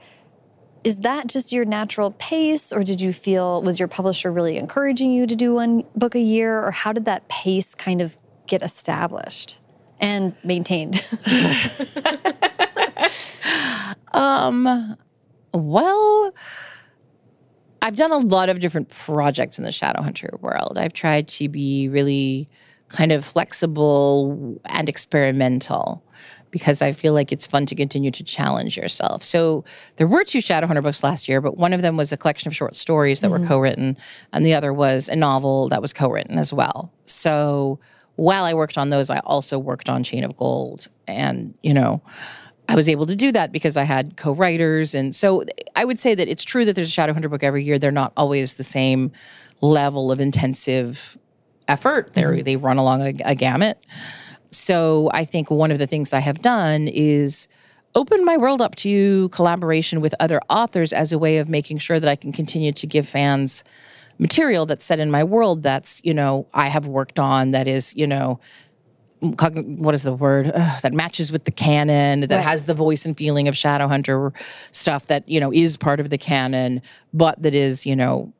is 0.83 1.01
that 1.01 1.27
just 1.27 1.51
your 1.51 1.65
natural 1.65 2.11
pace, 2.11 2.73
or 2.73 2.83
did 2.83 3.01
you 3.01 3.13
feel 3.13 3.61
was 3.61 3.77
your 3.77 3.87
publisher 3.87 4.31
really 4.31 4.57
encouraging 4.57 5.11
you 5.11 5.27
to 5.27 5.35
do 5.35 5.53
one 5.53 5.83
book 5.95 6.15
a 6.15 6.19
year, 6.19 6.63
or 6.63 6.71
how 6.71 6.91
did 6.91 7.05
that 7.05 7.27
pace 7.27 7.75
kind 7.75 8.01
of 8.01 8.17
get 8.47 8.63
established? 8.63 9.59
And 10.01 10.35
maintained? 10.43 10.95
um, 14.13 14.97
well, 15.53 16.33
I've 17.81 17.95
done 17.95 18.11
a 18.11 18.17
lot 18.17 18.49
of 18.49 18.59
different 18.59 18.89
projects 18.89 19.57
in 19.57 19.63
the 19.63 19.71
Shadowhunter 19.71 20.39
world. 20.41 20.77
I've 20.77 20.93
tried 20.93 21.27
to 21.29 21.49
be 21.49 21.89
really 21.89 22.47
kind 22.89 23.11
of 23.11 23.25
flexible 23.25 24.59
and 24.65 24.89
experimental 24.89 26.03
because 26.51 26.81
I 26.81 26.91
feel 26.91 27.13
like 27.13 27.31
it's 27.31 27.47
fun 27.47 27.65
to 27.67 27.75
continue 27.75 28.11
to 28.11 28.23
challenge 28.23 28.77
yourself. 28.77 29.23
So 29.23 29.63
there 29.95 30.07
were 30.07 30.25
two 30.25 30.39
Shadowhunter 30.39 30.83
books 30.83 31.03
last 31.03 31.29
year, 31.29 31.39
but 31.39 31.57
one 31.57 31.73
of 31.73 31.81
them 31.81 31.95
was 31.95 32.11
a 32.11 32.17
collection 32.17 32.49
of 32.49 32.55
short 32.55 32.75
stories 32.75 33.21
that 33.21 33.31
mm-hmm. 33.31 33.43
were 33.43 33.47
co-written, 33.47 33.97
and 34.33 34.45
the 34.45 34.53
other 34.53 34.73
was 34.73 35.07
a 35.07 35.15
novel 35.15 35.69
that 35.69 35.81
was 35.81 35.93
co-written 35.93 36.37
as 36.37 36.51
well. 36.51 36.91
So 37.05 37.79
while 38.15 38.43
I 38.43 38.53
worked 38.53 38.77
on 38.77 38.89
those, 38.89 39.09
I 39.09 39.19
also 39.19 39.57
worked 39.57 39.89
on 39.89 40.03
Chain 40.03 40.23
of 40.23 40.35
Gold. 40.37 40.87
And, 41.07 41.53
you 41.63 41.73
know, 41.73 42.01
I 42.69 42.75
was 42.75 42.87
able 42.87 43.05
to 43.05 43.15
do 43.15 43.31
that 43.31 43.51
because 43.51 43.77
I 43.77 43.83
had 43.83 44.15
co 44.17 44.31
writers. 44.31 44.95
And 44.95 45.15
so 45.15 45.43
I 45.75 45.85
would 45.85 45.99
say 45.99 46.15
that 46.15 46.27
it's 46.27 46.43
true 46.43 46.65
that 46.65 46.75
there's 46.75 46.97
a 46.97 47.01
Shadowhunter 47.01 47.29
book 47.29 47.43
every 47.43 47.63
year. 47.63 47.77
They're 47.77 47.91
not 47.91 48.13
always 48.15 48.53
the 48.53 48.63
same 48.63 49.11
level 49.61 50.11
of 50.11 50.19
intensive 50.19 51.17
effort, 51.67 52.13
they 52.13 52.21
mm-hmm. 52.23 52.43
they 52.43 52.55
run 52.55 52.77
along 52.77 53.01
a, 53.01 53.13
a 53.23 53.35
gamut. 53.35 53.77
So 54.47 55.09
I 55.13 55.23
think 55.23 55.49
one 55.49 55.71
of 55.71 55.79
the 55.79 55.87
things 55.87 56.11
I 56.11 56.19
have 56.19 56.41
done 56.41 56.87
is 56.87 57.47
open 57.95 58.25
my 58.25 58.37
world 58.37 58.61
up 58.61 58.75
to 58.75 59.29
collaboration 59.29 60.01
with 60.01 60.15
other 60.19 60.41
authors 60.49 60.93
as 60.93 61.11
a 61.11 61.17
way 61.17 61.37
of 61.37 61.49
making 61.49 61.77
sure 61.77 61.99
that 61.99 62.09
I 62.09 62.15
can 62.15 62.31
continue 62.31 62.71
to 62.71 62.87
give 62.87 63.07
fans 63.07 63.63
material 64.21 64.65
that's 64.65 64.85
set 64.85 65.01
in 65.01 65.11
my 65.11 65.23
world 65.23 65.63
that's, 65.63 66.01
you 66.05 66.13
know, 66.13 66.47
I 66.53 66.67
have 66.67 66.85
worked 66.85 67.19
on 67.19 67.51
that 67.51 67.67
is, 67.67 67.93
you 67.95 68.07
know, 68.07 68.39
what 69.19 69.93
is 69.93 70.03
the 70.03 70.13
word 70.13 70.51
Ugh, 70.55 70.81
that 70.81 70.93
matches 70.93 71.31
with 71.31 71.43
the 71.43 71.51
canon 71.51 72.21
that 72.21 72.31
right. 72.31 72.43
has 72.43 72.65
the 72.65 72.73
voice 72.73 73.05
and 73.05 73.15
feeling 73.15 73.47
of 73.47 73.53
shadowhunter 73.53 74.33
stuff 74.71 75.05
that 75.07 75.29
you 75.29 75.39
know 75.39 75.53
is 75.53 75.77
part 75.77 75.99
of 75.99 76.09
the 76.09 76.17
canon 76.17 76.81
but 77.13 77.39
that 77.39 77.53
is 77.53 77.85
you 77.85 77.95
know 77.95 78.33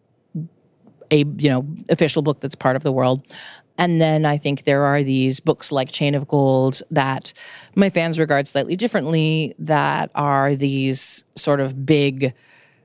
a 1.11 1.25
you 1.37 1.49
know 1.49 1.67
official 1.89 2.21
book 2.21 2.39
that's 2.39 2.55
part 2.55 2.75
of 2.75 2.83
the 2.83 2.91
world. 2.91 3.23
And 3.77 4.01
then 4.01 4.25
I 4.25 4.37
think 4.37 4.63
there 4.63 4.83
are 4.83 5.01
these 5.01 5.39
books 5.39 5.71
like 5.71 5.91
Chain 5.91 6.13
of 6.13 6.27
Gold 6.27 6.81
that 6.91 7.33
my 7.75 7.89
fans 7.89 8.19
regard 8.19 8.47
slightly 8.47 8.75
differently, 8.75 9.55
that 9.59 10.11
are 10.13 10.55
these 10.55 11.25
sort 11.35 11.59
of 11.59 11.85
big, 11.85 12.33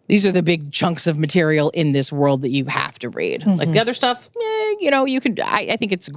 these 0.08 0.26
are 0.26 0.32
the 0.32 0.42
big 0.42 0.72
chunks 0.72 1.06
of 1.06 1.18
material 1.18 1.70
in 1.70 1.92
this 1.92 2.12
world 2.12 2.42
that 2.42 2.50
you 2.50 2.66
have 2.66 2.98
to 3.00 3.08
read. 3.08 3.42
Mm-hmm. 3.42 3.58
Like 3.58 3.72
the 3.72 3.80
other 3.80 3.92
stuff, 3.92 4.30
eh, 4.36 4.74
you 4.80 4.90
know, 4.90 5.04
you 5.04 5.20
can, 5.20 5.36
I, 5.42 5.68
I, 5.70 5.76
think 5.76 5.92
it's 5.92 6.08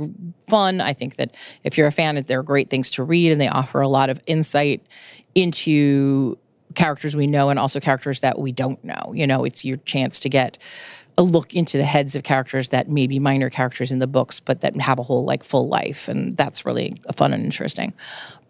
fun. 0.47 0.81
I 0.81 0.93
think 0.93 1.15
that 1.15 1.33
if 1.63 1.77
you're 1.77 1.87
a 1.87 1.91
fan, 1.91 2.23
they're 2.27 2.43
great 2.43 2.69
things 2.69 2.91
to 2.91 3.03
read 3.03 3.31
and 3.31 3.41
they 3.41 3.47
offer 3.47 3.81
a 3.81 3.87
lot 3.87 4.09
of 4.09 4.21
insight 4.27 4.85
into 5.35 6.37
characters 6.75 7.15
we 7.15 7.27
know 7.27 7.49
and 7.49 7.57
also 7.57 7.79
characters 7.79 8.19
that 8.19 8.39
we 8.39 8.51
don't 8.51 8.83
know. 8.83 9.13
You 9.13 9.27
know, 9.27 9.43
it's 9.43 9.65
your 9.65 9.77
chance 9.77 10.19
to 10.21 10.29
get 10.29 10.57
a 11.17 11.23
look 11.23 11.53
into 11.53 11.77
the 11.77 11.83
heads 11.83 12.15
of 12.15 12.23
characters 12.23 12.69
that 12.69 12.89
may 12.89 13.05
be 13.05 13.19
minor 13.19 13.49
characters 13.49 13.91
in 13.91 13.99
the 13.99 14.07
books, 14.07 14.39
but 14.39 14.61
that 14.61 14.79
have 14.81 14.99
a 14.99 15.03
whole 15.03 15.25
like 15.25 15.43
full 15.43 15.67
life, 15.67 16.07
and 16.07 16.37
that's 16.37 16.65
really 16.65 16.95
fun 17.13 17.33
and 17.33 17.43
interesting. 17.43 17.93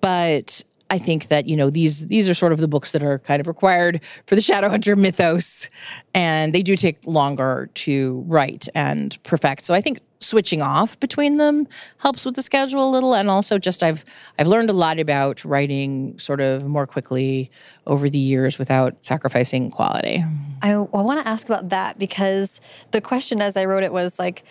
But 0.02 0.63
I 0.89 0.97
think 0.97 1.28
that 1.28 1.47
you 1.47 1.56
know 1.56 1.69
these 1.69 2.08
these 2.08 2.28
are 2.28 2.34
sort 2.34 2.52
of 2.52 2.60
the 2.60 2.67
books 2.67 2.91
that 2.93 3.04
are 3.04 3.19
kind 3.19 3.39
of 3.39 3.47
required 3.47 4.04
for 4.25 4.36
the 4.36 4.41
Shadowhunter 4.41 4.97
mythos, 4.97 5.69
and 6.13 6.54
they 6.54 6.63
do 6.63 6.75
take 6.75 7.06
longer 7.06 7.69
to 7.75 8.23
write 8.28 8.67
and 8.73 9.17
perfect. 9.23 9.65
So 9.65 9.73
I 9.73 9.82
think 9.82 9.99
switching 10.21 10.62
off 10.62 10.99
between 10.99 11.38
them 11.38 11.67
helps 11.99 12.25
with 12.25 12.36
the 12.36 12.41
schedule 12.41 12.88
a 12.88 12.91
little 12.91 13.15
and 13.15 13.30
also 13.30 13.58
just 13.58 13.82
I've 13.82 14.04
I've 14.38 14.47
learned 14.47 14.69
a 14.69 14.73
lot 14.73 14.99
about 14.99 15.43
writing 15.45 16.17
sort 16.19 16.41
of 16.41 16.65
more 16.65 16.86
quickly 16.86 17.52
over 17.88 18.10
the 18.10 18.19
years 18.19 18.60
without 18.60 18.95
sacrificing 19.06 19.71
quality. 19.71 20.23
I, 20.62 20.71
I 20.71 20.78
want 20.78 21.21
to 21.21 21.28
ask 21.28 21.47
about 21.47 21.69
that 21.69 21.97
because 21.97 22.60
the 22.91 23.02
question 23.02 23.41
as 23.41 23.56
I 23.56 23.65
wrote 23.65 23.84
it 23.84 23.93
was 23.93 24.19
like 24.19 24.43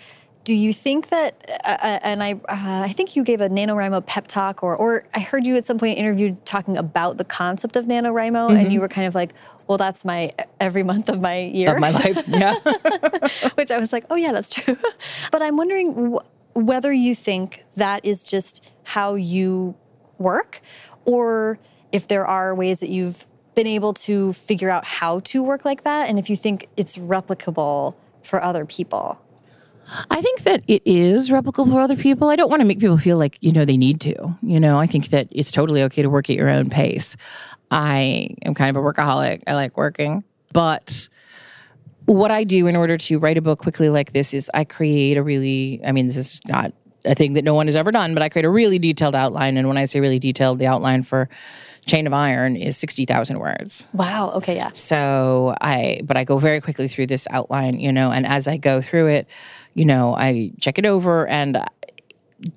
do 0.48 0.54
you 0.54 0.72
think 0.72 1.10
that 1.10 1.44
uh, 1.62 1.76
uh 1.82 1.98
and 2.02 2.22
I 2.22 2.32
uh, 2.32 2.88
I 2.88 2.92
think 2.96 3.16
you 3.16 3.22
gave 3.22 3.42
a 3.42 3.50
NaNoWriMo 3.50 4.06
pep 4.06 4.26
talk 4.26 4.62
or 4.62 4.74
or 4.74 5.04
I 5.14 5.20
heard 5.20 5.44
you 5.44 5.56
at 5.56 5.66
some 5.66 5.78
point 5.78 5.98
interviewed 5.98 6.46
talking 6.46 6.78
about 6.78 7.18
the 7.18 7.24
concept 7.24 7.76
of 7.76 7.84
NaNoWriMo 7.84 8.48
mm-hmm. 8.48 8.56
and 8.56 8.72
you 8.72 8.80
were 8.80 8.88
kind 8.88 9.06
of 9.06 9.14
like 9.14 9.34
well, 9.66 9.76
that's 9.76 10.02
my 10.02 10.32
every 10.58 10.82
month 10.82 11.10
of 11.10 11.20
my 11.20 11.40
year. 11.40 11.74
Of 11.74 11.80
my 11.80 11.90
life, 11.90 12.24
yeah. 12.26 12.54
Which 13.54 13.70
I 13.70 13.76
was 13.76 13.92
like, 13.92 14.06
oh, 14.08 14.16
yeah, 14.16 14.32
that's 14.32 14.48
true. 14.48 14.78
but 15.30 15.42
I'm 15.42 15.58
wondering 15.58 16.14
wh- 16.14 16.56
whether 16.56 16.90
you 16.90 17.14
think 17.14 17.66
that 17.76 18.02
is 18.02 18.24
just 18.24 18.66
how 18.84 19.14
you 19.16 19.76
work 20.16 20.62
or 21.04 21.58
if 21.92 22.08
there 22.08 22.26
are 22.26 22.54
ways 22.54 22.80
that 22.80 22.88
you've 22.88 23.26
been 23.54 23.66
able 23.66 23.92
to 23.92 24.32
figure 24.32 24.70
out 24.70 24.86
how 24.86 25.20
to 25.20 25.42
work 25.42 25.66
like 25.66 25.84
that 25.84 26.08
and 26.08 26.18
if 26.18 26.30
you 26.30 26.36
think 26.36 26.66
it's 26.78 26.96
replicable 26.96 27.94
for 28.24 28.42
other 28.42 28.64
people. 28.64 29.20
I 30.10 30.20
think 30.20 30.42
that 30.42 30.62
it 30.68 30.82
is 30.84 31.30
replicable 31.30 31.70
for 31.70 31.80
other 31.80 31.96
people. 31.96 32.28
I 32.28 32.36
don't 32.36 32.50
want 32.50 32.60
to 32.60 32.66
make 32.66 32.78
people 32.78 32.98
feel 32.98 33.16
like, 33.16 33.38
you 33.40 33.52
know, 33.52 33.64
they 33.64 33.76
need 33.76 34.00
to. 34.02 34.36
You 34.42 34.60
know, 34.60 34.78
I 34.78 34.86
think 34.86 35.08
that 35.08 35.28
it's 35.30 35.50
totally 35.50 35.82
okay 35.84 36.02
to 36.02 36.10
work 36.10 36.28
at 36.28 36.36
your 36.36 36.48
own 36.48 36.68
pace. 36.68 37.16
I 37.70 38.30
am 38.44 38.54
kind 38.54 38.74
of 38.74 38.82
a 38.82 38.84
workaholic. 38.84 39.42
I 39.46 39.54
like 39.54 39.76
working. 39.76 40.24
But 40.52 41.08
what 42.06 42.30
I 42.30 42.44
do 42.44 42.66
in 42.66 42.76
order 42.76 42.96
to 42.96 43.18
write 43.18 43.38
a 43.38 43.42
book 43.42 43.58
quickly 43.58 43.88
like 43.88 44.12
this 44.12 44.34
is 44.34 44.50
I 44.54 44.64
create 44.64 45.16
a 45.16 45.22
really, 45.22 45.80
I 45.86 45.92
mean, 45.92 46.06
this 46.06 46.16
is 46.16 46.40
not 46.46 46.72
a 47.08 47.14
thing 47.14 47.32
that 47.32 47.44
no 47.44 47.54
one 47.54 47.66
has 47.66 47.74
ever 47.74 47.90
done, 47.90 48.14
but 48.14 48.22
I 48.22 48.28
create 48.28 48.44
a 48.44 48.50
really 48.50 48.78
detailed 48.78 49.14
outline. 49.14 49.56
And 49.56 49.66
when 49.66 49.78
I 49.78 49.86
say 49.86 50.00
really 50.00 50.18
detailed, 50.18 50.58
the 50.58 50.66
outline 50.66 51.02
for 51.02 51.28
Chain 51.86 52.06
of 52.06 52.12
Iron 52.12 52.54
is 52.54 52.76
60,000 52.76 53.38
words. 53.38 53.88
Wow. 53.94 54.30
Okay. 54.34 54.56
Yeah. 54.56 54.70
So 54.72 55.56
I, 55.60 56.02
but 56.04 56.16
I 56.16 56.24
go 56.24 56.38
very 56.38 56.60
quickly 56.60 56.86
through 56.86 57.06
this 57.06 57.26
outline, 57.30 57.80
you 57.80 57.90
know, 57.92 58.12
and 58.12 58.26
as 58.26 58.46
I 58.46 58.58
go 58.58 58.82
through 58.82 59.08
it, 59.08 59.26
you 59.74 59.86
know, 59.86 60.14
I 60.14 60.52
check 60.60 60.78
it 60.78 60.84
over 60.84 61.26
and 61.26 61.64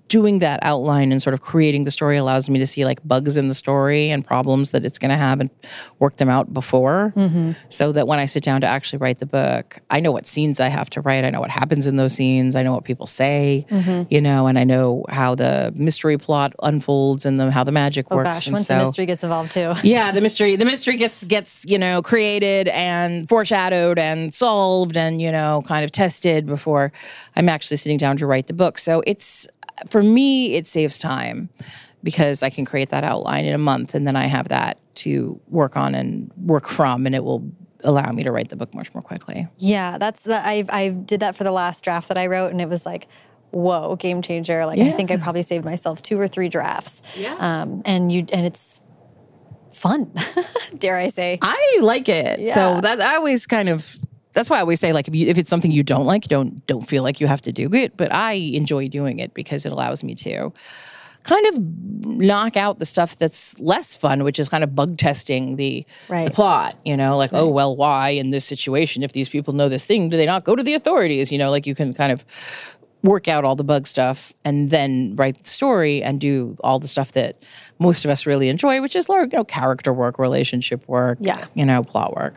doing 0.07 0.39
that 0.39 0.59
outline 0.61 1.11
and 1.11 1.21
sort 1.21 1.33
of 1.33 1.41
creating 1.41 1.85
the 1.85 1.91
story 1.91 2.17
allows 2.17 2.49
me 2.49 2.59
to 2.59 2.67
see 2.67 2.85
like 2.85 3.05
bugs 3.07 3.35
in 3.35 3.47
the 3.47 3.55
story 3.55 4.11
and 4.11 4.25
problems 4.25 4.71
that 4.71 4.85
it's 4.85 4.99
going 4.99 5.09
to 5.09 5.17
have 5.17 5.39
and 5.39 5.49
work 5.97 6.17
them 6.17 6.29
out 6.29 6.53
before 6.53 7.13
mm-hmm. 7.15 7.53
so 7.69 7.91
that 7.91 8.07
when 8.07 8.19
I 8.19 8.25
sit 8.25 8.43
down 8.43 8.61
to 8.61 8.67
actually 8.67 8.99
write 8.99 9.17
the 9.17 9.25
book, 9.25 9.79
I 9.89 9.99
know 9.99 10.11
what 10.11 10.27
scenes 10.27 10.59
I 10.59 10.67
have 10.67 10.89
to 10.91 11.01
write. 11.01 11.23
I 11.23 11.31
know 11.31 11.39
what 11.39 11.49
happens 11.49 11.87
in 11.87 11.95
those 11.95 12.13
scenes. 12.13 12.55
I 12.55 12.61
know 12.61 12.73
what 12.73 12.83
people 12.83 13.07
say, 13.07 13.65
mm-hmm. 13.69 14.03
you 14.13 14.21
know, 14.21 14.45
and 14.45 14.59
I 14.59 14.65
know 14.65 15.03
how 15.09 15.33
the 15.33 15.73
mystery 15.75 16.17
plot 16.17 16.53
unfolds 16.61 17.25
and 17.25 17.39
the, 17.39 17.49
how 17.49 17.63
the 17.63 17.71
magic 17.71 18.05
oh, 18.11 18.17
works. 18.17 18.29
Gosh, 18.29 18.47
and 18.47 18.53
once 18.53 18.67
so, 18.67 18.77
the 18.77 18.85
mystery 18.85 19.05
gets 19.07 19.23
involved 19.23 19.51
too. 19.51 19.73
yeah, 19.83 20.11
the 20.11 20.21
mystery, 20.21 20.57
the 20.57 20.65
mystery 20.65 20.97
gets, 20.97 21.23
gets, 21.23 21.65
you 21.67 21.79
know, 21.79 22.03
created 22.03 22.67
and 22.67 23.27
foreshadowed 23.27 23.97
and 23.97 24.31
solved 24.31 24.95
and, 24.95 25.19
you 25.19 25.31
know, 25.31 25.63
kind 25.65 25.83
of 25.83 25.91
tested 25.91 26.45
before 26.45 26.91
I'm 27.35 27.49
actually 27.49 27.77
sitting 27.77 27.97
down 27.97 28.17
to 28.17 28.27
write 28.27 28.45
the 28.45 28.53
book. 28.53 28.77
So 28.77 29.01
it's, 29.07 29.47
for 29.89 30.01
me, 30.01 30.55
it 30.55 30.67
saves 30.67 30.99
time 30.99 31.49
because 32.03 32.43
I 32.43 32.49
can 32.49 32.65
create 32.65 32.89
that 32.89 33.03
outline 33.03 33.45
in 33.45 33.53
a 33.53 33.59
month 33.59 33.95
and 33.95 34.07
then 34.07 34.15
I 34.15 34.25
have 34.25 34.49
that 34.49 34.79
to 34.95 35.39
work 35.47 35.77
on 35.77 35.95
and 35.95 36.31
work 36.37 36.67
from, 36.67 37.05
and 37.05 37.15
it 37.15 37.23
will 37.23 37.51
allow 37.83 38.11
me 38.11 38.23
to 38.23 38.31
write 38.31 38.49
the 38.49 38.55
book 38.55 38.73
much 38.73 38.93
more 38.93 39.01
quickly. 39.01 39.47
Yeah, 39.57 39.97
that's 39.97 40.23
the, 40.23 40.35
I 40.35 40.65
I 40.69 40.89
did 40.89 41.19
that 41.21 41.35
for 41.35 41.43
the 41.43 41.51
last 41.51 41.83
draft 41.83 42.07
that 42.09 42.17
I 42.17 42.27
wrote, 42.27 42.51
and 42.51 42.61
it 42.61 42.69
was 42.69 42.85
like. 42.85 43.07
Whoa, 43.53 43.97
game 43.97 44.21
changer! 44.21 44.65
Like 44.65 44.77
yeah. 44.77 44.85
I 44.85 44.91
think 44.91 45.11
I 45.11 45.17
probably 45.17 45.41
saved 45.41 45.65
myself 45.65 46.01
two 46.01 46.17
or 46.17 46.25
three 46.25 46.47
drafts. 46.47 47.01
Yeah, 47.19 47.35
um, 47.37 47.81
and 47.83 48.09
you 48.09 48.25
and 48.31 48.45
it's 48.45 48.79
fun, 49.73 50.13
dare 50.77 50.95
I 50.95 51.09
say? 51.09 51.37
I 51.41 51.79
like 51.81 52.07
it. 52.07 52.39
Yeah. 52.39 52.53
So 52.53 52.79
that 52.79 53.01
I 53.01 53.15
always 53.15 53.47
kind 53.47 53.67
of 53.67 53.93
that's 54.33 54.49
why 54.49 54.57
I 54.57 54.61
always 54.61 54.79
say 54.79 54.93
like 54.93 55.07
if 55.07 55.15
you 55.15 55.27
if 55.27 55.37
it's 55.37 55.49
something 55.49 55.71
you 55.71 55.83
don't 55.83 56.05
like, 56.05 56.23
don't 56.23 56.65
don't 56.67 56.87
feel 56.87 57.03
like 57.03 57.19
you 57.19 57.27
have 57.27 57.41
to 57.41 57.51
do 57.51 57.73
it. 57.73 57.97
But 57.97 58.13
I 58.13 58.33
enjoy 58.33 58.87
doing 58.87 59.19
it 59.19 59.33
because 59.33 59.65
it 59.65 59.71
allows 59.71 60.03
me 60.03 60.15
to 60.15 60.51
kind 61.23 61.45
of 61.47 61.59
knock 62.05 62.57
out 62.57 62.79
the 62.79 62.85
stuff 62.85 63.17
that's 63.17 63.59
less 63.59 63.95
fun, 63.95 64.23
which 64.23 64.39
is 64.39 64.49
kind 64.49 64.63
of 64.63 64.75
bug 64.75 64.97
testing 64.97 65.55
the, 65.55 65.85
right. 66.09 66.25
the 66.25 66.31
plot, 66.31 66.75
you 66.83 66.97
know, 66.97 67.17
like, 67.17 67.31
oh, 67.33 67.37
right. 67.37 67.43
oh, 67.43 67.47
well, 67.47 67.75
why 67.75 68.09
in 68.09 68.29
this 68.31 68.45
situation, 68.45 69.03
if 69.03 69.13
these 69.13 69.29
people 69.29 69.53
know 69.53 69.69
this 69.69 69.85
thing, 69.85 70.09
do 70.09 70.17
they 70.17 70.25
not 70.25 70.43
go 70.43 70.55
to 70.55 70.63
the 70.63 70.73
authorities? 70.73 71.31
You 71.31 71.37
know, 71.37 71.51
like 71.51 71.67
you 71.67 71.75
can 71.75 71.93
kind 71.93 72.11
of 72.11 72.77
work 73.03 73.27
out 73.27 73.43
all 73.43 73.55
the 73.55 73.63
bug 73.63 73.87
stuff 73.87 74.33
and 74.45 74.69
then 74.69 75.15
write 75.15 75.37
the 75.37 75.49
story 75.49 76.03
and 76.03 76.19
do 76.19 76.55
all 76.63 76.79
the 76.79 76.87
stuff 76.87 77.11
that 77.13 77.41
most 77.79 78.05
of 78.05 78.11
us 78.11 78.25
really 78.25 78.47
enjoy, 78.49 78.81
which 78.81 78.95
is, 78.95 79.09
like 79.09 79.31
you 79.31 79.37
know, 79.37 79.43
character 79.43 79.93
work, 79.93 80.19
relationship 80.19 80.87
work, 80.87 81.17
yeah. 81.21 81.45
you 81.53 81.65
know, 81.65 81.83
plot 81.83 82.15
work 82.15 82.35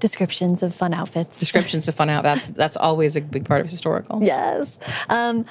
descriptions 0.00 0.62
of 0.62 0.74
fun 0.74 0.94
outfits. 0.94 1.38
Descriptions 1.38 1.88
of 1.88 1.94
fun 1.94 2.10
outfits. 2.10 2.46
That's 2.46 2.58
that's 2.58 2.76
always 2.76 3.16
a 3.16 3.20
big 3.20 3.44
part 3.44 3.60
of 3.60 3.68
historical. 3.68 4.22
Yes. 4.22 4.78
Um, 5.08 5.46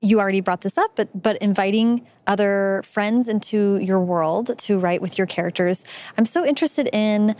you 0.00 0.20
already 0.20 0.40
brought 0.40 0.60
this 0.60 0.78
up, 0.78 0.96
but 0.96 1.08
but 1.20 1.36
inviting 1.38 2.06
other 2.26 2.82
friends 2.84 3.28
into 3.28 3.78
your 3.78 4.00
world 4.00 4.56
to 4.58 4.78
write 4.78 5.00
with 5.00 5.18
your 5.18 5.26
characters. 5.26 5.84
I'm 6.18 6.24
so 6.24 6.44
interested 6.44 6.88
in 6.92 7.36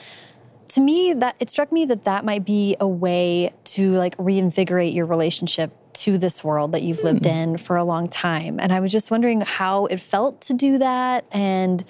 to 0.69 0.81
me 0.81 1.13
that 1.15 1.37
it 1.41 1.51
struck 1.51 1.71
me 1.71 1.85
that 1.87 2.05
that 2.05 2.25
might 2.25 2.45
be 2.45 2.77
a 2.81 2.89
way 2.89 3.53
to 3.65 3.93
like 3.93 4.15
reinvigorate 4.19 4.95
your 4.95 5.07
relationship 5.07 5.73
to 5.93 6.19
this 6.19 6.45
world 6.45 6.73
that 6.73 6.83
you've 6.83 7.03
lived 7.03 7.23
mm. 7.23 7.31
in 7.31 7.57
for 7.57 7.77
a 7.77 7.85
long 7.85 8.09
time. 8.09 8.61
And 8.61 8.73
I 8.73 8.81
was 8.81 8.93
just 8.93 9.11
wondering 9.11 9.41
how 9.41 9.87
it 9.87 9.99
felt 9.99 10.41
to 10.43 10.55
do 10.55 10.79
that 10.79 11.25
and 11.33 11.85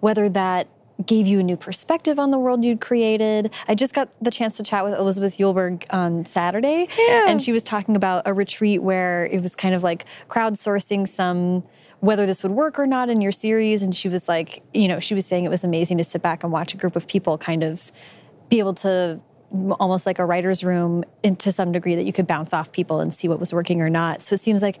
whether 0.00 0.28
that 0.30 0.68
gave 1.06 1.26
you 1.26 1.40
a 1.40 1.42
new 1.42 1.56
perspective 1.56 2.18
on 2.18 2.30
the 2.30 2.38
world 2.38 2.64
you'd 2.64 2.80
created. 2.80 3.52
I 3.68 3.74
just 3.74 3.94
got 3.94 4.08
the 4.22 4.30
chance 4.30 4.56
to 4.58 4.62
chat 4.62 4.84
with 4.84 4.94
Elizabeth 4.94 5.38
Eulberg 5.38 5.84
on 5.90 6.24
Saturday, 6.24 6.88
yeah. 6.98 7.26
and 7.28 7.42
she 7.42 7.52
was 7.52 7.64
talking 7.64 7.96
about 7.96 8.22
a 8.26 8.34
retreat 8.34 8.82
where 8.82 9.26
it 9.26 9.40
was 9.40 9.54
kind 9.54 9.74
of 9.74 9.82
like 9.82 10.04
crowdsourcing 10.28 11.08
some 11.08 11.64
whether 12.00 12.24
this 12.24 12.42
would 12.42 12.52
work 12.52 12.78
or 12.78 12.86
not 12.86 13.10
in 13.10 13.20
your 13.20 13.32
series 13.32 13.82
and 13.82 13.94
she 13.94 14.08
was 14.08 14.26
like 14.28 14.62
you 14.72 14.88
know 14.88 14.98
she 14.98 15.14
was 15.14 15.26
saying 15.26 15.44
it 15.44 15.50
was 15.50 15.64
amazing 15.64 15.98
to 15.98 16.04
sit 16.04 16.22
back 16.22 16.42
and 16.42 16.52
watch 16.52 16.72
a 16.74 16.76
group 16.76 16.96
of 16.96 17.06
people 17.06 17.36
kind 17.38 17.62
of 17.62 17.92
be 18.48 18.58
able 18.58 18.74
to 18.74 19.20
almost 19.78 20.06
like 20.06 20.18
a 20.18 20.24
writer's 20.24 20.64
room 20.64 21.04
in, 21.22 21.36
to 21.36 21.52
some 21.52 21.72
degree 21.72 21.94
that 21.94 22.04
you 22.04 22.12
could 22.12 22.26
bounce 22.26 22.54
off 22.54 22.72
people 22.72 23.00
and 23.00 23.12
see 23.12 23.28
what 23.28 23.38
was 23.38 23.52
working 23.52 23.82
or 23.82 23.90
not 23.90 24.22
so 24.22 24.34
it 24.34 24.40
seems 24.40 24.62
like 24.62 24.80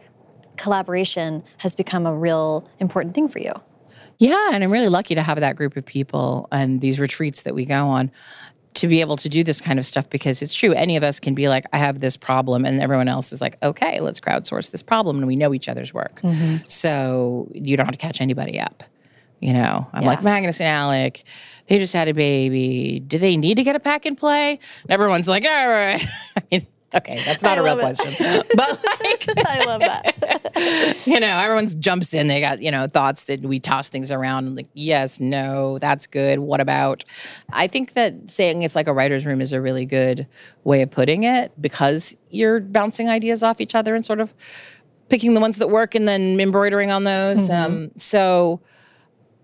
collaboration 0.56 1.42
has 1.58 1.74
become 1.74 2.06
a 2.06 2.14
real 2.14 2.68
important 2.78 3.14
thing 3.14 3.28
for 3.28 3.38
you 3.38 3.52
yeah, 4.20 4.50
and 4.52 4.62
I'm 4.62 4.70
really 4.70 4.88
lucky 4.88 5.14
to 5.14 5.22
have 5.22 5.40
that 5.40 5.56
group 5.56 5.78
of 5.78 5.86
people 5.86 6.46
and 6.52 6.82
these 6.82 7.00
retreats 7.00 7.42
that 7.42 7.54
we 7.54 7.64
go 7.64 7.88
on 7.88 8.10
to 8.74 8.86
be 8.86 9.00
able 9.00 9.16
to 9.16 9.30
do 9.30 9.42
this 9.42 9.62
kind 9.62 9.78
of 9.78 9.86
stuff 9.86 10.10
because 10.10 10.42
it's 10.42 10.54
true. 10.54 10.72
Any 10.72 10.98
of 10.98 11.02
us 11.02 11.18
can 11.18 11.34
be 11.34 11.48
like, 11.48 11.64
I 11.72 11.78
have 11.78 12.00
this 12.00 12.18
problem, 12.18 12.66
and 12.66 12.82
everyone 12.82 13.08
else 13.08 13.32
is 13.32 13.40
like, 13.40 13.56
okay, 13.62 13.98
let's 14.00 14.20
crowdsource 14.20 14.70
this 14.72 14.82
problem, 14.82 15.16
and 15.16 15.26
we 15.26 15.36
know 15.36 15.54
each 15.54 15.70
other's 15.70 15.94
work. 15.94 16.20
Mm-hmm. 16.20 16.64
So 16.68 17.48
you 17.54 17.78
don't 17.78 17.86
have 17.86 17.96
to 17.96 17.98
catch 17.98 18.20
anybody 18.20 18.60
up. 18.60 18.84
You 19.40 19.54
know, 19.54 19.88
I'm 19.94 20.02
yeah. 20.02 20.08
like 20.08 20.22
Magnus 20.22 20.60
and 20.60 20.68
Alec. 20.68 21.22
They 21.68 21.78
just 21.78 21.94
had 21.94 22.08
a 22.08 22.12
baby. 22.12 23.00
Do 23.00 23.16
they 23.16 23.38
need 23.38 23.54
to 23.54 23.64
get 23.64 23.74
a 23.74 23.80
pack 23.80 24.04
and 24.04 24.18
play? 24.18 24.60
And 24.82 24.90
everyone's 24.90 25.28
like, 25.28 25.46
all 25.46 25.68
right. 25.68 26.06
I 26.36 26.42
mean, 26.50 26.66
Okay, 26.92 27.20
that's 27.24 27.42
not 27.42 27.56
I 27.56 27.60
a 27.60 27.64
real 27.64 27.78
it. 27.78 27.80
question. 27.80 28.44
But 28.56 28.84
like, 28.84 29.24
I 29.46 29.64
love 29.64 29.80
that. 29.80 30.39
you 31.06 31.20
know, 31.20 31.38
everyone 31.38 31.66
jumps 31.66 32.14
in. 32.14 32.28
They 32.28 32.40
got, 32.40 32.62
you 32.62 32.70
know, 32.70 32.86
thoughts 32.86 33.24
that 33.24 33.40
we 33.40 33.60
toss 33.60 33.88
things 33.88 34.10
around 34.10 34.56
like, 34.56 34.68
yes, 34.74 35.20
no, 35.20 35.78
that's 35.78 36.06
good. 36.06 36.38
What 36.38 36.60
about? 36.60 37.04
I 37.52 37.66
think 37.66 37.94
that 37.94 38.30
saying 38.30 38.62
it's 38.62 38.74
like 38.74 38.86
a 38.86 38.92
writer's 38.92 39.26
room 39.26 39.40
is 39.40 39.52
a 39.52 39.60
really 39.60 39.86
good 39.86 40.26
way 40.64 40.82
of 40.82 40.90
putting 40.90 41.24
it 41.24 41.52
because 41.60 42.16
you're 42.30 42.60
bouncing 42.60 43.08
ideas 43.08 43.42
off 43.42 43.60
each 43.60 43.74
other 43.74 43.94
and 43.94 44.04
sort 44.04 44.20
of 44.20 44.34
picking 45.08 45.34
the 45.34 45.40
ones 45.40 45.58
that 45.58 45.68
work 45.68 45.94
and 45.94 46.06
then 46.06 46.38
embroidering 46.40 46.90
on 46.90 47.04
those. 47.04 47.50
Um, 47.50 47.90
so, 47.96 48.60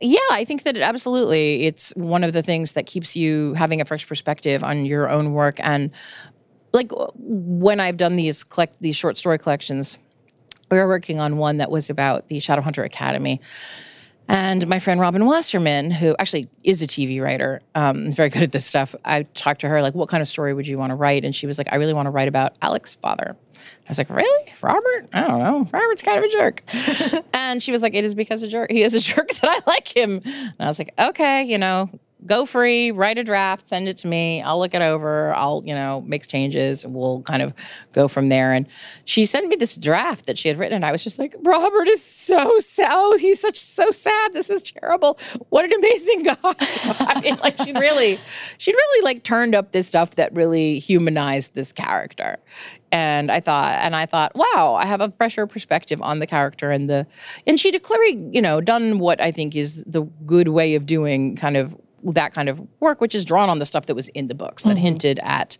yeah, 0.00 0.18
I 0.30 0.44
think 0.44 0.62
that 0.64 0.76
it, 0.76 0.82
absolutely 0.82 1.64
it's 1.64 1.90
one 1.96 2.22
of 2.22 2.32
the 2.32 2.42
things 2.42 2.72
that 2.72 2.86
keeps 2.86 3.16
you 3.16 3.54
having 3.54 3.80
a 3.80 3.84
fresh 3.84 4.06
perspective 4.06 4.62
on 4.62 4.84
your 4.84 5.08
own 5.08 5.32
work 5.32 5.56
and 5.60 5.90
like 6.76 6.92
when 7.16 7.80
I've 7.80 7.96
done 7.96 8.16
these 8.16 8.44
collect 8.44 8.80
these 8.80 8.94
short 8.94 9.18
story 9.18 9.38
collections, 9.38 9.98
we 10.70 10.78
were 10.78 10.88
working 10.88 11.20
on 11.20 11.36
one 11.36 11.58
that 11.58 11.70
was 11.70 11.90
about 11.90 12.28
the 12.28 12.36
Shadowhunter 12.36 12.84
Academy. 12.84 13.40
And 14.28 14.66
my 14.66 14.80
friend 14.80 14.98
Robin 14.98 15.24
Wasserman, 15.24 15.92
who 15.92 16.16
actually 16.18 16.48
is 16.64 16.82
a 16.82 16.86
TV 16.86 17.22
writer, 17.22 17.60
um, 17.74 18.10
very 18.10 18.28
good 18.30 18.42
at 18.42 18.52
this 18.52 18.66
stuff. 18.66 18.94
I 19.04 19.22
talked 19.22 19.60
to 19.60 19.68
her 19.68 19.82
like, 19.82 19.94
"What 19.94 20.08
kind 20.08 20.20
of 20.20 20.26
story 20.26 20.52
would 20.52 20.66
you 20.66 20.78
want 20.78 20.90
to 20.90 20.96
write?" 20.96 21.24
And 21.24 21.34
she 21.34 21.46
was 21.46 21.58
like, 21.58 21.72
"I 21.72 21.76
really 21.76 21.94
want 21.94 22.06
to 22.06 22.10
write 22.10 22.28
about 22.28 22.58
Alec's 22.60 22.96
father." 22.96 23.36
I 23.54 23.88
was 23.88 23.98
like, 23.98 24.10
"Really, 24.10 24.52
Robert? 24.62 25.08
I 25.12 25.20
don't 25.20 25.38
know. 25.38 25.68
Robert's 25.72 26.02
kind 26.02 26.18
of 26.18 26.24
a 26.24 26.28
jerk." 26.28 26.62
and 27.32 27.62
she 27.62 27.70
was 27.70 27.82
like, 27.82 27.94
"It 27.94 28.04
is 28.04 28.16
because 28.16 28.42
a 28.42 28.48
jerk. 28.48 28.70
He 28.72 28.82
is 28.82 28.94
a 28.94 29.00
jerk 29.14 29.28
that 29.28 29.48
I 29.48 29.70
like 29.70 29.96
him." 29.96 30.22
And 30.24 30.54
I 30.58 30.66
was 30.66 30.80
like, 30.80 30.92
"Okay, 30.98 31.44
you 31.44 31.58
know, 31.58 31.88
go 32.26 32.46
free, 32.46 32.90
write 32.90 33.18
a 33.18 33.24
draft, 33.24 33.68
send 33.68 33.88
it 33.88 33.96
to 33.98 34.08
me. 34.08 34.42
I'll 34.42 34.58
look 34.58 34.74
it 34.74 34.82
over. 34.82 35.34
I'll, 35.34 35.62
you 35.64 35.74
know, 35.74 36.02
make 36.06 36.26
changes. 36.26 36.86
We'll 36.86 37.22
kind 37.22 37.42
of 37.42 37.54
go 37.92 38.08
from 38.08 38.28
there. 38.28 38.52
And 38.52 38.66
she 39.04 39.24
sent 39.24 39.48
me 39.48 39.56
this 39.56 39.76
draft 39.76 40.26
that 40.26 40.36
she 40.36 40.48
had 40.48 40.58
written, 40.58 40.76
and 40.76 40.84
I 40.84 40.92
was 40.92 41.02
just 41.02 41.18
like, 41.18 41.34
Robert 41.42 41.88
is 41.88 42.02
so 42.02 42.58
sad. 42.58 42.90
Oh, 42.90 43.16
he's 43.18 43.40
such 43.40 43.56
so 43.56 43.90
sad. 43.90 44.32
This 44.32 44.50
is 44.50 44.62
terrible. 44.62 45.18
What 45.48 45.64
an 45.64 45.72
amazing 45.72 46.22
guy. 46.24 46.36
I 46.44 47.20
mean, 47.22 47.36
like 47.36 47.60
she 47.62 47.72
really, 47.78 48.18
she'd 48.58 48.74
really 48.74 49.04
like 49.04 49.22
turned 49.22 49.54
up 49.54 49.72
this 49.72 49.88
stuff 49.88 50.16
that 50.16 50.34
really 50.34 50.78
humanized 50.78 51.54
this 51.54 51.72
character. 51.72 52.38
And 52.92 53.30
I 53.30 53.40
thought, 53.40 53.74
and 53.80 53.96
I 53.96 54.06
thought, 54.06 54.32
wow, 54.34 54.76
I 54.78 54.86
have 54.86 55.00
a 55.00 55.10
fresher 55.18 55.46
perspective 55.46 56.00
on 56.00 56.18
the 56.18 56.26
character 56.26 56.70
and 56.70 56.88
the, 56.88 57.06
and 57.46 57.58
she'd 57.58 57.82
clearly, 57.82 58.30
you 58.32 58.40
know, 58.40 58.60
done 58.60 58.98
what 58.98 59.20
I 59.20 59.32
think 59.32 59.56
is 59.56 59.82
the 59.84 60.02
good 60.24 60.48
way 60.48 60.74
of 60.76 60.86
doing 60.86 61.36
kind 61.36 61.56
of 61.56 61.76
that 62.12 62.32
kind 62.32 62.48
of 62.48 62.60
work, 62.80 63.00
which 63.00 63.14
is 63.14 63.24
drawn 63.24 63.48
on 63.48 63.58
the 63.58 63.66
stuff 63.66 63.86
that 63.86 63.94
was 63.94 64.08
in 64.08 64.28
the 64.28 64.34
books 64.34 64.62
that 64.64 64.70
mm-hmm. 64.70 64.78
hinted 64.78 65.20
at 65.22 65.56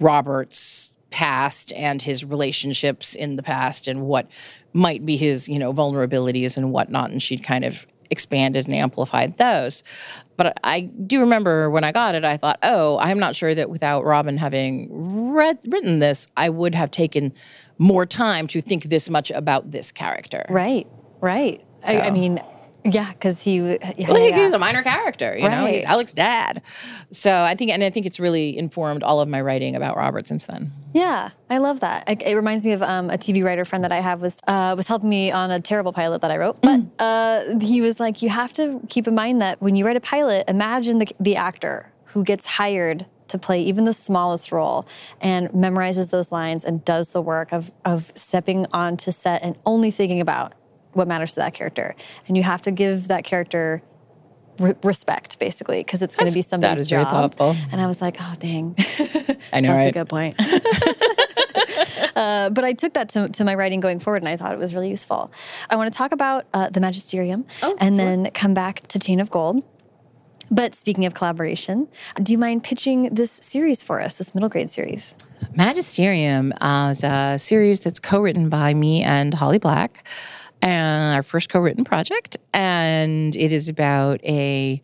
Robert's 0.00 0.96
past 1.10 1.72
and 1.72 2.02
his 2.02 2.24
relationships 2.24 3.14
in 3.14 3.36
the 3.36 3.42
past 3.42 3.88
and 3.88 4.02
what 4.02 4.26
might 4.72 5.06
be 5.06 5.16
his, 5.16 5.48
you 5.48 5.58
know, 5.58 5.72
vulnerabilities 5.72 6.56
and 6.56 6.72
whatnot. 6.72 7.10
And 7.10 7.22
she'd 7.22 7.42
kind 7.42 7.64
of 7.64 7.86
expanded 8.10 8.66
and 8.66 8.74
amplified 8.74 9.38
those. 9.38 9.82
But 10.36 10.58
I 10.62 10.82
do 10.82 11.20
remember 11.20 11.70
when 11.70 11.84
I 11.84 11.92
got 11.92 12.14
it, 12.14 12.24
I 12.24 12.36
thought, 12.36 12.58
oh, 12.62 12.98
I'm 12.98 13.18
not 13.18 13.34
sure 13.34 13.54
that 13.54 13.70
without 13.70 14.04
Robin 14.04 14.36
having 14.36 15.32
read, 15.32 15.58
written 15.66 15.98
this, 15.98 16.28
I 16.36 16.50
would 16.50 16.74
have 16.74 16.90
taken 16.90 17.32
more 17.78 18.06
time 18.06 18.46
to 18.48 18.60
think 18.60 18.84
this 18.84 19.08
much 19.08 19.30
about 19.30 19.70
this 19.70 19.92
character. 19.92 20.44
Right, 20.48 20.86
right. 21.20 21.64
I, 21.86 22.00
I 22.00 22.10
mean, 22.10 22.40
yeah, 22.94 23.10
because 23.12 23.42
he, 23.42 23.56
yeah, 23.58 23.78
Well, 24.08 24.16
he- 24.16 24.28
yeah. 24.30 24.44
he's 24.44 24.52
a 24.52 24.58
minor 24.58 24.82
character, 24.82 25.36
you 25.36 25.48
know. 25.48 25.66
He's 25.66 25.84
Alec's 25.84 26.12
dad, 26.12 26.62
so 27.12 27.32
I 27.42 27.54
think, 27.54 27.70
and 27.70 27.82
I 27.84 27.90
think 27.90 28.06
it's 28.06 28.18
really 28.20 28.56
informed 28.56 29.02
all 29.02 29.20
of 29.20 29.28
my 29.28 29.40
writing 29.40 29.76
about 29.76 29.96
Robert 29.96 30.26
since 30.26 30.46
then. 30.46 30.72
Yeah, 30.92 31.30
I 31.50 31.58
love 31.58 31.80
that. 31.80 32.08
It, 32.08 32.22
it 32.22 32.34
reminds 32.36 32.64
me 32.64 32.72
of 32.72 32.82
um, 32.82 33.10
a 33.10 33.18
TV 33.18 33.44
writer 33.44 33.64
friend 33.64 33.84
that 33.84 33.92
I 33.92 34.00
have 34.00 34.20
was 34.22 34.40
uh, 34.46 34.74
was 34.76 34.88
helping 34.88 35.08
me 35.08 35.30
on 35.30 35.50
a 35.50 35.60
terrible 35.60 35.92
pilot 35.92 36.22
that 36.22 36.30
I 36.30 36.36
wrote. 36.38 36.60
But 36.62 36.80
uh, 36.98 37.58
he 37.60 37.80
was 37.80 38.00
like, 38.00 38.22
you 38.22 38.28
have 38.30 38.52
to 38.54 38.80
keep 38.88 39.06
in 39.06 39.14
mind 39.14 39.40
that 39.42 39.60
when 39.60 39.76
you 39.76 39.84
write 39.86 39.96
a 39.96 40.00
pilot, 40.00 40.44
imagine 40.48 40.98
the 40.98 41.08
the 41.20 41.36
actor 41.36 41.92
who 42.06 42.24
gets 42.24 42.46
hired 42.46 43.04
to 43.28 43.38
play 43.38 43.60
even 43.60 43.84
the 43.84 43.92
smallest 43.92 44.52
role 44.52 44.86
and 45.20 45.48
memorizes 45.50 46.10
those 46.10 46.30
lines 46.30 46.64
and 46.64 46.84
does 46.84 47.10
the 47.10 47.20
work 47.20 47.52
of 47.52 47.72
of 47.84 48.04
stepping 48.14 48.64
onto 48.72 49.10
set 49.10 49.42
and 49.42 49.58
only 49.66 49.90
thinking 49.90 50.20
about 50.20 50.52
what 50.96 51.06
matters 51.08 51.34
to 51.34 51.40
that 51.40 51.54
character. 51.54 51.94
And 52.26 52.36
you 52.36 52.42
have 52.42 52.62
to 52.62 52.70
give 52.70 53.08
that 53.08 53.24
character 53.24 53.82
re- 54.58 54.74
respect, 54.82 55.38
basically, 55.38 55.80
because 55.80 56.02
it's 56.02 56.16
going 56.16 56.30
to 56.30 56.34
be 56.34 56.40
That's- 56.40 56.48
somebody's 56.50 56.76
that 56.76 56.82
is 56.82 56.90
very 56.90 57.04
job. 57.04 57.12
thoughtful. 57.34 57.54
And 57.70 57.80
I 57.80 57.86
was 57.86 58.00
like, 58.02 58.16
oh 58.20 58.34
dang. 58.38 58.74
I 59.52 59.60
know, 59.60 59.68
That's 59.68 59.76
right? 59.76 59.86
a 59.88 59.92
good 59.92 60.08
point. 60.08 60.34
uh, 62.16 62.50
but 62.50 62.64
I 62.64 62.72
took 62.72 62.94
that 62.94 63.08
to, 63.10 63.28
to 63.28 63.44
my 63.44 63.54
writing 63.54 63.80
going 63.80 63.98
forward, 64.00 64.22
and 64.22 64.28
I 64.28 64.36
thought 64.36 64.52
it 64.52 64.58
was 64.58 64.74
really 64.74 64.90
useful. 64.90 65.30
I 65.70 65.76
want 65.76 65.92
to 65.92 65.96
talk 65.96 66.12
about 66.12 66.46
uh, 66.54 66.70
the 66.70 66.80
Magisterium, 66.80 67.46
Oh, 67.62 67.76
and 67.80 67.98
then 67.98 68.30
come 68.30 68.54
back 68.54 68.86
to 68.88 68.98
Chain 68.98 69.20
of 69.20 69.30
Gold. 69.30 69.62
But 70.48 70.76
speaking 70.76 71.06
of 71.06 71.14
collaboration, 71.14 71.88
do 72.22 72.32
you 72.32 72.38
mind 72.38 72.62
pitching 72.62 73.12
this 73.14 73.32
series 73.42 73.82
for 73.82 74.00
us, 74.00 74.14
this 74.18 74.32
middle 74.32 74.48
grade 74.48 74.70
series? 74.70 75.16
Magisterium 75.56 76.52
uh, 76.60 76.90
is 76.92 77.02
a 77.02 77.36
series 77.38 77.80
that's 77.80 77.98
co-written 77.98 78.48
by 78.48 78.72
me 78.72 79.02
and 79.02 79.34
Holly 79.34 79.58
Black, 79.58 80.06
and 80.62 81.16
our 81.16 81.22
first 81.22 81.48
co-written 81.48 81.84
project, 81.84 82.36
and 82.52 83.34
it 83.36 83.52
is 83.52 83.68
about 83.68 84.20
a 84.24 84.82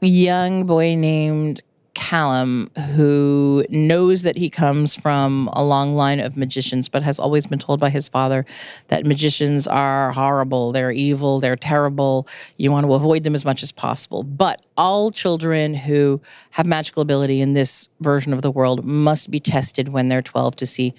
young 0.00 0.66
boy 0.66 0.94
named 0.94 1.62
Callum 1.94 2.70
who 2.94 3.64
knows 3.70 4.22
that 4.22 4.36
he 4.36 4.50
comes 4.50 4.94
from 4.94 5.48
a 5.54 5.64
long 5.64 5.94
line 5.94 6.20
of 6.20 6.36
magicians, 6.36 6.90
but 6.90 7.02
has 7.02 7.18
always 7.18 7.46
been 7.46 7.58
told 7.58 7.80
by 7.80 7.88
his 7.88 8.06
father 8.06 8.44
that 8.88 9.06
magicians 9.06 9.66
are 9.66 10.12
horrible, 10.12 10.72
they're 10.72 10.92
evil, 10.92 11.40
they're 11.40 11.56
terrible. 11.56 12.28
You 12.58 12.70
want 12.70 12.86
to 12.86 12.92
avoid 12.92 13.24
them 13.24 13.34
as 13.34 13.46
much 13.46 13.62
as 13.62 13.72
possible. 13.72 14.22
But 14.22 14.60
all 14.76 15.10
children 15.10 15.72
who 15.72 16.20
have 16.50 16.66
magical 16.66 17.00
ability 17.00 17.40
in 17.40 17.54
this 17.54 17.88
version 18.00 18.34
of 18.34 18.42
the 18.42 18.50
world 18.50 18.84
must 18.84 19.30
be 19.30 19.40
tested 19.40 19.88
when 19.88 20.08
they're 20.08 20.20
12 20.20 20.54
to 20.56 20.66
see 20.66 20.92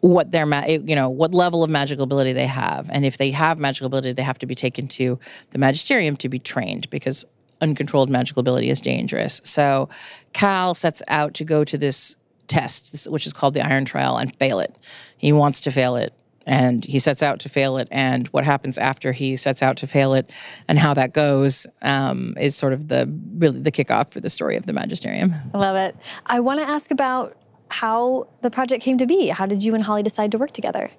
what 0.00 0.30
their 0.30 0.46
ma- 0.46 0.66
you 0.66 0.94
know 0.94 1.08
what 1.08 1.32
level 1.32 1.64
of 1.64 1.70
magical 1.70 2.04
ability 2.04 2.32
they 2.32 2.46
have. 2.46 2.88
And 2.92 3.04
if 3.04 3.18
they 3.18 3.30
have 3.32 3.58
magical 3.58 3.86
ability 3.86 4.12
they 4.12 4.22
have 4.22 4.38
to 4.38 4.46
be 4.46 4.54
taken 4.54 4.86
to 4.88 5.18
the 5.50 5.58
magisterium 5.58 6.16
to 6.16 6.28
be 6.28 6.38
trained 6.38 6.88
because 6.90 7.24
uncontrolled 7.60 8.08
magical 8.08 8.40
ability 8.40 8.70
is 8.70 8.80
dangerous. 8.80 9.40
So 9.44 9.88
cal 10.32 10.74
sets 10.74 11.02
out 11.08 11.34
to 11.34 11.44
go 11.44 11.64
to 11.64 11.76
this 11.76 12.16
test 12.46 13.06
which 13.10 13.26
is 13.26 13.32
called 13.32 13.54
the 13.54 13.60
iron 13.60 13.84
trial 13.84 14.16
and 14.16 14.34
fail 14.36 14.60
it. 14.60 14.78
He 15.16 15.32
wants 15.32 15.60
to 15.62 15.70
fail 15.70 15.96
it 15.96 16.14
and 16.48 16.84
he 16.84 16.98
sets 16.98 17.22
out 17.22 17.40
to 17.40 17.48
fail 17.48 17.76
it. 17.76 17.88
And 17.90 18.26
what 18.28 18.44
happens 18.44 18.78
after 18.78 19.12
he 19.12 19.36
sets 19.36 19.62
out 19.62 19.76
to 19.78 19.86
fail 19.86 20.14
it 20.14 20.30
and 20.66 20.78
how 20.78 20.94
that 20.94 21.12
goes 21.12 21.66
um, 21.82 22.34
is 22.40 22.56
sort 22.56 22.72
of 22.72 22.88
the 22.88 23.12
really 23.36 23.60
the 23.60 23.70
kickoff 23.70 24.12
for 24.12 24.20
the 24.20 24.30
story 24.30 24.56
of 24.56 24.66
the 24.66 24.72
magisterium. 24.72 25.34
I 25.52 25.58
love 25.58 25.76
it. 25.76 25.94
I 26.26 26.40
want 26.40 26.60
to 26.60 26.66
ask 26.66 26.90
about 26.90 27.36
how 27.70 28.28
the 28.42 28.50
project 28.50 28.82
came 28.82 28.98
to 28.98 29.06
be. 29.06 29.28
How 29.28 29.46
did 29.46 29.62
you 29.62 29.74
and 29.74 29.84
Holly 29.84 30.02
decide 30.02 30.32
to 30.32 30.38
work 30.38 30.52
together? 30.52 30.90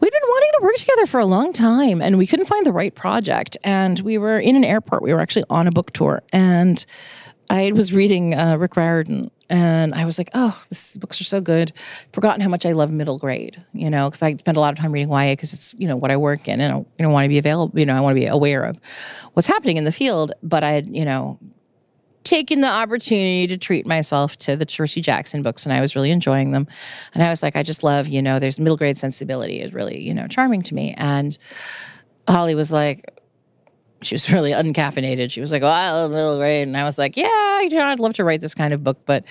We'd 0.00 0.12
been 0.12 0.20
wanting 0.28 0.50
to 0.58 0.64
work 0.64 0.76
together 0.76 1.06
for 1.06 1.20
a 1.20 1.26
long 1.26 1.52
time 1.52 2.00
and 2.00 2.16
we 2.16 2.26
couldn't 2.26 2.46
find 2.46 2.64
the 2.64 2.72
right 2.72 2.94
project. 2.94 3.58
And 3.62 4.00
we 4.00 4.16
were 4.16 4.38
in 4.38 4.56
an 4.56 4.64
airport. 4.64 5.02
We 5.02 5.12
were 5.12 5.20
actually 5.20 5.44
on 5.50 5.66
a 5.66 5.70
book 5.70 5.92
tour. 5.92 6.22
And 6.32 6.84
I 7.50 7.72
was 7.72 7.92
reading 7.92 8.34
uh, 8.34 8.56
Rick 8.56 8.76
Riordan 8.76 9.30
and 9.50 9.92
I 9.92 10.04
was 10.04 10.16
like, 10.16 10.30
oh, 10.32 10.64
these 10.70 10.96
books 10.98 11.20
are 11.20 11.24
so 11.24 11.40
good. 11.40 11.72
Forgotten 12.12 12.40
how 12.40 12.48
much 12.48 12.64
I 12.64 12.72
love 12.72 12.90
middle 12.92 13.18
grade, 13.18 13.62
you 13.74 13.90
know, 13.90 14.08
because 14.08 14.22
I 14.22 14.36
spend 14.36 14.56
a 14.56 14.60
lot 14.60 14.72
of 14.72 14.78
time 14.78 14.92
reading 14.92 15.10
YA 15.10 15.32
because 15.32 15.52
it's, 15.52 15.74
you 15.76 15.88
know, 15.88 15.96
what 15.96 16.10
I 16.10 16.16
work 16.16 16.48
in 16.48 16.60
and 16.60 16.72
I 16.72 16.76
you 16.76 16.86
know, 17.00 17.10
want 17.10 17.24
to 17.24 17.28
be 17.28 17.38
available, 17.38 17.78
you 17.78 17.84
know, 17.84 17.96
I 17.96 18.00
want 18.00 18.16
to 18.16 18.20
be 18.20 18.26
aware 18.26 18.62
of 18.62 18.80
what's 19.34 19.48
happening 19.48 19.76
in 19.76 19.84
the 19.84 19.92
field. 19.92 20.32
But 20.42 20.62
I 20.62 20.78
you 20.86 21.04
know, 21.04 21.38
taken 22.24 22.60
the 22.60 22.68
opportunity 22.68 23.46
to 23.46 23.56
treat 23.56 23.86
myself 23.86 24.36
to 24.38 24.56
the 24.56 24.66
Percy 24.66 25.00
Jackson 25.00 25.42
books, 25.42 25.64
and 25.64 25.72
I 25.72 25.80
was 25.80 25.96
really 25.96 26.10
enjoying 26.10 26.50
them. 26.52 26.66
And 27.14 27.22
I 27.22 27.30
was 27.30 27.42
like, 27.42 27.56
I 27.56 27.62
just 27.62 27.82
love, 27.82 28.08
you 28.08 28.22
know, 28.22 28.38
there's 28.38 28.58
middle 28.58 28.76
grade 28.76 28.98
sensibility 28.98 29.60
is 29.60 29.72
really, 29.72 30.00
you 30.00 30.14
know, 30.14 30.26
charming 30.26 30.62
to 30.62 30.74
me. 30.74 30.94
And 30.96 31.36
Holly 32.28 32.54
was 32.54 32.72
like, 32.72 33.20
she 34.02 34.14
was 34.14 34.32
really 34.32 34.52
uncaffeinated. 34.52 35.30
She 35.30 35.40
was 35.40 35.52
like, 35.52 35.62
"Oh, 35.62 35.66
I 35.66 35.90
love 35.92 36.10
middle 36.10 36.38
grade," 36.38 36.66
and 36.66 36.76
I 36.76 36.84
was 36.84 36.98
like, 36.98 37.16
"Yeah, 37.16 37.60
you 37.60 37.70
know, 37.70 37.84
I'd 37.84 38.00
love 38.00 38.14
to 38.14 38.24
write 38.24 38.40
this 38.40 38.54
kind 38.54 38.72
of 38.72 38.82
book, 38.82 39.00
but 39.04 39.24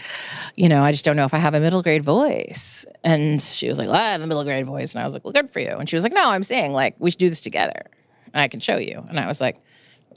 you 0.55 0.69
know, 0.69 0.83
I 0.83 0.91
just 0.91 1.05
don't 1.05 1.15
know 1.15 1.25
if 1.25 1.33
I 1.33 1.37
have 1.37 1.53
a 1.53 1.59
middle 1.59 1.81
grade 1.81 2.03
voice." 2.03 2.85
And 3.03 3.41
she 3.41 3.67
was 3.67 3.77
like, 3.77 3.87
well, 3.87 3.95
"I 3.95 4.11
have 4.11 4.21
a 4.21 4.27
middle 4.27 4.43
grade 4.43 4.65
voice," 4.65 4.93
and 4.93 5.01
I 5.01 5.05
was 5.05 5.13
like, 5.13 5.23
"Well, 5.23 5.33
good 5.33 5.51
for 5.51 5.59
you." 5.59 5.77
And 5.77 5.89
she 5.89 5.95
was 5.95 6.03
like, 6.03 6.13
"No, 6.13 6.29
I'm 6.29 6.43
saying 6.43 6.73
like 6.73 6.95
we 6.99 7.11
should 7.11 7.19
do 7.19 7.29
this 7.29 7.41
together. 7.41 7.89
I 8.33 8.47
can 8.47 8.59
show 8.59 8.77
you." 8.77 9.03
And 9.09 9.19
I 9.19 9.27
was 9.27 9.41
like, 9.41 9.59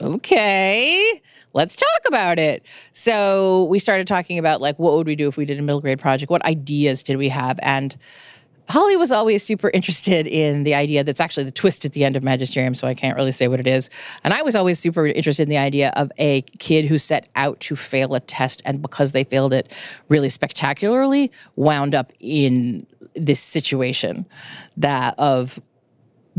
okay, 0.01 1.21
let's 1.53 1.75
talk 1.75 2.01
about 2.07 2.39
it. 2.39 2.65
So 2.91 3.65
we 3.65 3.79
started 3.79 4.07
talking 4.07 4.39
about 4.39 4.61
like 4.61 4.77
what 4.79 4.93
would 4.93 5.07
we 5.07 5.15
do 5.15 5.27
if 5.27 5.37
we 5.37 5.45
did 5.45 5.59
a 5.59 5.61
middle 5.61 5.81
grade 5.81 5.99
project? 5.99 6.29
What 6.29 6.43
ideas 6.45 7.03
did 7.03 7.17
we 7.17 7.29
have? 7.29 7.59
And 7.61 7.95
Holly 8.69 8.95
was 8.95 9.11
always 9.11 9.43
super 9.43 9.69
interested 9.69 10.25
in 10.25 10.63
the 10.63 10.73
idea 10.73 11.03
that's 11.03 11.19
actually 11.19 11.43
the 11.43 11.51
twist 11.51 11.85
at 11.85 11.93
the 11.93 12.05
end 12.05 12.15
of 12.15 12.23
Magisterium, 12.23 12.73
so 12.73 12.87
I 12.87 12.93
can't 12.93 13.15
really 13.17 13.31
say 13.31 13.47
what 13.47 13.59
it 13.59 13.67
is. 13.67 13.89
And 14.23 14.33
I 14.33 14.41
was 14.41 14.55
always 14.55 14.79
super 14.79 15.05
interested 15.05 15.43
in 15.43 15.49
the 15.49 15.57
idea 15.57 15.91
of 15.95 16.11
a 16.17 16.41
kid 16.59 16.85
who 16.85 16.97
set 16.97 17.27
out 17.35 17.59
to 17.61 17.75
fail 17.75 18.15
a 18.15 18.19
test 18.19 18.61
and 18.65 18.81
because 18.81 19.11
they 19.11 19.23
failed 19.23 19.53
it 19.53 19.71
really 20.07 20.29
spectacularly, 20.29 21.31
wound 21.55 21.93
up 21.93 22.13
in 22.19 22.87
this 23.15 23.39
situation 23.39 24.25
that 24.77 25.13
of 25.17 25.59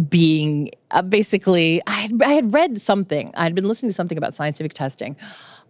being 0.09 0.71
uh, 0.91 1.03
basically 1.03 1.81
I 1.87 1.93
had, 1.93 2.23
I 2.23 2.33
had 2.33 2.53
read 2.53 2.81
something. 2.81 3.33
I 3.37 3.45
had 3.45 3.55
been 3.55 3.69
listening 3.69 3.91
to 3.91 3.95
something 3.95 4.19
about 4.19 4.35
scientific 4.35 4.75
testing 4.75 5.17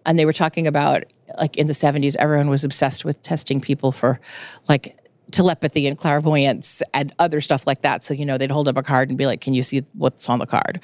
and 0.07 0.19
they 0.19 0.25
were 0.25 0.33
talking 0.33 0.67
about 0.67 1.05
like 1.39 1.57
in 1.57 1.67
the 1.67 1.73
70s 1.73 2.17
everyone 2.17 2.49
was 2.49 2.65
obsessed 2.65 3.05
with 3.05 3.23
testing 3.23 3.61
people 3.61 3.93
for 3.93 4.21
like 4.69 4.99
telepathy 5.35 5.89
and 5.89 5.99
clairvoyance 5.99 6.81
and 6.95 7.13
other 7.19 7.41
stuff 7.41 7.67
like 7.67 7.83
that. 7.83 8.05
So, 8.05 8.15
you 8.15 8.25
know, 8.25 8.39
they'd 8.39 8.51
hold 8.51 8.69
up 8.69 8.77
a 8.77 8.83
card 8.83 9.09
and 9.09 9.19
be 9.19 9.27
like, 9.27 9.41
can 9.41 9.53
you 9.53 9.65
see 9.65 9.85
what's 9.95 10.29
on 10.29 10.39
the 10.39 10.47
card? 10.47 10.81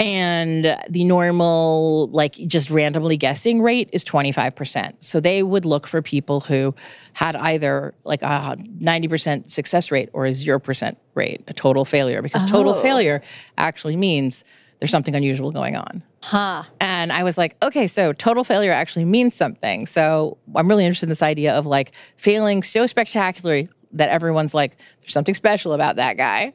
And 0.00 0.76
the 0.90 1.04
normal, 1.04 2.08
like 2.08 2.32
just 2.34 2.70
randomly 2.70 3.16
guessing 3.16 3.62
rate 3.62 3.88
is 3.92 4.04
25%. 4.04 4.94
So 4.98 5.20
they 5.20 5.44
would 5.44 5.64
look 5.64 5.86
for 5.86 6.02
people 6.02 6.40
who 6.40 6.74
had 7.12 7.36
either 7.36 7.94
like 8.02 8.22
a 8.22 8.56
90% 8.56 9.48
success 9.48 9.92
rate 9.92 10.10
or 10.12 10.26
a 10.26 10.30
0% 10.30 10.96
rate, 11.14 11.44
a 11.46 11.54
total 11.54 11.84
failure, 11.84 12.20
because 12.20 12.42
oh. 12.42 12.48
total 12.48 12.74
failure 12.74 13.22
actually 13.56 13.96
means 13.96 14.44
there's 14.78 14.90
something 14.90 15.14
unusual 15.14 15.50
going 15.50 15.76
on. 15.76 16.02
Huh. 16.22 16.62
And 16.80 17.12
I 17.12 17.22
was 17.22 17.38
like, 17.38 17.56
okay, 17.62 17.86
so 17.86 18.12
total 18.12 18.44
failure 18.44 18.72
actually 18.72 19.04
means 19.04 19.34
something. 19.34 19.86
So 19.86 20.38
I'm 20.54 20.68
really 20.68 20.84
interested 20.84 21.06
in 21.06 21.10
this 21.10 21.22
idea 21.22 21.54
of 21.54 21.66
like 21.66 21.94
failing 22.16 22.62
so 22.62 22.86
spectacularly 22.86 23.68
that 23.92 24.10
everyone's 24.10 24.54
like, 24.54 24.76
there's 25.00 25.12
something 25.12 25.34
special 25.34 25.72
about 25.72 25.96
that 25.96 26.16
guy. 26.16 26.52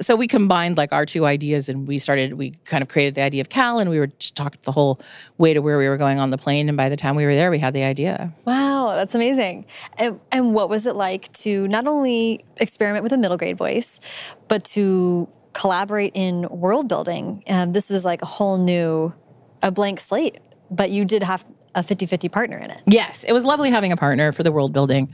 So 0.00 0.14
we 0.14 0.28
combined 0.28 0.76
like 0.76 0.92
our 0.92 1.04
two 1.04 1.26
ideas 1.26 1.68
and 1.68 1.88
we 1.88 1.98
started, 1.98 2.34
we 2.34 2.52
kind 2.66 2.82
of 2.82 2.88
created 2.88 3.16
the 3.16 3.22
idea 3.22 3.40
of 3.40 3.48
Cal 3.48 3.80
and 3.80 3.90
we 3.90 3.98
were 3.98 4.06
just 4.06 4.36
talked 4.36 4.62
the 4.62 4.72
whole 4.72 5.00
way 5.38 5.54
to 5.54 5.60
where 5.60 5.76
we 5.76 5.88
were 5.88 5.96
going 5.96 6.20
on 6.20 6.30
the 6.30 6.38
plane. 6.38 6.68
And 6.68 6.76
by 6.76 6.88
the 6.88 6.96
time 6.96 7.16
we 7.16 7.24
were 7.24 7.34
there, 7.34 7.50
we 7.50 7.58
had 7.58 7.74
the 7.74 7.82
idea. 7.82 8.32
Wow, 8.44 8.92
that's 8.94 9.14
amazing. 9.14 9.66
And, 9.96 10.20
and 10.30 10.54
what 10.54 10.68
was 10.68 10.86
it 10.86 10.94
like 10.94 11.32
to 11.32 11.66
not 11.66 11.88
only 11.88 12.44
experiment 12.58 13.02
with 13.02 13.12
a 13.12 13.18
middle 13.18 13.36
grade 13.36 13.58
voice, 13.58 13.98
but 14.46 14.64
to 14.66 15.28
collaborate 15.52 16.12
in 16.14 16.48
world 16.48 16.88
building. 16.88 17.42
And 17.46 17.74
this 17.74 17.90
was 17.90 18.04
like 18.04 18.22
a 18.22 18.26
whole 18.26 18.58
new, 18.58 19.14
a 19.62 19.70
blank 19.70 20.00
slate, 20.00 20.38
but 20.70 20.90
you 20.90 21.04
did 21.04 21.22
have 21.22 21.44
a 21.74 21.82
50 21.82 22.06
50 22.06 22.28
partner 22.28 22.58
in 22.58 22.70
it. 22.70 22.82
Yes, 22.86 23.24
it 23.24 23.32
was 23.32 23.44
lovely 23.44 23.70
having 23.70 23.92
a 23.92 23.96
partner 23.96 24.32
for 24.32 24.42
the 24.42 24.52
world 24.52 24.72
building. 24.72 25.12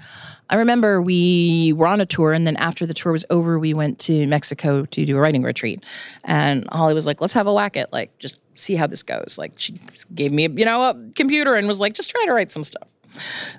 I 0.48 0.56
remember 0.56 1.00
we 1.00 1.72
were 1.76 1.86
on 1.86 2.00
a 2.00 2.06
tour, 2.06 2.32
and 2.32 2.46
then 2.46 2.56
after 2.56 2.86
the 2.86 2.94
tour 2.94 3.12
was 3.12 3.24
over, 3.30 3.58
we 3.58 3.72
went 3.74 3.98
to 4.00 4.26
Mexico 4.26 4.84
to 4.84 5.04
do 5.04 5.16
a 5.16 5.20
writing 5.20 5.42
retreat. 5.42 5.82
And 6.24 6.68
Holly 6.70 6.94
was 6.94 7.06
like, 7.06 7.20
let's 7.20 7.32
have 7.32 7.46
a 7.46 7.52
whack 7.52 7.76
at, 7.76 7.92
like, 7.92 8.18
just 8.18 8.40
see 8.54 8.76
how 8.76 8.86
this 8.86 9.02
goes. 9.02 9.36
Like, 9.38 9.52
she 9.56 9.74
gave 10.14 10.32
me, 10.32 10.48
you 10.48 10.64
know, 10.64 10.82
a 10.82 10.94
computer 11.16 11.54
and 11.54 11.66
was 11.66 11.80
like, 11.80 11.94
just 11.94 12.10
try 12.10 12.24
to 12.26 12.32
write 12.32 12.52
some 12.52 12.64
stuff. 12.64 12.88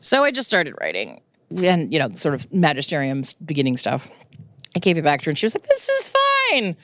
So 0.01 0.23
I 0.23 0.31
just 0.31 0.47
started 0.47 0.75
writing 0.79 1.21
and, 1.63 1.91
you 1.91 1.99
know, 1.99 2.09
sort 2.11 2.35
of 2.35 2.51
magisterium 2.53 3.23
beginning 3.43 3.77
stuff. 3.77 4.11
I 4.75 4.79
gave 4.79 4.97
it 4.97 5.03
back 5.03 5.21
to 5.21 5.25
her 5.25 5.29
and 5.31 5.37
she 5.37 5.45
was 5.45 5.55
like, 5.55 5.67
This 5.67 5.87
is 5.87 6.09
fine. 6.49 6.75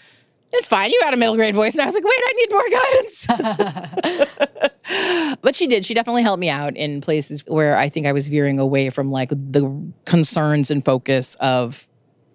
It's 0.53 0.67
fine. 0.67 0.91
You 0.91 0.99
had 1.03 1.13
a 1.13 1.17
middle 1.17 1.35
grade 1.35 1.55
voice. 1.55 1.75
And 1.75 1.81
I 1.81 1.85
was 1.85 1.95
like, 1.95 2.03
wait, 2.03 2.11
I 2.13 2.33
need 2.33 2.51
more 2.51 2.69
guidance. 2.69 3.25
but 5.41 5.55
she 5.55 5.65
did. 5.67 5.85
She 5.85 5.93
definitely 5.93 6.23
helped 6.23 6.41
me 6.41 6.49
out 6.49 6.75
in 6.75 6.99
places 6.99 7.41
where 7.47 7.77
I 7.77 7.87
think 7.87 8.05
I 8.05 8.11
was 8.11 8.27
veering 8.27 8.59
away 8.59 8.89
from 8.89 9.11
like 9.11 9.29
the 9.29 9.73
concerns 10.05 10.69
and 10.69 10.83
focus 10.83 11.35
of 11.35 11.87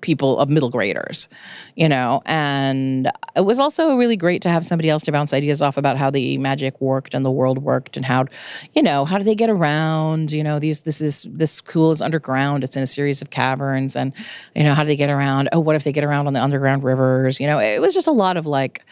people 0.07 0.39
of 0.39 0.49
middle 0.49 0.71
graders, 0.71 1.29
you 1.75 1.89
know. 1.89 2.23
And 2.25 3.11
it 3.35 3.45
was 3.45 3.59
also 3.59 3.97
really 3.97 4.17
great 4.17 4.41
to 4.43 4.49
have 4.49 4.65
somebody 4.65 4.89
else 4.89 5.03
to 5.05 5.13
bounce 5.13 5.35
ideas 5.35 5.61
off 5.61 5.77
about 5.77 5.97
how 5.97 6.09
the 6.09 6.39
magic 6.39 6.81
worked 6.81 7.13
and 7.13 7.27
the 7.27 7.31
world 7.31 7.59
worked 7.59 7.97
and 7.97 8.07
how, 8.07 8.27
you 8.73 8.83
know, 8.83 9.05
how 9.05 9.19
do 9.19 9.25
they 9.25 9.35
get 9.35 9.51
around? 9.51 10.31
You 10.31 10.45
know, 10.45 10.61
these 10.61 10.85
this 10.85 11.01
is 11.01 11.27
this 11.29 11.53
school 11.53 11.91
is 11.91 12.01
underground. 12.01 12.63
It's 12.63 12.77
in 12.77 12.83
a 12.83 12.87
series 12.87 13.21
of 13.21 13.31
caverns, 13.31 13.97
and 13.97 14.13
you 14.55 14.63
know, 14.63 14.75
how 14.75 14.85
do 14.85 14.87
they 14.87 14.97
get 14.97 15.11
around? 15.11 15.49
Oh, 15.53 15.61
what 15.61 15.75
if 15.75 15.83
they 15.83 15.93
get 15.93 16.05
around 16.05 16.29
on 16.29 16.33
the 16.33 16.43
underground 16.43 16.85
rivers? 16.85 17.41
You 17.41 17.49
know, 17.49 17.59
it 17.59 17.81
was 17.81 17.93
just 17.93 18.07
a 18.07 18.13
lot 18.13 18.37
of 18.37 18.47
like. 18.47 18.83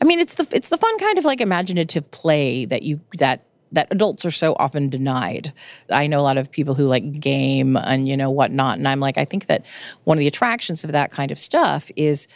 I 0.00 0.04
mean, 0.04 0.18
it's 0.18 0.34
the 0.34 0.48
it's 0.52 0.68
the 0.68 0.78
fun 0.78 0.98
kind 0.98 1.18
of 1.18 1.24
like 1.24 1.40
imaginative 1.40 2.10
play 2.10 2.64
that 2.64 2.82
you 2.82 3.00
that 3.18 3.44
that 3.72 3.88
adults 3.90 4.24
are 4.24 4.30
so 4.30 4.54
often 4.58 4.88
denied. 4.88 5.52
I 5.90 6.06
know 6.06 6.20
a 6.20 6.22
lot 6.22 6.38
of 6.38 6.50
people 6.50 6.74
who 6.74 6.84
like 6.84 7.20
game 7.20 7.76
and 7.76 8.08
you 8.08 8.16
know 8.16 8.30
whatnot, 8.30 8.78
and 8.78 8.86
I'm 8.86 9.00
like, 9.00 9.18
I 9.18 9.24
think 9.24 9.46
that 9.46 9.66
one 10.04 10.16
of 10.16 10.20
the 10.20 10.26
attractions 10.26 10.84
of 10.84 10.92
that 10.92 11.10
kind 11.10 11.30
of 11.30 11.38
stuff 11.38 11.90
is 11.96 12.28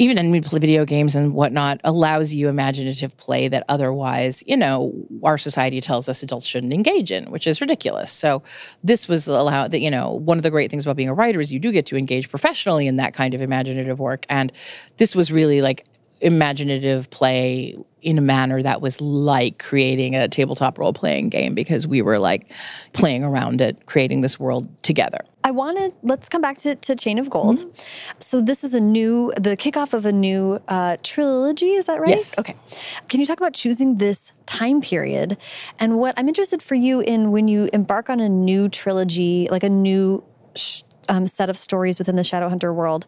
even 0.00 0.16
in 0.16 0.42
video 0.42 0.86
games 0.86 1.14
and 1.14 1.34
whatnot, 1.34 1.78
allows 1.84 2.32
you 2.32 2.48
imaginative 2.48 3.14
play 3.18 3.48
that 3.48 3.64
otherwise, 3.68 4.42
you 4.46 4.56
know, 4.56 4.94
our 5.22 5.36
society 5.36 5.78
tells 5.82 6.08
us 6.08 6.22
adults 6.22 6.46
shouldn't 6.46 6.72
engage 6.72 7.12
in, 7.12 7.30
which 7.30 7.46
is 7.46 7.60
ridiculous. 7.60 8.10
So 8.10 8.42
this 8.82 9.08
was 9.08 9.28
allowed 9.28 9.72
that, 9.72 9.80
you 9.80 9.90
know, 9.90 10.12
one 10.12 10.38
of 10.38 10.42
the 10.42 10.50
great 10.50 10.70
things 10.70 10.86
about 10.86 10.96
being 10.96 11.10
a 11.10 11.14
writer 11.14 11.38
is 11.38 11.52
you 11.52 11.58
do 11.58 11.70
get 11.70 11.84
to 11.86 11.98
engage 11.98 12.30
professionally 12.30 12.86
in 12.86 12.96
that 12.96 13.12
kind 13.12 13.34
of 13.34 13.42
imaginative 13.42 14.00
work. 14.00 14.24
And 14.30 14.50
this 14.96 15.14
was 15.14 15.30
really 15.30 15.60
like 15.60 15.84
imaginative 16.20 17.10
play 17.10 17.76
in 18.02 18.18
a 18.18 18.20
manner 18.20 18.62
that 18.62 18.80
was 18.80 19.00
like 19.00 19.58
creating 19.58 20.16
a 20.16 20.28
tabletop 20.28 20.78
role 20.78 20.92
playing 20.92 21.28
game 21.28 21.54
because 21.54 21.86
we 21.86 22.02
were 22.02 22.18
like 22.18 22.50
playing 22.92 23.24
around 23.24 23.60
it, 23.60 23.86
creating 23.86 24.20
this 24.20 24.38
world 24.38 24.68
together. 24.82 25.20
I 25.42 25.52
wanted, 25.52 25.92
let's 26.02 26.28
come 26.28 26.42
back 26.42 26.58
to, 26.58 26.74
to 26.74 26.94
Chain 26.94 27.18
of 27.18 27.30
Gold. 27.30 27.56
Mm-hmm. 27.56 28.20
So, 28.20 28.40
this 28.42 28.62
is 28.62 28.74
a 28.74 28.80
new, 28.80 29.32
the 29.36 29.56
kickoff 29.56 29.94
of 29.94 30.04
a 30.04 30.12
new 30.12 30.60
uh, 30.68 30.98
trilogy, 31.02 31.72
is 31.72 31.86
that 31.86 31.98
right? 32.00 32.10
Yes. 32.10 32.38
Okay. 32.38 32.54
Can 33.08 33.20
you 33.20 33.26
talk 33.26 33.38
about 33.38 33.54
choosing 33.54 33.96
this 33.96 34.32
time 34.44 34.82
period? 34.82 35.38
And 35.78 35.98
what 35.98 36.14
I'm 36.18 36.28
interested 36.28 36.62
for 36.62 36.74
you 36.74 37.00
in 37.00 37.30
when 37.30 37.48
you 37.48 37.70
embark 37.72 38.10
on 38.10 38.20
a 38.20 38.28
new 38.28 38.68
trilogy, 38.68 39.48
like 39.50 39.62
a 39.62 39.70
new 39.70 40.22
sh- 40.54 40.82
um, 41.08 41.26
set 41.26 41.48
of 41.48 41.56
stories 41.56 41.98
within 41.98 42.16
the 42.16 42.22
Shadowhunter 42.22 42.74
world, 42.74 43.06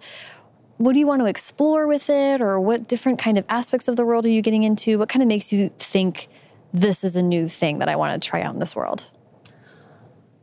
what 0.82 0.94
do 0.94 0.98
you 0.98 1.06
want 1.06 1.22
to 1.22 1.26
explore 1.26 1.86
with 1.86 2.10
it? 2.10 2.40
Or 2.40 2.58
what 2.58 2.88
different 2.88 3.20
kind 3.20 3.38
of 3.38 3.44
aspects 3.48 3.86
of 3.86 3.94
the 3.94 4.04
world 4.04 4.26
are 4.26 4.30
you 4.30 4.42
getting 4.42 4.64
into? 4.64 4.98
What 4.98 5.08
kind 5.08 5.22
of 5.22 5.28
makes 5.28 5.52
you 5.52 5.68
think 5.78 6.26
this 6.72 7.04
is 7.04 7.14
a 7.14 7.22
new 7.22 7.46
thing 7.46 7.78
that 7.78 7.88
i 7.88 7.94
want 7.94 8.20
to 8.20 8.28
try 8.28 8.42
out 8.42 8.52
in 8.52 8.58
this 8.58 8.74
world? 8.74 9.08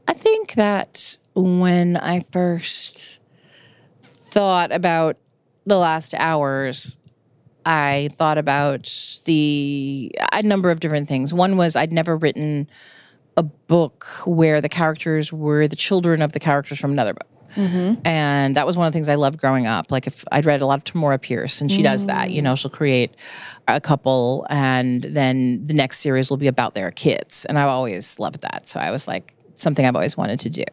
I 0.07 0.13
think 0.13 0.53
that 0.53 1.19
when 1.35 1.97
i 1.97 2.21
first 2.31 3.19
thought 4.01 4.71
about 4.71 5.17
the 5.65 5.77
last 5.77 6.13
hours 6.15 6.97
i 7.65 8.09
thought 8.15 8.37
about 8.37 9.21
the 9.25 10.11
a 10.31 10.41
number 10.41 10.71
of 10.71 10.79
different 10.79 11.07
things. 11.09 11.33
One 11.33 11.57
was 11.57 11.75
i'd 11.75 11.91
never 11.91 12.15
written 12.15 12.69
a 13.35 13.43
book 13.43 14.05
where 14.25 14.61
the 14.61 14.69
characters 14.69 15.33
were 15.33 15.67
the 15.67 15.75
children 15.75 16.21
of 16.21 16.31
the 16.31 16.39
characters 16.39 16.79
from 16.79 16.91
another 16.91 17.13
book 17.13 17.38
Mm-hmm. 17.55 18.01
And 18.05 18.55
that 18.55 18.65
was 18.65 18.77
one 18.77 18.87
of 18.87 18.93
the 18.93 18.95
things 18.97 19.09
I 19.09 19.15
loved 19.15 19.39
growing 19.39 19.67
up. 19.67 19.91
Like 19.91 20.07
if 20.07 20.23
I'd 20.31 20.45
read 20.45 20.61
a 20.61 20.65
lot 20.65 20.79
of 20.79 20.83
Tamora 20.83 21.21
Pierce, 21.21 21.61
and 21.61 21.71
she 21.71 21.81
mm. 21.81 21.83
does 21.83 22.07
that. 22.07 22.31
You 22.31 22.41
know, 22.41 22.55
she'll 22.55 22.71
create 22.71 23.15
a 23.67 23.81
couple, 23.81 24.45
and 24.49 25.03
then 25.03 25.65
the 25.67 25.73
next 25.73 25.99
series 25.99 26.29
will 26.29 26.37
be 26.37 26.47
about 26.47 26.73
their 26.73 26.91
kids. 26.91 27.45
And 27.45 27.57
I've 27.57 27.67
always 27.67 28.19
loved 28.19 28.41
that. 28.41 28.67
So 28.67 28.79
I 28.79 28.91
was 28.91 29.07
like, 29.07 29.33
something 29.55 29.85
I've 29.85 29.95
always 29.95 30.15
wanted 30.15 30.39
to 30.41 30.49
do. 30.49 30.63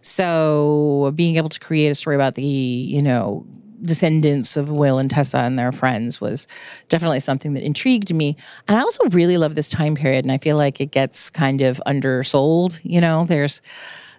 So 0.00 1.12
being 1.14 1.36
able 1.36 1.48
to 1.48 1.58
create 1.60 1.88
a 1.88 1.94
story 1.94 2.16
about 2.16 2.36
the, 2.36 2.42
you 2.44 3.02
know, 3.02 3.44
descendants 3.82 4.56
of 4.56 4.70
Will 4.70 4.98
and 4.98 5.10
Tessa 5.10 5.38
and 5.38 5.58
their 5.58 5.72
friends 5.72 6.20
was 6.20 6.46
definitely 6.88 7.18
something 7.18 7.54
that 7.54 7.64
intrigued 7.64 8.14
me. 8.14 8.36
And 8.68 8.78
I 8.78 8.80
also 8.80 9.08
really 9.08 9.38
love 9.38 9.56
this 9.56 9.68
time 9.68 9.96
period, 9.96 10.24
and 10.24 10.30
I 10.30 10.38
feel 10.38 10.56
like 10.56 10.80
it 10.80 10.92
gets 10.92 11.30
kind 11.30 11.60
of 11.60 11.82
undersold. 11.84 12.78
You 12.84 13.00
know, 13.00 13.24
there's 13.24 13.60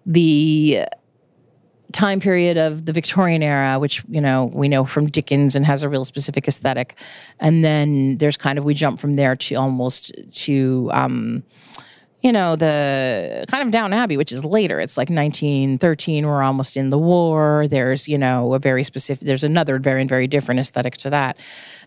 the 0.06 0.82
time 1.94 2.20
period 2.20 2.58
of 2.58 2.86
the 2.86 2.92
Victorian 2.92 3.42
era, 3.42 3.80
which 3.80 4.04
you 4.10 4.20
know 4.20 4.52
we 4.54 4.68
know 4.68 4.84
from 4.84 5.08
Dickens 5.08 5.56
and 5.56 5.66
has 5.66 5.84
a 5.84 5.90
real 5.90 6.04
specific 6.04 6.48
aesthetic, 6.48 6.98
and 7.40 7.64
then 7.64 8.18
there's 8.18 8.36
kind 8.36 8.58
of 8.58 8.66
we 8.66 8.74
jump 8.74 9.00
from 9.00 9.14
there 9.14 9.36
to 9.36 9.56
almost 9.56 10.14
to. 10.44 10.90
Um, 10.94 11.44
you 12.24 12.32
know 12.32 12.56
the 12.56 13.46
kind 13.50 13.68
of 13.68 13.72
Downton 13.74 14.00
Abbey, 14.00 14.16
which 14.16 14.32
is 14.32 14.46
later. 14.46 14.80
It's 14.80 14.98
like 14.98 15.10
1913. 15.10 16.26
We're 16.26 16.42
almost 16.42 16.78
in 16.78 16.90
the 16.90 16.98
war. 16.98 17.68
There's 17.68 18.08
you 18.08 18.18
know 18.18 18.54
a 18.54 18.60
very 18.60 18.84
specific. 18.84 19.28
There's 19.28 19.44
another 19.44 19.78
very 19.78 20.06
very 20.06 20.28
different 20.28 20.62
aesthetic 20.62 20.94
to 21.00 21.10
that, 21.10 21.38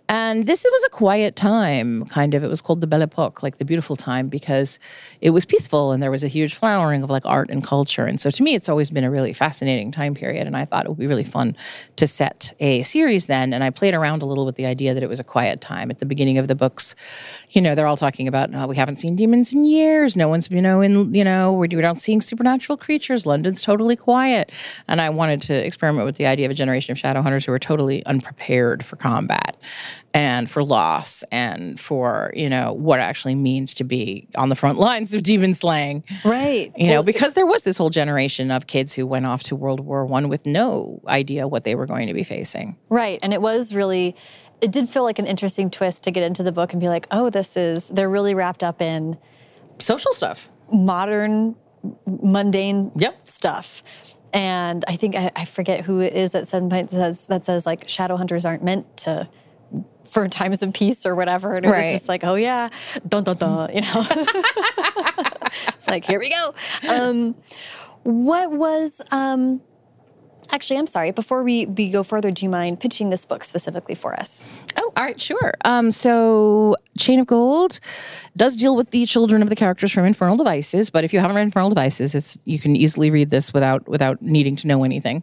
And 0.08 0.46
this 0.46 0.64
was 0.64 0.84
a 0.84 0.90
quiet 0.90 1.34
time, 1.34 2.04
kind 2.06 2.34
of. 2.34 2.44
It 2.44 2.48
was 2.48 2.60
called 2.60 2.80
the 2.80 2.86
Belle 2.86 3.02
Epoque, 3.02 3.42
like 3.42 3.58
the 3.58 3.64
beautiful 3.64 3.96
time, 3.96 4.28
because 4.28 4.78
it 5.20 5.30
was 5.30 5.44
peaceful 5.44 5.90
and 5.90 6.00
there 6.00 6.12
was 6.12 6.22
a 6.22 6.28
huge 6.28 6.54
flowering 6.54 7.02
of 7.02 7.10
like 7.10 7.26
art 7.26 7.50
and 7.50 7.62
culture. 7.64 8.04
And 8.04 8.20
so 8.20 8.30
to 8.30 8.42
me, 8.42 8.54
it's 8.54 8.68
always 8.68 8.90
been 8.90 9.02
a 9.02 9.10
really 9.10 9.32
fascinating 9.32 9.90
time 9.90 10.14
period. 10.14 10.46
And 10.46 10.56
I 10.56 10.64
thought 10.64 10.84
it 10.84 10.90
would 10.90 10.98
be 10.98 11.08
really 11.08 11.24
fun 11.24 11.56
to 11.96 12.06
set 12.06 12.52
a 12.60 12.82
series 12.82 13.26
then. 13.26 13.52
And 13.52 13.64
I 13.64 13.70
played 13.70 13.94
around 13.94 14.22
a 14.22 14.26
little 14.26 14.46
with 14.46 14.54
the 14.54 14.66
idea 14.66 14.94
that 14.94 15.02
it 15.02 15.08
was 15.08 15.18
a 15.18 15.24
quiet 15.24 15.60
time. 15.60 15.90
At 15.90 15.98
the 15.98 16.06
beginning 16.06 16.38
of 16.38 16.46
the 16.46 16.54
books, 16.54 16.94
you 17.50 17.60
know, 17.60 17.74
they're 17.74 17.88
all 17.88 17.96
talking 17.96 18.28
about, 18.28 18.54
oh, 18.54 18.68
we 18.68 18.76
haven't 18.76 18.96
seen 18.96 19.16
demons 19.16 19.52
in 19.52 19.64
years. 19.64 20.16
No 20.16 20.28
one's, 20.28 20.48
you 20.50 20.62
know, 20.62 20.82
in, 20.82 21.12
you 21.14 21.24
know, 21.24 21.52
we're, 21.52 21.68
we're 21.72 21.82
not 21.82 21.98
seeing 21.98 22.20
supernatural 22.20 22.76
creatures. 22.76 23.26
London's 23.26 23.62
totally 23.62 23.96
quiet. 23.96 24.52
And 24.86 25.00
I 25.00 25.10
wanted 25.10 25.42
to 25.42 25.66
experiment 25.66 26.06
with 26.06 26.14
the 26.14 26.26
idea 26.26 26.46
of 26.46 26.52
a 26.52 26.54
generation 26.54 26.92
of 26.92 26.98
shadow 26.98 27.22
hunters 27.22 27.44
who 27.44 27.50
were 27.50 27.58
totally 27.58 28.06
unprepared 28.06 28.84
for 28.84 28.94
combat 28.94 29.56
and 30.16 30.50
for 30.50 30.64
loss 30.64 31.22
and 31.30 31.78
for 31.78 32.32
you 32.34 32.48
know 32.48 32.72
what 32.72 32.98
it 32.98 33.02
actually 33.02 33.34
means 33.34 33.74
to 33.74 33.84
be 33.84 34.26
on 34.34 34.48
the 34.48 34.54
front 34.54 34.78
lines 34.78 35.12
of 35.12 35.22
demon 35.22 35.52
slaying. 35.52 36.02
Right. 36.24 36.72
You 36.74 36.88
know 36.88 37.02
because 37.02 37.34
there 37.34 37.44
was 37.44 37.64
this 37.64 37.76
whole 37.76 37.90
generation 37.90 38.50
of 38.50 38.66
kids 38.66 38.94
who 38.94 39.06
went 39.06 39.26
off 39.26 39.42
to 39.44 39.54
world 39.54 39.80
war 39.80 40.06
one 40.06 40.28
with 40.30 40.46
no 40.46 41.02
idea 41.06 41.46
what 41.46 41.64
they 41.64 41.74
were 41.74 41.84
going 41.84 42.06
to 42.06 42.14
be 42.14 42.24
facing. 42.24 42.78
Right. 42.88 43.18
And 43.22 43.34
it 43.34 43.42
was 43.42 43.74
really 43.74 44.16
it 44.62 44.72
did 44.72 44.88
feel 44.88 45.02
like 45.02 45.18
an 45.18 45.26
interesting 45.26 45.68
twist 45.68 46.02
to 46.04 46.10
get 46.10 46.22
into 46.22 46.42
the 46.42 46.52
book 46.52 46.72
and 46.72 46.80
be 46.80 46.88
like 46.88 47.06
oh 47.10 47.28
this 47.28 47.54
is 47.54 47.88
they're 47.88 48.08
really 48.08 48.34
wrapped 48.34 48.62
up 48.64 48.80
in 48.80 49.18
social 49.78 50.12
stuff. 50.12 50.48
Modern 50.72 51.56
mundane 52.06 52.90
yep. 52.96 53.26
stuff. 53.28 53.82
And 54.32 54.82
I 54.88 54.96
think 54.96 55.14
I, 55.14 55.30
I, 55.36 55.44
forget 55.44 55.84
who 55.84 56.00
it 56.00 56.12
is 56.12 56.34
at 56.34 56.48
some 56.48 56.68
point 56.68 56.90
that 56.90 56.96
says, 56.96 57.26
that 57.26 57.44
says 57.44 57.64
like 57.64 57.88
shadow 57.88 58.16
hunters 58.16 58.44
aren't 58.44 58.62
meant 58.62 58.96
to 58.98 59.28
for 60.08 60.28
times 60.28 60.62
of 60.62 60.72
peace 60.72 61.06
or 61.06 61.14
whatever. 61.14 61.54
And 61.54 61.66
it 61.66 61.70
right. 61.70 61.84
was 61.84 61.92
just 61.92 62.08
like, 62.08 62.24
oh 62.24 62.34
yeah, 62.34 62.70
dun 63.06 63.24
dun 63.24 63.36
dun, 63.36 63.74
you 63.74 63.80
know. 63.82 64.06
it's 65.46 65.88
like, 65.88 66.04
here 66.04 66.18
we 66.18 66.30
go. 66.30 66.54
Um, 66.88 67.34
what 68.02 68.52
was 68.52 69.02
um, 69.10 69.60
actually, 70.50 70.78
I'm 70.78 70.86
sorry, 70.86 71.10
before 71.10 71.42
we, 71.42 71.66
we 71.66 71.90
go 71.90 72.02
further, 72.02 72.30
do 72.30 72.44
you 72.44 72.50
mind 72.50 72.80
pitching 72.80 73.10
this 73.10 73.24
book 73.24 73.44
specifically 73.44 73.94
for 73.94 74.14
us? 74.14 74.44
Oh, 74.78 74.92
all 74.96 75.04
right, 75.04 75.20
sure. 75.20 75.54
Um, 75.64 75.90
so 75.92 76.76
Chain 76.98 77.20
of 77.20 77.26
Gold 77.26 77.80
does 78.36 78.56
deal 78.56 78.76
with 78.76 78.90
the 78.90 79.06
children 79.06 79.42
of 79.42 79.48
the 79.48 79.56
characters 79.56 79.92
from 79.92 80.04
Infernal 80.04 80.36
Devices, 80.36 80.90
but 80.90 81.04
if 81.04 81.12
you 81.12 81.20
haven't 81.20 81.36
read 81.36 81.42
Infernal 81.42 81.70
Devices, 81.70 82.14
it's 82.14 82.38
you 82.44 82.58
can 82.58 82.76
easily 82.76 83.10
read 83.10 83.30
this 83.30 83.52
without 83.52 83.88
without 83.88 84.22
needing 84.22 84.56
to 84.56 84.66
know 84.66 84.84
anything 84.84 85.22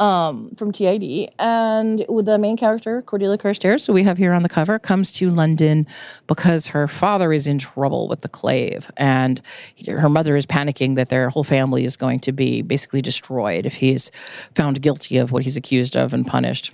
um, 0.00 0.54
from 0.56 0.72
TID. 0.72 1.30
And 1.38 2.04
with 2.08 2.26
the 2.26 2.38
main 2.38 2.56
character, 2.56 3.02
Cordelia 3.02 3.38
Carstairs, 3.38 3.86
who 3.86 3.92
we 3.92 4.02
have 4.02 4.18
here 4.18 4.32
on 4.32 4.42
the 4.42 4.48
cover, 4.48 4.78
comes 4.78 5.12
to 5.12 5.30
London 5.30 5.86
because 6.26 6.68
her 6.68 6.88
father 6.88 7.32
is 7.32 7.46
in 7.46 7.58
trouble 7.58 8.08
with 8.08 8.22
the 8.22 8.28
clave. 8.28 8.90
And 8.96 9.40
her 9.86 10.08
mother 10.08 10.36
is 10.36 10.46
panicking 10.46 10.96
that 10.96 11.08
their 11.08 11.28
whole 11.30 11.44
family 11.44 11.84
is 11.84 11.96
going 11.96 12.20
to 12.20 12.32
be 12.32 12.62
basically 12.62 13.02
destroyed 13.02 13.66
if 13.66 13.76
he's 13.76 14.10
found 14.54 14.82
guilty 14.82 15.18
of 15.18 15.32
what 15.32 15.44
he's 15.44 15.56
accused 15.56 15.96
of 15.96 16.12
and 16.12 16.26
punished. 16.26 16.72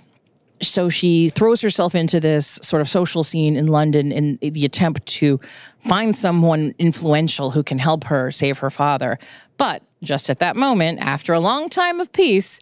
So 0.61 0.89
she 0.89 1.29
throws 1.29 1.61
herself 1.61 1.95
into 1.95 2.19
this 2.19 2.59
sort 2.61 2.81
of 2.81 2.89
social 2.89 3.23
scene 3.23 3.55
in 3.55 3.65
London 3.65 4.11
in 4.11 4.37
the 4.41 4.63
attempt 4.63 5.07
to 5.07 5.39
find 5.79 6.15
someone 6.15 6.75
influential 6.77 7.51
who 7.51 7.63
can 7.63 7.79
help 7.79 8.03
her 8.05 8.29
save 8.29 8.59
her 8.59 8.69
father. 8.69 9.17
But 9.57 9.81
just 10.03 10.29
at 10.29 10.37
that 10.37 10.55
moment, 10.55 10.99
after 10.99 11.33
a 11.33 11.39
long 11.39 11.67
time 11.67 11.99
of 11.99 12.11
peace, 12.11 12.59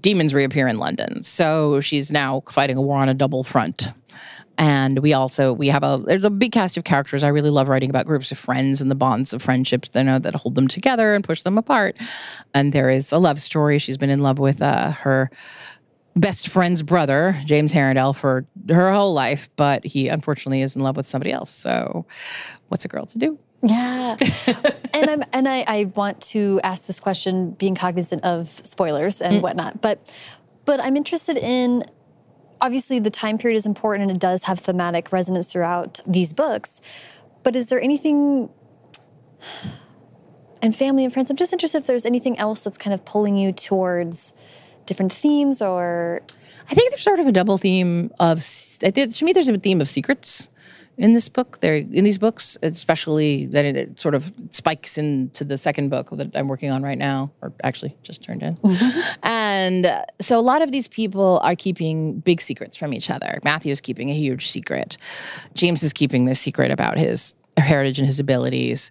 demons 0.00 0.34
reappear 0.34 0.68
in 0.68 0.78
London. 0.78 1.22
So 1.22 1.80
she's 1.80 2.10
now 2.10 2.40
fighting 2.50 2.76
a 2.76 2.82
war 2.82 2.98
on 2.98 3.08
a 3.08 3.14
double 3.14 3.44
front. 3.44 3.92
And 4.56 5.00
we 5.00 5.12
also 5.12 5.52
we 5.52 5.68
have 5.68 5.82
a 5.82 6.00
there's 6.04 6.24
a 6.24 6.30
big 6.30 6.52
cast 6.52 6.76
of 6.76 6.84
characters. 6.84 7.24
I 7.24 7.28
really 7.28 7.50
love 7.50 7.68
writing 7.68 7.90
about 7.90 8.06
groups 8.06 8.30
of 8.30 8.38
friends 8.38 8.80
and 8.80 8.88
the 8.88 8.94
bonds 8.94 9.32
of 9.32 9.42
friendships 9.42 9.90
you 9.94 10.04
know 10.04 10.20
that 10.20 10.34
hold 10.36 10.54
them 10.54 10.68
together 10.68 11.14
and 11.14 11.24
push 11.24 11.42
them 11.42 11.58
apart. 11.58 11.96
And 12.54 12.72
there 12.72 12.88
is 12.88 13.10
a 13.10 13.18
love 13.18 13.40
story. 13.40 13.78
She's 13.78 13.96
been 13.96 14.10
in 14.10 14.20
love 14.20 14.38
with 14.38 14.62
uh, 14.62 14.92
her 14.92 15.30
best 16.16 16.48
friend's 16.48 16.82
brother, 16.82 17.36
James 17.44 17.74
Herondale, 17.74 18.14
for 18.14 18.46
her 18.68 18.92
whole 18.92 19.12
life, 19.12 19.50
but 19.56 19.84
he 19.84 20.08
unfortunately 20.08 20.62
is 20.62 20.76
in 20.76 20.82
love 20.82 20.96
with 20.96 21.06
somebody 21.06 21.32
else. 21.32 21.50
So, 21.50 22.06
what's 22.68 22.84
a 22.84 22.88
girl 22.88 23.06
to 23.06 23.18
do? 23.18 23.38
Yeah, 23.66 24.16
and 24.94 25.10
I'm 25.10 25.22
and 25.32 25.48
I, 25.48 25.64
I 25.66 25.84
want 25.94 26.20
to 26.28 26.60
ask 26.62 26.86
this 26.86 27.00
question, 27.00 27.52
being 27.52 27.74
cognizant 27.74 28.22
of 28.22 28.48
spoilers 28.48 29.22
and 29.22 29.36
mm. 29.36 29.40
whatnot, 29.40 29.80
but 29.80 30.14
but 30.66 30.82
I'm 30.82 30.96
interested 30.96 31.38
in 31.38 31.84
obviously 32.60 32.98
the 32.98 33.10
time 33.10 33.38
period 33.38 33.56
is 33.56 33.66
important 33.66 34.08
and 34.08 34.16
it 34.16 34.20
does 34.20 34.44
have 34.44 34.58
thematic 34.58 35.12
resonance 35.12 35.52
throughout 35.52 36.00
these 36.06 36.32
books. 36.32 36.80
But 37.42 37.56
is 37.56 37.68
there 37.68 37.80
anything 37.80 38.50
and 40.62 40.74
family 40.74 41.04
and 41.04 41.12
friends? 41.12 41.30
I'm 41.30 41.36
just 41.36 41.52
interested 41.52 41.78
if 41.78 41.86
there's 41.86 42.06
anything 42.06 42.38
else 42.38 42.60
that's 42.60 42.78
kind 42.78 42.92
of 42.94 43.04
pulling 43.04 43.36
you 43.36 43.52
towards 43.52 44.32
different 44.86 45.12
themes 45.12 45.60
or. 45.62 46.22
I 46.70 46.74
think 46.74 46.90
there's 46.90 47.02
sort 47.02 47.20
of 47.20 47.26
a 47.26 47.32
double 47.32 47.58
theme 47.58 48.10
of. 48.18 48.40
To 48.80 49.24
me, 49.24 49.32
there's 49.32 49.48
a 49.48 49.58
theme 49.58 49.82
of 49.82 49.88
secrets 49.88 50.48
in 50.96 51.12
this 51.12 51.28
book. 51.28 51.58
There 51.60 51.76
in 51.76 52.04
these 52.04 52.18
books, 52.18 52.56
especially 52.62 53.46
that 53.46 53.64
it, 53.64 54.00
sort 54.00 54.14
of 54.14 54.32
spikes 54.50 54.98
into 54.98 55.44
the 55.44 55.58
second 55.58 55.88
book 55.88 56.10
that 56.10 56.36
I'm 56.36 56.48
working 56.48 56.70
on 56.70 56.82
right 56.82 56.98
now, 56.98 57.32
or 57.42 57.52
actually 57.62 57.94
just 58.02 58.22
turned 58.22 58.42
in. 58.42 58.56
And 59.22 59.86
uh, 59.86 60.04
so 60.20 60.38
a 60.38 60.42
lot 60.42 60.62
of 60.62 60.70
these 60.70 60.88
people 60.88 61.40
are 61.42 61.56
keeping 61.56 62.20
big 62.20 62.40
secrets 62.40 62.76
from 62.76 62.92
each 62.92 63.10
other. 63.10 63.40
Matthew's 63.44 63.80
keeping 63.80 64.10
a 64.10 64.14
huge 64.14 64.48
secret. 64.48 64.96
James 65.54 65.82
is 65.82 65.92
keeping 65.92 66.24
this 66.24 66.40
secret 66.40 66.70
about 66.70 66.98
his 66.98 67.34
heritage 67.56 67.98
and 67.98 68.06
his 68.06 68.20
abilities. 68.20 68.90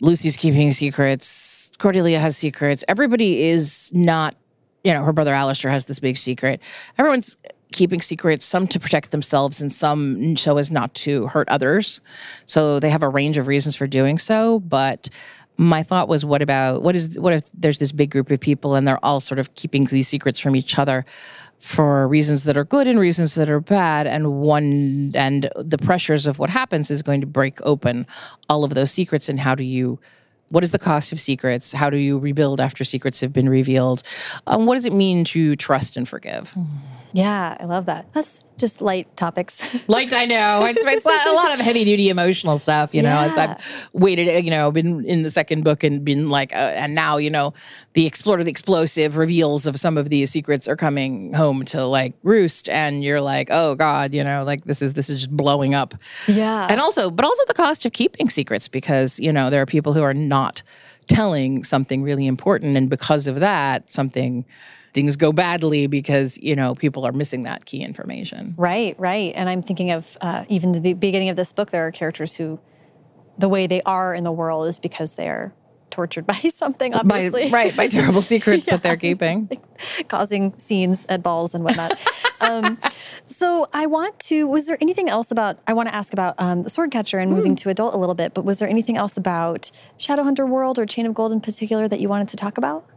Lucy's 0.00 0.36
keeping 0.36 0.70
secrets. 0.72 1.70
Cordelia 1.78 2.20
has 2.20 2.36
secrets. 2.36 2.84
Everybody 2.86 3.42
is 3.42 3.90
not, 3.94 4.36
you 4.84 4.92
know, 4.92 5.02
her 5.02 5.12
brother 5.12 5.34
Alistair 5.34 5.70
has 5.70 5.86
this 5.86 5.98
big 5.98 6.16
secret. 6.16 6.60
Everyone's 6.98 7.36
keeping 7.72 8.00
secrets, 8.00 8.46
some 8.46 8.66
to 8.68 8.80
protect 8.80 9.10
themselves 9.10 9.60
and 9.60 9.72
some 9.72 10.36
so 10.36 10.58
as 10.58 10.70
not 10.70 10.94
to 10.94 11.26
hurt 11.28 11.48
others. 11.48 12.00
So 12.46 12.80
they 12.80 12.90
have 12.90 13.02
a 13.02 13.08
range 13.08 13.38
of 13.38 13.46
reasons 13.46 13.76
for 13.76 13.86
doing 13.86 14.18
so. 14.18 14.60
But 14.60 15.08
my 15.58 15.82
thought 15.82 16.08
was, 16.08 16.24
what 16.24 16.40
about 16.40 16.82
what 16.82 16.94
is 16.94 17.18
what 17.18 17.32
if 17.32 17.42
there's 17.52 17.78
this 17.78 17.92
big 17.92 18.10
group 18.10 18.30
of 18.30 18.40
people 18.40 18.74
and 18.74 18.86
they're 18.86 19.04
all 19.04 19.20
sort 19.20 19.38
of 19.38 19.54
keeping 19.54 19.84
these 19.84 20.08
secrets 20.08 20.38
from 20.38 20.54
each 20.54 20.78
other 20.78 21.04
for 21.58 22.06
reasons 22.06 22.44
that 22.44 22.56
are 22.56 22.64
good 22.64 22.86
and 22.86 23.00
reasons 23.00 23.34
that 23.34 23.50
are 23.50 23.60
bad, 23.60 24.06
and 24.06 24.40
one 24.40 25.10
and 25.14 25.50
the 25.56 25.78
pressures 25.78 26.26
of 26.26 26.38
what 26.38 26.50
happens 26.50 26.90
is 26.90 27.02
going 27.02 27.20
to 27.20 27.26
break 27.26 27.58
open 27.62 28.06
all 28.48 28.62
of 28.62 28.74
those 28.74 28.92
secrets. 28.92 29.28
And 29.28 29.40
how 29.40 29.56
do 29.56 29.64
you 29.64 29.98
what 30.50 30.64
is 30.64 30.70
the 30.70 30.78
cost 30.78 31.12
of 31.12 31.20
secrets? 31.20 31.72
How 31.72 31.90
do 31.90 31.96
you 31.96 32.18
rebuild 32.18 32.60
after 32.60 32.84
secrets 32.84 33.20
have 33.20 33.32
been 33.32 33.48
revealed? 33.48 34.02
Um, 34.46 34.66
what 34.66 34.76
does 34.76 34.86
it 34.86 34.92
mean 34.92 35.24
to 35.26 35.56
trust 35.56 35.96
and 35.96 36.08
forgive? 36.08 36.54
Yeah, 37.12 37.56
I 37.58 37.64
love 37.64 37.86
that. 37.86 38.12
That's 38.12 38.44
just 38.58 38.82
light 38.82 39.16
topics. 39.16 39.76
light, 39.88 40.12
I 40.12 40.26
know. 40.26 40.64
It's, 40.66 40.84
it's 40.84 41.06
a 41.06 41.32
lot 41.32 41.52
of 41.52 41.60
heavy 41.60 41.84
duty 41.84 42.08
emotional 42.08 42.58
stuff, 42.58 42.94
you 42.94 43.02
know. 43.02 43.08
Yeah. 43.08 43.24
As 43.24 43.38
I've 43.38 43.88
waited, 43.92 44.44
you 44.44 44.50
know, 44.50 44.70
been 44.70 45.04
in 45.04 45.22
the 45.22 45.30
second 45.30 45.64
book 45.64 45.84
and 45.84 46.04
been 46.04 46.28
like, 46.28 46.52
uh, 46.52 46.72
and 46.74 46.94
now, 46.94 47.16
you 47.16 47.30
know, 47.30 47.54
the 47.94 48.06
explorer, 48.06 48.44
the 48.44 48.50
explosive 48.50 49.16
reveals 49.16 49.66
of 49.66 49.76
some 49.76 49.96
of 49.96 50.10
these 50.10 50.30
secrets 50.30 50.68
are 50.68 50.76
coming 50.76 51.32
home 51.32 51.64
to 51.66 51.84
like 51.84 52.14
roost, 52.22 52.68
and 52.68 53.02
you're 53.02 53.20
like, 53.20 53.48
oh 53.50 53.74
God, 53.74 54.12
you 54.12 54.24
know, 54.24 54.44
like 54.44 54.64
this 54.64 54.82
is 54.82 54.94
this 54.94 55.08
is 55.08 55.18
just 55.18 55.36
blowing 55.36 55.74
up. 55.74 55.94
Yeah. 56.26 56.66
And 56.68 56.80
also, 56.80 57.10
but 57.10 57.24
also 57.24 57.42
the 57.46 57.54
cost 57.54 57.86
of 57.86 57.92
keeping 57.92 58.28
secrets 58.28 58.68
because, 58.68 59.18
you 59.18 59.32
know, 59.32 59.50
there 59.50 59.62
are 59.62 59.66
people 59.66 59.92
who 59.92 60.02
are 60.02 60.14
not 60.14 60.62
telling 61.06 61.64
something 61.64 62.02
really 62.02 62.26
important. 62.26 62.76
And 62.76 62.88
because 62.88 63.26
of 63.26 63.40
that, 63.40 63.90
something 63.90 64.44
things 64.92 65.16
go 65.16 65.32
badly 65.32 65.86
because 65.86 66.38
you 66.38 66.56
know 66.56 66.74
people 66.74 67.06
are 67.06 67.12
missing 67.12 67.42
that 67.44 67.64
key 67.64 67.82
information. 67.82 68.54
Right 68.56 68.94
right. 68.98 69.32
And 69.34 69.48
i'm 69.48 69.62
thinking 69.62 69.90
of 69.90 70.16
uh, 70.20 70.44
even 70.48 70.72
the 70.72 70.94
beginning 70.94 71.28
of 71.28 71.36
this 71.36 71.52
book 71.52 71.70
there 71.70 71.86
are 71.86 71.92
characters 71.92 72.36
who 72.36 72.60
the 73.36 73.48
way 73.48 73.66
they 73.66 73.82
are 73.82 74.14
in 74.14 74.24
the 74.24 74.32
world 74.32 74.68
is 74.68 74.80
because 74.80 75.14
they're 75.14 75.54
tortured 75.90 76.26
by 76.32 76.34
something 76.34 76.94
obviously. 76.94 77.50
by, 77.50 77.50
right 77.50 77.76
by 77.76 77.88
terrible 77.88 78.22
secrets 78.34 78.66
yeah. 78.66 78.74
that 78.74 78.82
they're 78.82 78.96
keeping. 78.96 79.48
causing 80.08 80.56
scenes 80.58 81.06
at 81.08 81.22
balls 81.22 81.54
and 81.54 81.64
whatnot. 81.64 81.92
Um, 82.40 82.78
so 83.24 83.66
i 83.72 83.86
want 83.86 84.16
to 84.20 84.46
was 84.46 84.66
there 84.66 84.78
anything 84.80 85.08
else 85.08 85.32
about 85.32 85.58
i 85.66 85.72
want 85.72 85.88
to 85.88 85.94
ask 85.94 86.12
about 86.12 86.36
um, 86.38 86.62
the 86.62 86.70
sword 86.70 86.92
catcher 86.92 87.18
and 87.18 87.32
mm. 87.32 87.34
moving 87.34 87.56
to 87.56 87.68
adult 87.68 87.94
a 87.94 87.96
little 87.96 88.14
bit 88.14 88.32
but 88.32 88.44
was 88.44 88.60
there 88.60 88.68
anything 88.68 88.96
else 88.96 89.16
about 89.16 89.72
shadowhunter 89.98 90.48
world 90.48 90.78
or 90.78 90.86
chain 90.86 91.04
of 91.04 91.14
gold 91.14 91.32
in 91.32 91.40
particular 91.40 91.88
that 91.88 91.98
you 91.98 92.08
wanted 92.08 92.28
to 92.28 92.36
talk 92.36 92.56
about? 92.56 92.88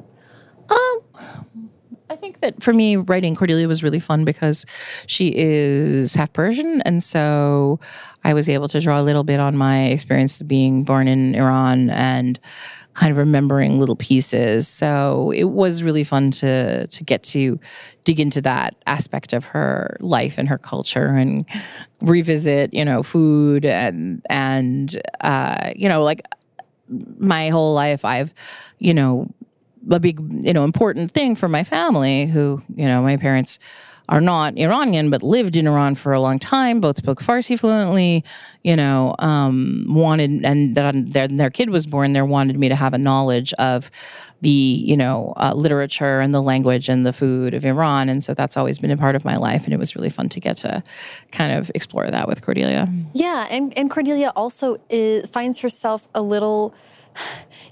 Um 0.69 1.70
I 2.11 2.17
think 2.17 2.41
that 2.41 2.61
for 2.61 2.73
me, 2.73 2.97
writing 2.97 3.35
Cordelia 3.35 3.69
was 3.69 3.83
really 3.83 4.01
fun 4.01 4.25
because 4.25 4.65
she 5.07 5.33
is 5.33 6.13
half 6.13 6.33
Persian. 6.33 6.81
And 6.81 7.01
so 7.01 7.79
I 8.25 8.33
was 8.33 8.49
able 8.49 8.67
to 8.67 8.81
draw 8.81 8.99
a 8.99 9.01
little 9.01 9.23
bit 9.23 9.39
on 9.39 9.55
my 9.55 9.85
experience 9.85 10.41
of 10.41 10.47
being 10.49 10.83
born 10.83 11.07
in 11.07 11.35
Iran 11.35 11.89
and 11.89 12.37
kind 12.95 13.11
of 13.11 13.17
remembering 13.17 13.79
little 13.79 13.95
pieces. 13.95 14.67
So 14.67 15.31
it 15.33 15.45
was 15.45 15.83
really 15.83 16.03
fun 16.03 16.31
to 16.31 16.87
to 16.87 17.03
get 17.05 17.23
to 17.23 17.57
dig 18.03 18.19
into 18.19 18.41
that 18.41 18.75
aspect 18.85 19.31
of 19.31 19.45
her 19.45 19.95
life 20.01 20.37
and 20.37 20.49
her 20.49 20.57
culture 20.57 21.05
and 21.05 21.45
revisit, 22.01 22.73
you 22.73 22.83
know, 22.83 23.03
food 23.03 23.63
and 23.63 24.21
and 24.29 25.01
uh, 25.21 25.71
you 25.77 25.87
know, 25.87 26.03
like 26.03 26.23
my 26.89 27.47
whole 27.47 27.73
life 27.73 28.03
I've, 28.03 28.33
you 28.79 28.93
know, 28.93 29.33
a 29.89 29.99
big, 29.99 30.19
you 30.43 30.53
know, 30.53 30.63
important 30.63 31.11
thing 31.11 31.35
for 31.35 31.47
my 31.47 31.63
family 31.63 32.25
who, 32.25 32.59
you 32.75 32.85
know, 32.85 33.01
my 33.01 33.17
parents 33.17 33.59
are 34.09 34.19
not 34.19 34.57
Iranian, 34.57 35.09
but 35.09 35.23
lived 35.23 35.55
in 35.55 35.65
Iran 35.67 35.95
for 35.95 36.11
a 36.11 36.19
long 36.19 36.37
time, 36.37 36.81
both 36.81 36.97
spoke 36.97 37.21
Farsi 37.21 37.57
fluently, 37.57 38.25
you 38.61 38.75
know, 38.75 39.15
um, 39.19 39.85
wanted, 39.87 40.43
and 40.43 40.75
their, 40.75 41.27
their 41.27 41.49
kid 41.49 41.69
was 41.69 41.87
born, 41.87 42.11
there, 42.11 42.25
wanted 42.25 42.59
me 42.59 42.67
to 42.67 42.75
have 42.75 42.93
a 42.93 42.97
knowledge 42.97 43.53
of 43.53 43.89
the, 44.41 44.49
you 44.49 44.97
know, 44.97 45.33
uh, 45.37 45.53
literature 45.55 46.19
and 46.19 46.33
the 46.33 46.41
language 46.41 46.89
and 46.89 47.05
the 47.05 47.13
food 47.13 47.53
of 47.53 47.63
Iran. 47.63 48.09
And 48.09 48.21
so 48.21 48.33
that's 48.33 48.57
always 48.57 48.79
been 48.79 48.91
a 48.91 48.97
part 48.97 49.15
of 49.15 49.23
my 49.23 49.37
life. 49.37 49.63
And 49.63 49.73
it 49.73 49.77
was 49.77 49.95
really 49.95 50.09
fun 50.09 50.27
to 50.29 50.41
get 50.41 50.57
to 50.57 50.83
kind 51.31 51.53
of 51.53 51.71
explore 51.73 52.09
that 52.09 52.27
with 52.27 52.41
Cordelia. 52.41 52.89
Yeah. 53.13 53.47
And, 53.49 53.77
and 53.77 53.89
Cordelia 53.89 54.33
also 54.35 54.81
is, 54.89 55.29
finds 55.29 55.59
herself 55.59 56.09
a 56.13 56.21
little, 56.21 56.75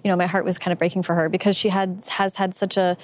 you 0.04 0.10
know, 0.10 0.16
my 0.16 0.26
heart 0.26 0.46
was 0.46 0.58
kind 0.58 0.72
of 0.72 0.80
breaking 0.80 1.04
for 1.04 1.16
her 1.16 1.30
because 1.30 1.58
she 1.58 1.70
had 1.70 2.04
has 2.12 2.36
had 2.36 2.54
such 2.54 2.78
a 2.78 2.98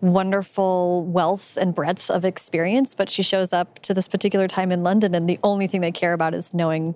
wonderful 0.00 1.04
wealth 1.04 1.56
and 1.56 1.74
breadth 1.74 2.10
of 2.10 2.24
experience, 2.24 2.94
but 2.94 3.08
she 3.08 3.22
shows 3.22 3.52
up 3.52 3.78
to 3.80 3.94
this 3.94 4.08
particular 4.08 4.48
time 4.48 4.72
in 4.72 4.82
London 4.82 5.14
and 5.14 5.28
the 5.28 5.38
only 5.44 5.66
thing 5.66 5.80
they 5.80 5.92
care 5.92 6.12
about 6.12 6.34
is 6.34 6.52
knowing 6.52 6.94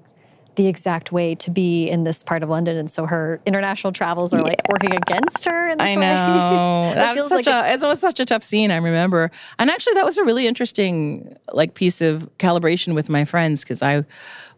the 0.57 0.67
exact 0.67 1.13
way 1.13 1.35
to 1.35 1.51
be 1.51 1.87
in 1.89 2.05
this 2.05 2.23
part 2.23 2.43
of 2.43 2.49
London, 2.49 2.77
and 2.77 2.91
so 2.91 3.07
her 3.07 3.41
international 3.47 3.93
travels 3.93 4.35
are 4.35 4.43
like 4.43 4.61
working 4.71 4.93
against 4.93 5.45
her. 5.45 5.69
In 5.69 5.79
this 5.79 5.87
I 5.87 5.95
know 5.95 6.01
that 6.95 7.15
was 7.15 7.29
such 7.29 7.47
like 7.47 7.71
a, 7.71 7.75
it 7.75 7.83
was 7.83 8.01
such 8.01 8.21
a 8.21 8.25
tough 8.25 8.43
scene. 8.43 8.71
I 8.71 8.77
remember, 8.77 9.31
and 9.59 9.71
actually, 9.71 9.95
that 9.95 10.05
was 10.05 10.19
a 10.19 10.25
really 10.25 10.47
interesting 10.47 11.37
like 11.53 11.75
piece 11.75 12.01
of 12.01 12.31
calibration 12.39 12.95
with 12.95 13.09
my 13.09 13.25
friends 13.25 13.63
because 13.63 13.83
I 13.83 14.05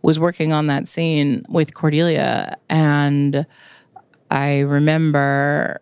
was 0.03 0.19
working 0.19 0.53
on 0.53 0.69
that 0.69 0.89
scene 0.89 1.45
with 1.49 1.75
Cordelia, 1.75 2.57
and 2.71 3.45
I 4.31 4.61
remember 4.61 5.81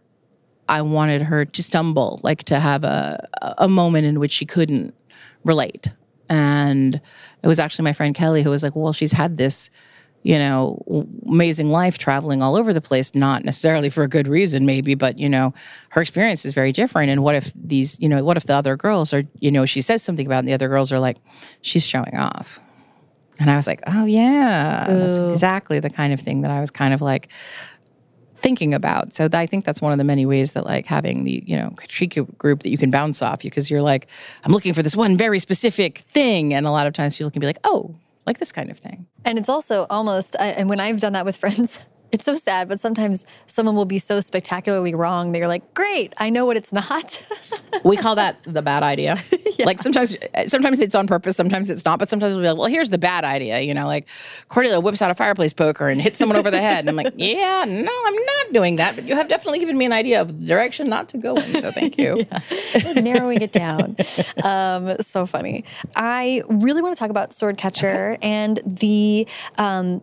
I 0.68 0.82
wanted 0.82 1.22
her 1.22 1.44
to 1.44 1.62
stumble, 1.62 2.20
like 2.22 2.42
to 2.44 2.58
have 2.60 2.84
a 2.84 3.28
a 3.58 3.68
moment 3.68 4.06
in 4.06 4.18
which 4.20 4.32
she 4.32 4.46
couldn't 4.46 4.94
relate. 5.44 5.92
And 6.28 7.00
it 7.42 7.46
was 7.46 7.58
actually 7.60 7.84
my 7.84 7.92
friend 7.92 8.14
Kelly 8.14 8.42
who 8.42 8.50
was 8.50 8.62
like, 8.62 8.74
"Well, 8.74 8.92
she's 8.92 9.12
had 9.12 9.36
this, 9.36 9.70
you 10.24 10.38
know, 10.38 10.82
amazing 11.28 11.70
life 11.70 11.98
traveling 11.98 12.42
all 12.42 12.56
over 12.56 12.72
the 12.72 12.80
place, 12.80 13.14
not 13.14 13.44
necessarily 13.44 13.90
for 13.90 14.02
a 14.02 14.08
good 14.08 14.26
reason, 14.26 14.66
maybe, 14.66 14.96
but 14.96 15.18
you 15.18 15.28
know, 15.28 15.54
her 15.90 16.02
experience 16.02 16.44
is 16.44 16.52
very 16.52 16.72
different. 16.72 17.10
And 17.10 17.22
what 17.22 17.36
if 17.36 17.52
these, 17.54 18.00
you 18.00 18.08
know, 18.08 18.24
what 18.24 18.36
if 18.36 18.44
the 18.44 18.54
other 18.54 18.76
girls 18.76 19.14
are, 19.14 19.22
you 19.38 19.52
know, 19.52 19.66
she 19.66 19.80
says 19.80 20.02
something 20.02 20.26
about, 20.26 20.38
it 20.38 20.40
and 20.40 20.48
the 20.48 20.54
other 20.54 20.68
girls 20.68 20.90
are 20.90 20.98
like, 20.98 21.18
she's 21.62 21.86
showing 21.86 22.16
off." 22.16 22.58
And 23.38 23.50
I 23.50 23.56
was 23.56 23.66
like, 23.68 23.82
"Oh 23.86 24.06
yeah, 24.06 24.90
Ooh. 24.90 24.98
that's 24.98 25.18
exactly 25.32 25.78
the 25.78 25.90
kind 25.90 26.12
of 26.12 26.18
thing 26.18 26.40
that 26.40 26.50
I 26.50 26.60
was 26.60 26.70
kind 26.72 26.92
of 26.92 27.00
like." 27.00 27.28
Thinking 28.36 28.74
about. 28.74 29.12
So 29.14 29.28
I 29.32 29.46
think 29.46 29.64
that's 29.64 29.82
one 29.82 29.92
of 29.92 29.98
the 29.98 30.04
many 30.04 30.26
ways 30.26 30.52
that 30.52 30.64
like 30.64 30.86
having 30.86 31.24
the, 31.24 31.42
you 31.46 31.56
know, 31.56 31.70
critique 31.76 32.18
group 32.38 32.62
that 32.62 32.70
you 32.70 32.78
can 32.78 32.90
bounce 32.90 33.22
off 33.22 33.42
because 33.42 33.70
you're 33.70 33.82
like, 33.82 34.08
I'm 34.44 34.52
looking 34.52 34.74
for 34.74 34.82
this 34.82 34.96
one 34.96 35.16
very 35.16 35.38
specific 35.38 35.98
thing. 35.98 36.54
And 36.54 36.66
a 36.66 36.70
lot 36.70 36.86
of 36.86 36.92
times 36.92 37.16
people 37.16 37.30
can 37.30 37.40
be 37.40 37.46
like, 37.46 37.58
oh, 37.64 37.94
like 38.26 38.38
this 38.38 38.52
kind 38.52 38.70
of 38.70 38.78
thing. 38.78 39.06
And 39.24 39.38
it's 39.38 39.48
also 39.48 39.86
almost, 39.88 40.36
and 40.38 40.68
when 40.68 40.80
I've 40.80 41.00
done 41.00 41.12
that 41.14 41.24
with 41.24 41.36
friends, 41.42 41.86
it's 42.12 42.24
so 42.24 42.34
sad, 42.34 42.68
but 42.68 42.80
sometimes 42.80 43.24
someone 43.46 43.74
will 43.74 43.84
be 43.84 43.98
so 43.98 44.20
spectacularly 44.20 44.94
wrong 44.94 45.32
that 45.32 45.38
you're 45.38 45.48
like, 45.48 45.74
great, 45.74 46.14
I 46.18 46.30
know 46.30 46.46
what 46.46 46.56
it's 46.56 46.72
not. 46.72 47.22
we 47.84 47.96
call 47.96 48.14
that 48.16 48.42
the 48.44 48.62
bad 48.62 48.82
idea. 48.82 49.16
yeah. 49.58 49.66
Like 49.66 49.80
sometimes, 49.80 50.16
sometimes 50.46 50.78
it's 50.80 50.94
on 50.94 51.06
purpose, 51.06 51.36
sometimes 51.36 51.70
it's 51.70 51.84
not, 51.84 51.98
but 51.98 52.08
sometimes 52.08 52.34
we'll 52.34 52.42
be 52.42 52.48
like, 52.48 52.58
well, 52.58 52.66
here's 52.66 52.90
the 52.90 52.98
bad 52.98 53.24
idea. 53.24 53.60
You 53.60 53.74
know, 53.74 53.86
like 53.86 54.08
Cordelia 54.48 54.80
whips 54.80 55.02
out 55.02 55.10
a 55.10 55.14
fireplace 55.14 55.52
poker 55.52 55.88
and 55.88 56.00
hits 56.00 56.18
someone 56.18 56.36
over 56.36 56.50
the 56.50 56.60
head. 56.60 56.80
And 56.80 56.88
I'm 56.88 56.96
like, 56.96 57.14
yeah, 57.16 57.64
no, 57.66 58.02
I'm 58.06 58.14
not 58.14 58.52
doing 58.52 58.76
that, 58.76 58.94
but 58.94 59.04
you 59.04 59.16
have 59.16 59.28
definitely 59.28 59.58
given 59.58 59.76
me 59.76 59.84
an 59.84 59.92
idea 59.92 60.20
of 60.20 60.40
the 60.40 60.46
direction 60.46 60.88
not 60.88 61.08
to 61.10 61.18
go 61.18 61.34
in. 61.34 61.56
So 61.56 61.70
thank 61.70 61.98
you. 61.98 62.26
Narrowing 62.96 63.42
it 63.42 63.52
down. 63.52 63.96
Um, 64.42 64.96
so 65.00 65.26
funny. 65.26 65.64
I 65.94 66.42
really 66.48 66.82
want 66.82 66.96
to 66.96 66.98
talk 66.98 67.10
about 67.10 67.32
Sword 67.32 67.58
Catcher 67.58 68.12
okay. 68.12 68.18
and 68.22 68.60
the. 68.64 69.26
Um, 69.58 70.02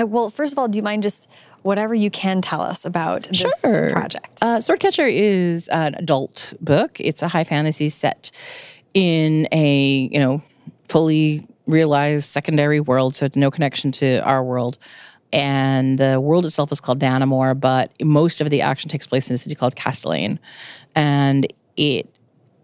uh, 0.00 0.06
well, 0.06 0.30
first 0.30 0.54
of 0.54 0.58
all, 0.58 0.68
do 0.68 0.78
you 0.78 0.82
mind 0.82 1.02
just 1.02 1.28
whatever 1.62 1.94
you 1.94 2.10
can 2.10 2.42
tell 2.42 2.60
us 2.60 2.84
about 2.84 3.24
this 3.24 3.38
sure. 3.60 3.90
project? 3.90 4.38
Uh, 4.42 4.60
Sword 4.60 4.80
Catcher 4.80 5.06
is 5.06 5.68
an 5.68 5.94
adult 5.94 6.54
book. 6.60 7.00
It's 7.00 7.22
a 7.22 7.28
high 7.28 7.44
fantasy 7.44 7.88
set 7.88 8.30
in 8.94 9.48
a 9.52 10.08
you 10.12 10.18
know 10.18 10.42
fully 10.88 11.46
realized 11.66 12.28
secondary 12.28 12.80
world, 12.80 13.16
so 13.16 13.24
it's 13.24 13.36
no 13.36 13.50
connection 13.50 13.92
to 13.92 14.18
our 14.24 14.42
world. 14.42 14.78
And 15.32 15.98
the 15.98 16.20
world 16.20 16.44
itself 16.44 16.70
is 16.72 16.80
called 16.80 17.00
Danamore, 17.00 17.58
but 17.58 17.90
most 18.02 18.42
of 18.42 18.50
the 18.50 18.60
action 18.60 18.90
takes 18.90 19.06
place 19.06 19.30
in 19.30 19.34
a 19.34 19.38
city 19.38 19.54
called 19.54 19.74
Castellane. 19.76 20.38
And 20.94 21.50
it 21.76 22.11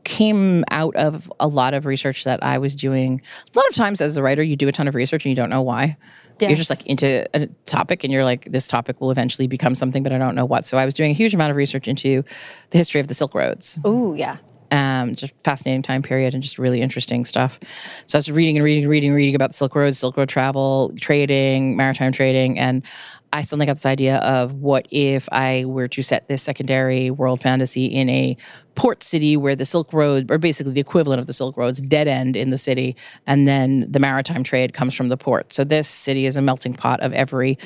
came 0.09 0.65
out 0.71 0.97
of 0.97 1.31
a 1.39 1.47
lot 1.47 1.75
of 1.75 1.85
research 1.85 2.25
that 2.25 2.43
I 2.43 2.57
was 2.57 2.75
doing. 2.75 3.21
A 3.55 3.59
lot 3.59 3.69
of 3.69 3.75
times 3.75 4.01
as 4.01 4.17
a 4.17 4.23
writer, 4.23 4.43
you 4.43 4.57
do 4.57 4.67
a 4.67 4.73
ton 4.73 4.89
of 4.89 4.95
research 4.95 5.27
and 5.27 5.31
you 5.31 5.37
don't 5.37 5.51
know 5.51 5.61
why. 5.61 5.99
Yes. 6.41 6.49
You're 6.51 6.57
just 6.57 6.71
like 6.71 6.87
into 6.87 7.27
a 7.35 7.47
topic 7.67 8.05
and 8.05 8.13
you're 8.13 8.25
like, 8.25 8.47
this 8.47 8.67
topic 8.67 9.03
will 9.03 9.11
eventually 9.11 9.47
become 9.47 9.75
something, 9.75 10.03
but 10.03 10.15
I 10.15 10.17
don't 10.17 10.35
know 10.35 10.47
what. 10.47 10.65
So 10.65 10.79
I 10.79 10.87
was 10.87 10.95
doing 10.95 11.11
a 11.11 11.15
huge 11.15 11.35
amount 11.35 11.51
of 11.51 11.57
research 11.57 11.89
into 11.89 12.25
the 12.71 12.79
history 12.79 13.03
of 13.03 13.09
the 13.09 13.13
Silk 13.13 13.35
Roads. 13.35 13.79
Oh, 13.85 14.15
yeah 14.15 14.39
um, 14.71 15.15
just 15.15 15.35
fascinating 15.43 15.83
time 15.83 16.03
period 16.03 16.35
and 16.35 16.43
just 16.43 16.59
really 16.59 16.83
interesting 16.83 17.25
stuff. 17.25 17.59
So 18.07 18.17
I 18.17 18.19
was 18.19 18.31
reading 18.31 18.57
and 18.57 18.65
reading 18.65 18.85
and 18.85 18.91
reading 18.91 19.11
and 19.11 19.17
reading 19.17 19.35
about 19.35 19.51
the 19.51 19.55
Silk 19.55 19.75
Road, 19.75 19.95
Silk 19.95 20.17
Road 20.17 20.29
travel, 20.29 20.93
trading, 20.99 21.77
maritime 21.77 22.13
trading, 22.13 22.59
and 22.59 22.85
I 23.33 23.43
suddenly 23.43 23.67
got 23.67 23.75
this 23.75 23.87
idea 23.87 24.19
of 24.19 24.55
what 24.55 24.87
if 24.91 25.29
I 25.31 25.65
were 25.67 25.89
to 25.89 26.03
set 26.03 26.29
this 26.29 26.43
secondary 26.43 27.11
world 27.11 27.43
fantasy 27.43 27.87
in 27.87 28.09
a 28.09 28.37
port 28.75 29.03
city 29.03 29.37
where 29.37 29.55
the 29.55 29.65
Silk 29.65 29.93
Road, 29.93 30.31
or 30.31 30.39
basically 30.39 30.73
the 30.73 30.81
equivalent 30.81 31.21
of 31.21 31.27
the 31.27 31.33
Silk 31.33 31.57
Road's 31.57 31.81
dead 31.81 32.09
end 32.09 32.37
in 32.37 32.51
the 32.51 32.59
city, 32.59 32.97
and 33.27 33.47
then 33.47 33.91
the 33.91 34.01
maritime 34.01 34.45
trade 34.45 34.73
comes 34.73 34.95
from 34.95 35.09
the 35.09 35.17
port. 35.17 35.53
So 35.53 35.65
this 35.65 35.89
city 35.89 36.27
is 36.27 36.37
a 36.37 36.43
melting 36.43 36.75
pot 36.75 37.01
of 37.01 37.13
every 37.13 37.59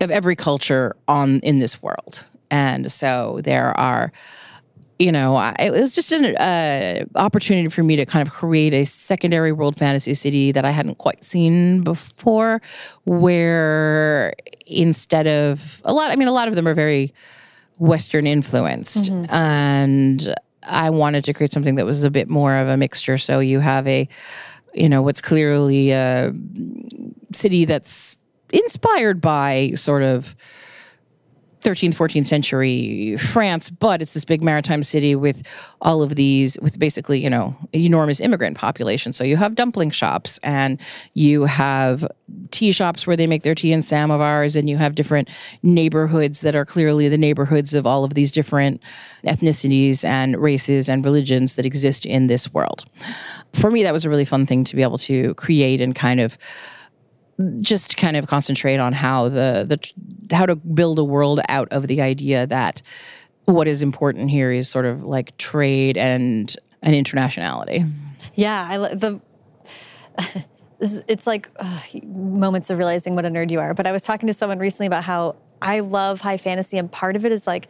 of 0.00 0.10
every 0.10 0.34
culture 0.34 0.96
on 1.06 1.40
in 1.40 1.58
this 1.58 1.82
world, 1.82 2.24
and 2.50 2.90
so 2.90 3.40
there 3.44 3.76
are 3.78 4.12
you 4.98 5.10
know, 5.10 5.36
it 5.58 5.70
was 5.70 5.94
just 5.94 6.12
an 6.12 6.36
uh, 6.36 7.04
opportunity 7.16 7.68
for 7.68 7.82
me 7.82 7.96
to 7.96 8.06
kind 8.06 8.26
of 8.26 8.32
create 8.32 8.72
a 8.74 8.84
secondary 8.84 9.50
world 9.50 9.76
fantasy 9.76 10.14
city 10.14 10.52
that 10.52 10.64
I 10.64 10.70
hadn't 10.70 10.98
quite 10.98 11.24
seen 11.24 11.82
before, 11.82 12.62
where 13.04 14.34
instead 14.66 15.26
of 15.26 15.82
a 15.84 15.92
lot, 15.92 16.10
I 16.10 16.16
mean, 16.16 16.28
a 16.28 16.32
lot 16.32 16.48
of 16.48 16.54
them 16.54 16.68
are 16.68 16.74
very 16.74 17.12
Western 17.78 18.26
influenced, 18.26 19.10
mm-hmm. 19.10 19.34
and 19.34 20.34
I 20.62 20.90
wanted 20.90 21.24
to 21.24 21.34
create 21.34 21.52
something 21.52 21.74
that 21.74 21.86
was 21.86 22.04
a 22.04 22.10
bit 22.10 22.28
more 22.28 22.54
of 22.56 22.68
a 22.68 22.76
mixture. 22.76 23.18
So 23.18 23.40
you 23.40 23.58
have 23.60 23.86
a, 23.88 24.08
you 24.74 24.88
know, 24.88 25.02
what's 25.02 25.20
clearly 25.20 25.90
a 25.90 26.32
city 27.32 27.64
that's 27.64 28.16
inspired 28.52 29.20
by 29.20 29.72
sort 29.74 30.04
of 30.04 30.36
13th, 31.64 31.94
14th 31.94 32.26
century 32.26 33.16
France, 33.16 33.70
but 33.70 34.02
it's 34.02 34.12
this 34.12 34.26
big 34.26 34.44
maritime 34.44 34.82
city 34.82 35.16
with 35.16 35.42
all 35.80 36.02
of 36.02 36.14
these, 36.14 36.58
with 36.60 36.78
basically, 36.78 37.22
you 37.22 37.30
know, 37.30 37.56
enormous 37.72 38.20
immigrant 38.20 38.58
population. 38.58 39.14
So 39.14 39.24
you 39.24 39.38
have 39.38 39.54
dumpling 39.54 39.90
shops 39.90 40.38
and 40.42 40.78
you 41.14 41.44
have 41.44 42.06
tea 42.50 42.70
shops 42.70 43.06
where 43.06 43.16
they 43.16 43.26
make 43.26 43.42
their 43.44 43.54
tea 43.54 43.72
and 43.72 43.82
samovars, 43.82 44.56
and 44.56 44.68
you 44.68 44.76
have 44.76 44.94
different 44.94 45.30
neighborhoods 45.62 46.42
that 46.42 46.54
are 46.54 46.66
clearly 46.66 47.08
the 47.08 47.18
neighborhoods 47.18 47.74
of 47.74 47.86
all 47.86 48.04
of 48.04 48.12
these 48.12 48.30
different 48.30 48.82
ethnicities 49.24 50.04
and 50.04 50.36
races 50.36 50.88
and 50.88 51.02
religions 51.04 51.56
that 51.56 51.64
exist 51.64 52.04
in 52.04 52.26
this 52.26 52.52
world. 52.52 52.84
For 53.54 53.70
me, 53.70 53.82
that 53.84 53.92
was 53.92 54.04
a 54.04 54.10
really 54.10 54.26
fun 54.26 54.44
thing 54.44 54.64
to 54.64 54.76
be 54.76 54.82
able 54.82 54.98
to 54.98 55.34
create 55.34 55.80
and 55.80 55.94
kind 55.94 56.20
of 56.20 56.36
just 57.60 57.96
kind 57.96 58.16
of 58.16 58.26
concentrate 58.26 58.78
on 58.78 58.92
how 58.92 59.28
the 59.28 59.64
the 59.66 60.34
how 60.34 60.46
to 60.46 60.56
build 60.56 60.98
a 60.98 61.04
world 61.04 61.40
out 61.48 61.68
of 61.70 61.86
the 61.86 62.00
idea 62.00 62.46
that 62.46 62.82
what 63.46 63.68
is 63.68 63.82
important 63.82 64.30
here 64.30 64.52
is 64.52 64.68
sort 64.68 64.86
of 64.86 65.02
like 65.02 65.36
trade 65.36 65.96
and 65.96 66.56
and 66.82 66.94
internationality. 66.94 67.90
Yeah, 68.34 68.66
I 68.70 68.94
the 68.94 69.20
it's 70.80 71.26
like 71.26 71.50
uh, 71.58 71.80
moments 72.04 72.70
of 72.70 72.78
realizing 72.78 73.14
what 73.14 73.24
a 73.24 73.28
nerd 73.28 73.50
you 73.50 73.60
are. 73.60 73.74
But 73.74 73.86
I 73.86 73.92
was 73.92 74.02
talking 74.02 74.26
to 74.26 74.32
someone 74.32 74.58
recently 74.58 74.86
about 74.86 75.04
how 75.04 75.36
I 75.60 75.80
love 75.80 76.20
high 76.20 76.36
fantasy, 76.36 76.78
and 76.78 76.90
part 76.90 77.16
of 77.16 77.24
it 77.24 77.32
is 77.32 77.46
like 77.46 77.68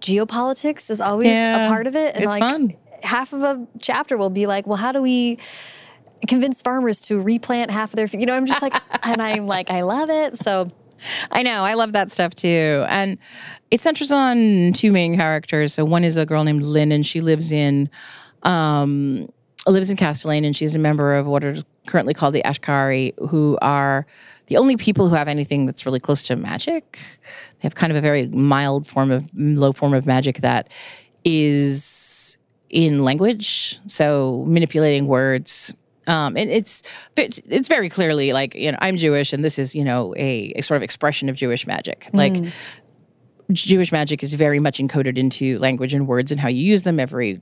geopolitics 0.00 0.90
is 0.90 1.00
always 1.00 1.28
yeah, 1.28 1.66
a 1.66 1.68
part 1.68 1.86
of 1.86 1.96
it. 1.96 2.16
And 2.16 2.24
like, 2.24 2.38
fun 2.38 2.72
half 3.02 3.32
of 3.32 3.42
a 3.42 3.66
chapter 3.80 4.16
will 4.16 4.30
be 4.30 4.46
like, 4.46 4.66
well, 4.66 4.76
how 4.76 4.92
do 4.92 5.02
we 5.02 5.38
convince 6.28 6.62
farmers 6.62 7.00
to 7.02 7.20
replant 7.20 7.70
half 7.70 7.92
of 7.92 7.96
their, 7.96 8.06
you 8.06 8.26
know, 8.26 8.34
I'm 8.34 8.46
just 8.46 8.62
like, 8.62 8.74
and 9.02 9.20
I'm 9.20 9.46
like, 9.46 9.70
I 9.70 9.82
love 9.82 10.10
it. 10.10 10.38
So 10.38 10.70
I 11.30 11.42
know. 11.42 11.62
I 11.62 11.74
love 11.74 11.92
that 11.92 12.10
stuff 12.10 12.34
too. 12.34 12.84
And 12.88 13.18
it 13.70 13.80
centers 13.80 14.10
on 14.10 14.72
two 14.72 14.92
main 14.92 15.16
characters. 15.16 15.74
So 15.74 15.84
one 15.84 16.04
is 16.04 16.16
a 16.16 16.26
girl 16.26 16.44
named 16.44 16.62
Lynn, 16.62 16.92
and 16.92 17.04
she 17.04 17.20
lives 17.20 17.52
in 17.52 17.88
um, 18.42 19.28
lives 19.66 19.90
in 19.90 19.96
Castellane, 19.96 20.44
and 20.44 20.54
she's 20.54 20.74
a 20.74 20.78
member 20.78 21.14
of 21.14 21.26
what 21.26 21.44
are 21.44 21.56
currently 21.86 22.14
called 22.14 22.34
the 22.34 22.42
Ashkari, 22.42 23.12
who 23.28 23.58
are 23.62 24.06
the 24.46 24.56
only 24.56 24.76
people 24.76 25.08
who 25.08 25.14
have 25.14 25.28
anything 25.28 25.66
that's 25.66 25.86
really 25.86 26.00
close 26.00 26.22
to 26.24 26.36
magic. 26.36 26.98
They 27.60 27.66
have 27.66 27.74
kind 27.74 27.90
of 27.90 27.96
a 27.96 28.00
very 28.00 28.26
mild 28.26 28.86
form 28.86 29.10
of 29.10 29.30
low 29.34 29.72
form 29.72 29.94
of 29.94 30.06
magic 30.06 30.38
that 30.38 30.70
is 31.24 32.38
in 32.68 33.04
language, 33.04 33.78
so 33.86 34.44
manipulating 34.46 35.06
words. 35.06 35.74
Um, 36.10 36.36
and 36.36 36.50
it's 36.50 36.82
it's 37.16 37.68
very 37.68 37.88
clearly 37.88 38.32
like 38.32 38.54
you 38.54 38.72
know 38.72 38.78
I'm 38.80 38.96
Jewish, 38.96 39.32
and 39.32 39.44
this 39.44 39.58
is 39.58 39.74
you 39.74 39.84
know 39.84 40.14
a, 40.16 40.52
a 40.56 40.62
sort 40.62 40.76
of 40.76 40.82
expression 40.82 41.28
of 41.28 41.36
Jewish 41.36 41.66
magic. 41.66 42.08
Like 42.12 42.34
Jewish 43.52 43.92
magic 43.92 44.22
is 44.22 44.34
very 44.34 44.58
much 44.58 44.78
encoded 44.78 45.18
into 45.18 45.58
language 45.58 45.94
and 45.94 46.06
words 46.06 46.30
and 46.30 46.40
how 46.40 46.48
you 46.48 46.62
use 46.62 46.82
them. 46.82 47.00
Every, 47.00 47.40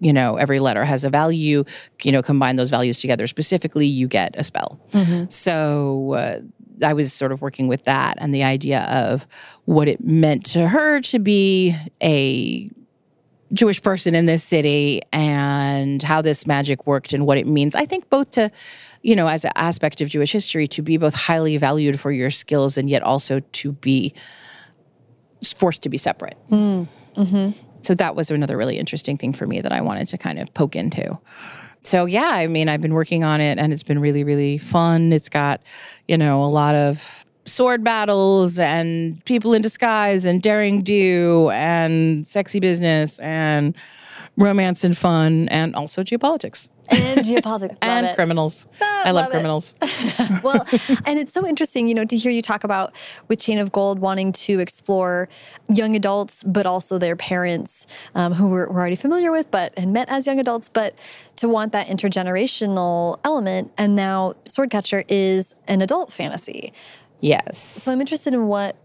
you 0.00 0.12
know, 0.12 0.36
every 0.36 0.58
letter 0.58 0.84
has 0.84 1.04
a 1.04 1.10
value. 1.10 1.64
You 2.02 2.12
know, 2.12 2.22
combine 2.22 2.56
those 2.56 2.70
values 2.70 3.00
together 3.00 3.26
specifically, 3.26 3.86
you 3.86 4.08
get 4.08 4.34
a 4.36 4.44
spell. 4.44 4.80
Mm-hmm. 4.90 5.28
So 5.30 6.12
uh, 6.14 6.40
I 6.84 6.92
was 6.92 7.12
sort 7.12 7.32
of 7.32 7.40
working 7.40 7.68
with 7.68 7.84
that 7.84 8.16
and 8.18 8.34
the 8.34 8.44
idea 8.44 8.82
of 8.82 9.26
what 9.64 9.88
it 9.88 10.00
meant 10.04 10.44
to 10.46 10.68
her 10.68 11.00
to 11.02 11.18
be 11.18 11.76
a 12.02 12.70
Jewish 13.52 13.82
person 13.82 14.14
in 14.14 14.26
this 14.26 14.44
city 14.44 15.00
and 15.12 16.02
how 16.02 16.20
this 16.20 16.46
magic 16.46 16.86
worked 16.86 17.12
and 17.12 17.26
what 17.26 17.38
it 17.38 17.46
means. 17.46 17.74
I 17.74 17.86
think 17.86 18.10
both 18.10 18.32
to, 18.32 18.50
you 19.02 19.16
know, 19.16 19.26
as 19.26 19.44
an 19.44 19.52
aspect 19.54 20.00
of 20.00 20.08
Jewish 20.08 20.32
history, 20.32 20.66
to 20.68 20.82
be 20.82 20.96
both 20.96 21.14
highly 21.14 21.56
valued 21.56 21.98
for 21.98 22.12
your 22.12 22.30
skills 22.30 22.76
and 22.76 22.90
yet 22.90 23.02
also 23.02 23.40
to 23.40 23.72
be 23.72 24.12
forced 25.56 25.82
to 25.82 25.88
be 25.88 25.96
separate. 25.96 26.36
Mm. 26.50 26.88
Mm-hmm. 27.16 27.50
So 27.82 27.94
that 27.94 28.14
was 28.14 28.30
another 28.30 28.56
really 28.56 28.78
interesting 28.78 29.16
thing 29.16 29.32
for 29.32 29.46
me 29.46 29.60
that 29.60 29.72
I 29.72 29.80
wanted 29.80 30.08
to 30.08 30.18
kind 30.18 30.38
of 30.38 30.52
poke 30.52 30.76
into. 30.76 31.18
So 31.82 32.04
yeah, 32.04 32.30
I 32.32 32.48
mean, 32.48 32.68
I've 32.68 32.82
been 32.82 32.94
working 32.94 33.24
on 33.24 33.40
it 33.40 33.58
and 33.58 33.72
it's 33.72 33.82
been 33.82 34.00
really, 34.00 34.24
really 34.24 34.58
fun. 34.58 35.12
It's 35.12 35.28
got, 35.28 35.62
you 36.06 36.18
know, 36.18 36.42
a 36.42 36.46
lot 36.46 36.74
of 36.74 37.24
sword 37.48 37.82
battles 37.82 38.58
and 38.58 39.24
people 39.24 39.54
in 39.54 39.62
disguise 39.62 40.26
and 40.26 40.42
daring 40.42 40.82
do 40.82 41.50
and 41.52 42.26
sexy 42.26 42.60
business 42.60 43.18
and 43.18 43.74
romance 44.36 44.84
and 44.84 44.96
fun 44.96 45.48
and 45.48 45.74
also 45.74 46.02
geopolitics 46.02 46.68
and 46.90 47.20
geopolitics 47.26 47.76
and 47.82 48.06
it. 48.06 48.14
criminals. 48.14 48.68
Ah, 48.80 49.02
I 49.06 49.10
love, 49.10 49.24
love 49.24 49.30
criminals. 49.30 49.74
well, 50.42 50.66
and 51.06 51.18
it's 51.18 51.32
so 51.32 51.46
interesting, 51.46 51.88
you 51.88 51.94
know, 51.94 52.04
to 52.04 52.16
hear 52.16 52.30
you 52.30 52.42
talk 52.42 52.64
about 52.64 52.94
with 53.28 53.40
Chain 53.40 53.58
of 53.58 53.72
Gold 53.72 53.98
wanting 53.98 54.32
to 54.32 54.60
explore 54.60 55.28
young 55.68 55.96
adults, 55.96 56.44
but 56.44 56.66
also 56.66 56.98
their 56.98 57.16
parents 57.16 57.86
um, 58.14 58.32
who 58.34 58.50
we're, 58.50 58.68
we're 58.68 58.78
already 58.78 58.96
familiar 58.96 59.32
with, 59.32 59.50
but 59.50 59.72
and 59.76 59.92
met 59.92 60.08
as 60.08 60.26
young 60.26 60.38
adults, 60.38 60.68
but 60.68 60.94
to 61.36 61.48
want 61.48 61.72
that 61.72 61.88
intergenerational 61.88 63.18
element. 63.24 63.72
And 63.76 63.94
now 63.96 64.34
Sword 64.46 64.70
Catcher 64.70 65.04
is 65.08 65.54
an 65.66 65.82
adult 65.82 66.12
fantasy. 66.12 66.72
Yes. 67.20 67.58
So 67.58 67.92
I'm 67.92 68.00
interested 68.00 68.34
in 68.34 68.46
what 68.46 68.76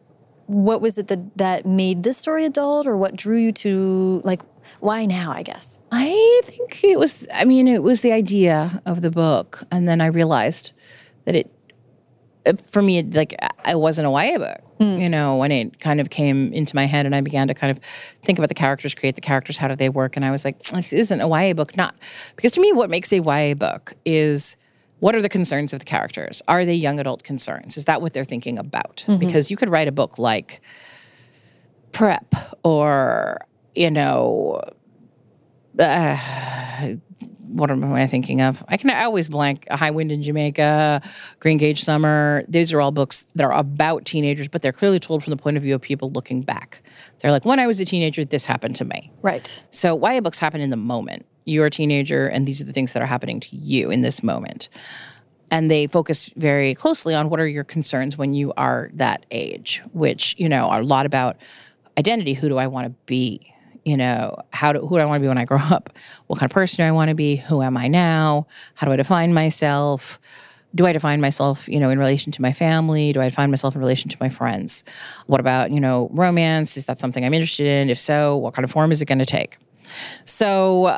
what 0.45 0.81
was 0.81 0.97
it 0.97 1.07
that 1.07 1.37
that 1.37 1.65
made 1.65 2.03
this 2.03 2.17
story 2.17 2.45
adult, 2.45 2.85
or 2.85 2.97
what 2.97 3.15
drew 3.15 3.37
you 3.37 3.51
to 3.51 4.21
like 4.23 4.41
why 4.79 5.05
now, 5.05 5.31
I 5.31 5.43
guess? 5.43 5.79
I 5.91 6.41
think 6.43 6.83
it 6.83 6.99
was, 6.99 7.27
I 7.33 7.45
mean, 7.45 7.67
it 7.67 7.83
was 7.83 8.01
the 8.01 8.11
idea 8.11 8.81
of 8.85 9.01
the 9.01 9.11
book. 9.11 9.63
And 9.71 9.87
then 9.87 10.01
I 10.01 10.07
realized 10.07 10.73
that 11.25 11.35
it, 11.35 11.49
for 12.65 12.81
me, 12.81 12.97
it, 12.97 13.15
like, 13.15 13.35
I 13.63 13.75
wasn't 13.75 14.07
a 14.07 14.11
YA 14.11 14.37
book. 14.37 14.59
Mm. 14.79 14.99
You 14.99 15.09
know, 15.09 15.37
when 15.37 15.51
it 15.51 15.79
kind 15.79 16.01
of 16.01 16.09
came 16.09 16.51
into 16.51 16.75
my 16.75 16.85
head 16.85 17.05
and 17.05 17.15
I 17.15 17.21
began 17.21 17.47
to 17.47 17.53
kind 17.53 17.71
of 17.71 17.81
think 18.21 18.37
about 18.37 18.49
the 18.49 18.55
characters, 18.55 18.93
create 18.93 19.15
the 19.15 19.21
characters, 19.21 19.57
how 19.57 19.67
do 19.67 19.75
they 19.75 19.87
work? 19.87 20.17
And 20.17 20.25
I 20.25 20.31
was 20.31 20.43
like, 20.43 20.61
this 20.63 20.91
isn't 20.91 21.21
a 21.21 21.27
YA 21.27 21.53
book. 21.53 21.77
Not 21.77 21.95
because 22.35 22.51
to 22.53 22.61
me, 22.61 22.73
what 22.73 22.89
makes 22.89 23.13
a 23.13 23.21
YA 23.21 23.53
book 23.53 23.93
is 24.03 24.57
what 25.03 25.15
are 25.15 25.21
the 25.21 25.27
concerns 25.29 25.73
of 25.73 25.79
the 25.79 25.85
characters? 25.85 26.41
Are 26.47 26.63
they 26.63 26.75
young 26.75 26.97
adult 26.97 27.23
concerns? 27.23 27.75
Is 27.75 27.85
that 27.85 28.01
what 28.01 28.13
they're 28.13 28.23
thinking 28.23 28.57
about? 28.57 29.03
Mm-hmm. 29.05 29.19
Because 29.19 29.51
you 29.51 29.57
could 29.57 29.67
write 29.67 29.89
a 29.89 29.91
book 29.91 30.17
like 30.17 30.61
Prep 31.91 32.33
or 32.63 33.39
you 33.75 33.91
know, 33.91 34.61
uh, 35.77 36.15
what 37.47 37.69
am 37.69 37.83
I 37.93 38.07
thinking 38.07 38.41
of? 38.41 38.63
I 38.69 38.77
can 38.77 38.89
I 38.91 39.03
always 39.03 39.27
blank. 39.27 39.67
A 39.69 39.75
High 39.75 39.91
Wind 39.91 40.11
in 40.11 40.21
Jamaica, 40.21 41.01
Greengage 41.39 41.79
Summer. 41.79 42.43
These 42.47 42.71
are 42.71 42.79
all 42.79 42.91
books 42.91 43.27
that 43.35 43.43
are 43.43 43.53
about 43.53 44.05
teenagers, 44.05 44.47
but 44.47 44.61
they're 44.61 44.71
clearly 44.71 44.99
told 44.99 45.23
from 45.23 45.31
the 45.31 45.37
point 45.37 45.57
of 45.57 45.63
view 45.63 45.75
of 45.75 45.81
people 45.81 46.09
looking 46.09 46.41
back. 46.41 46.81
They're 47.19 47.31
like, 47.31 47.45
when 47.45 47.59
I 47.59 47.67
was 47.67 47.79
a 47.79 47.85
teenager, 47.85 48.23
this 48.23 48.45
happened 48.45 48.75
to 48.77 48.85
me. 48.85 49.11
Right. 49.21 49.65
So 49.71 49.97
YA 49.97 50.21
books 50.21 50.39
happen 50.39 50.61
in 50.61 50.69
the 50.69 50.77
moment. 50.77 51.25
You're 51.45 51.65
a 51.65 51.71
teenager, 51.71 52.27
and 52.27 52.45
these 52.45 52.61
are 52.61 52.65
the 52.65 52.73
things 52.73 52.93
that 52.93 53.03
are 53.03 53.07
happening 53.07 53.39
to 53.41 53.55
you 53.55 53.91
in 53.91 54.01
this 54.01 54.23
moment. 54.23 54.69
And 55.51 55.69
they 55.69 55.87
focus 55.87 56.31
very 56.35 56.73
closely 56.73 57.13
on 57.13 57.29
what 57.29 57.39
are 57.39 57.47
your 57.47 57.63
concerns 57.63 58.17
when 58.17 58.33
you 58.33 58.53
are 58.57 58.89
that 58.93 59.25
age, 59.29 59.83
which, 59.93 60.35
you 60.39 60.49
know, 60.49 60.69
are 60.69 60.81
a 60.81 60.85
lot 60.85 61.05
about 61.05 61.37
identity. 61.97 62.33
Who 62.33 62.49
do 62.49 62.57
I 62.57 62.67
want 62.67 62.87
to 62.87 62.95
be? 63.05 63.53
you 63.85 63.97
know, 63.97 64.37
how 64.51 64.73
do, 64.73 64.79
who 64.79 64.95
do 64.95 65.01
I 65.01 65.05
want 65.05 65.19
to 65.19 65.21
be 65.21 65.27
when 65.27 65.37
I 65.37 65.45
grow 65.45 65.59
up? 65.59 65.89
What 66.27 66.39
kind 66.39 66.49
of 66.49 66.53
person 66.53 66.77
do 66.77 66.87
I 66.87 66.91
want 66.91 67.09
to 67.09 67.15
be? 67.15 67.35
Who 67.35 67.61
am 67.61 67.77
I 67.77 67.87
now? 67.87 68.47
How 68.75 68.87
do 68.87 68.93
I 68.93 68.95
define 68.95 69.33
myself? 69.33 70.19
Do 70.75 70.87
I 70.87 70.93
define 70.93 71.21
myself, 71.21 71.69
you 71.69 71.79
know, 71.79 71.89
in 71.89 71.99
relation 71.99 72.31
to 72.31 72.41
my 72.41 72.51
family? 72.51 73.13
Do 73.13 73.21
I 73.21 73.29
define 73.29 73.51
myself 73.51 73.75
in 73.75 73.81
relation 73.81 74.09
to 74.09 74.17
my 74.19 74.29
friends? 74.29 74.83
What 75.27 75.39
about, 75.39 75.69
you 75.71 75.79
know, 75.79 76.09
romance? 76.11 76.77
Is 76.77 76.87
that 76.87 76.97
something 76.97 77.23
I'm 77.23 77.33
interested 77.33 77.67
in? 77.67 77.89
If 77.89 77.99
so, 77.99 78.37
what 78.37 78.55
kind 78.55 78.63
of 78.63 78.71
form 78.71 78.91
is 78.91 79.01
it 79.01 79.05
going 79.05 79.19
to 79.19 79.25
take? 79.25 79.57
So, 80.25 80.97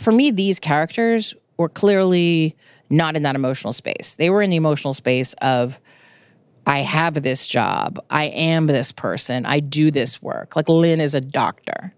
for 0.00 0.12
me, 0.12 0.30
these 0.30 0.58
characters 0.58 1.34
were 1.56 1.68
clearly 1.68 2.56
not 2.90 3.16
in 3.16 3.22
that 3.22 3.34
emotional 3.34 3.72
space. 3.72 4.14
They 4.16 4.30
were 4.30 4.42
in 4.42 4.50
the 4.50 4.56
emotional 4.56 4.94
space 4.94 5.34
of, 5.34 5.80
I 6.66 6.78
have 6.78 7.22
this 7.22 7.46
job. 7.46 8.02
I 8.10 8.24
am 8.24 8.66
this 8.66 8.92
person. 8.92 9.44
I 9.46 9.60
do 9.60 9.90
this 9.90 10.22
work. 10.22 10.56
Like 10.56 10.68
Lynn 10.68 11.00
is 11.00 11.14
a 11.14 11.20
doctor 11.20 11.94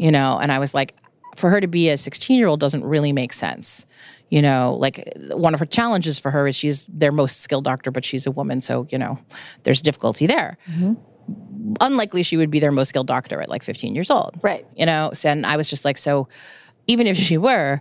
you 0.00 0.10
know, 0.10 0.38
and 0.38 0.50
I 0.50 0.58
was 0.58 0.72
like, 0.74 0.94
for 1.36 1.50
her 1.50 1.60
to 1.60 1.66
be 1.66 1.90
a 1.90 1.98
16 1.98 2.38
year 2.38 2.48
old 2.48 2.58
doesn't 2.58 2.82
really 2.82 3.12
make 3.12 3.34
sense. 3.34 3.84
You 4.30 4.40
know, 4.40 4.74
like 4.80 5.12
one 5.32 5.52
of 5.52 5.60
her 5.60 5.66
challenges 5.66 6.18
for 6.18 6.30
her 6.30 6.48
is 6.48 6.56
she's 6.56 6.86
their 6.86 7.12
most 7.12 7.42
skilled 7.42 7.64
doctor, 7.64 7.90
but 7.90 8.02
she's 8.02 8.26
a 8.26 8.30
woman. 8.30 8.62
So, 8.62 8.86
you 8.90 8.96
know, 8.96 9.18
there's 9.64 9.82
difficulty 9.82 10.26
there. 10.26 10.56
Mm-hmm. 10.70 11.74
Unlikely 11.82 12.22
she 12.22 12.38
would 12.38 12.50
be 12.50 12.60
their 12.60 12.72
most 12.72 12.88
skilled 12.88 13.08
doctor 13.08 13.42
at 13.42 13.50
like 13.50 13.62
15 13.62 13.94
years 13.94 14.10
old. 14.10 14.40
Right. 14.40 14.66
You 14.74 14.86
know, 14.86 15.10
so, 15.12 15.28
and 15.28 15.44
I 15.44 15.58
was 15.58 15.68
just 15.68 15.84
like, 15.84 15.98
so 15.98 16.28
even 16.90 17.06
if 17.06 17.16
she 17.16 17.38
were, 17.38 17.80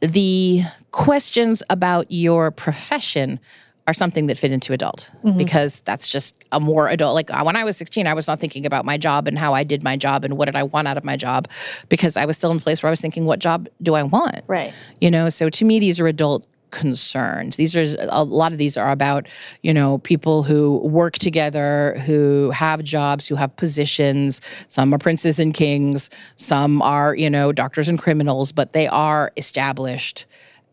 the 0.00 0.62
questions 0.90 1.62
about 1.70 2.06
your 2.10 2.50
profession 2.50 3.40
are 3.86 3.94
something 3.94 4.26
that 4.26 4.36
fit 4.36 4.52
into 4.52 4.74
adult. 4.74 5.10
Mm-hmm. 5.24 5.38
because 5.38 5.80
that's 5.80 6.08
just 6.08 6.36
a 6.52 6.60
more 6.60 6.88
adult 6.88 7.14
like 7.14 7.30
when 7.44 7.56
i 7.56 7.64
was 7.64 7.76
16 7.76 8.06
i 8.06 8.14
was 8.14 8.26
not 8.26 8.38
thinking 8.38 8.66
about 8.66 8.84
my 8.84 8.96
job 8.96 9.26
and 9.28 9.38
how 9.38 9.54
i 9.54 9.62
did 9.64 9.82
my 9.82 9.96
job 9.96 10.24
and 10.24 10.36
what 10.36 10.46
did 10.46 10.56
i 10.56 10.62
want 10.62 10.86
out 10.86 10.96
of 10.96 11.04
my 11.04 11.16
job 11.16 11.48
because 11.88 12.16
i 12.16 12.24
was 12.24 12.36
still 12.36 12.50
in 12.50 12.56
a 12.56 12.60
place 12.60 12.82
where 12.82 12.88
i 12.88 12.90
was 12.90 13.00
thinking 13.00 13.24
what 13.24 13.38
job 13.38 13.68
do 13.82 13.94
i 13.94 14.02
want? 14.02 14.42
Right. 14.46 14.72
You 15.00 15.10
know 15.10 15.28
so 15.28 15.48
to 15.48 15.64
me 15.64 15.78
these 15.80 15.98
are 16.00 16.06
adult 16.06 16.46
concerns 16.70 17.56
these 17.56 17.76
are 17.76 17.96
a 18.10 18.24
lot 18.24 18.52
of 18.52 18.58
these 18.58 18.76
are 18.76 18.90
about 18.90 19.26
you 19.62 19.72
know 19.72 19.98
people 19.98 20.42
who 20.42 20.78
work 20.78 21.14
together 21.14 21.96
who 22.06 22.50
have 22.50 22.82
jobs 22.82 23.28
who 23.28 23.34
have 23.34 23.54
positions 23.56 24.40
some 24.68 24.92
are 24.94 24.98
princes 24.98 25.38
and 25.38 25.54
kings 25.54 26.10
some 26.36 26.80
are 26.82 27.14
you 27.14 27.28
know 27.28 27.52
doctors 27.52 27.88
and 27.88 28.00
criminals 28.00 28.52
but 28.52 28.72
they 28.72 28.86
are 28.86 29.32
established 29.36 30.26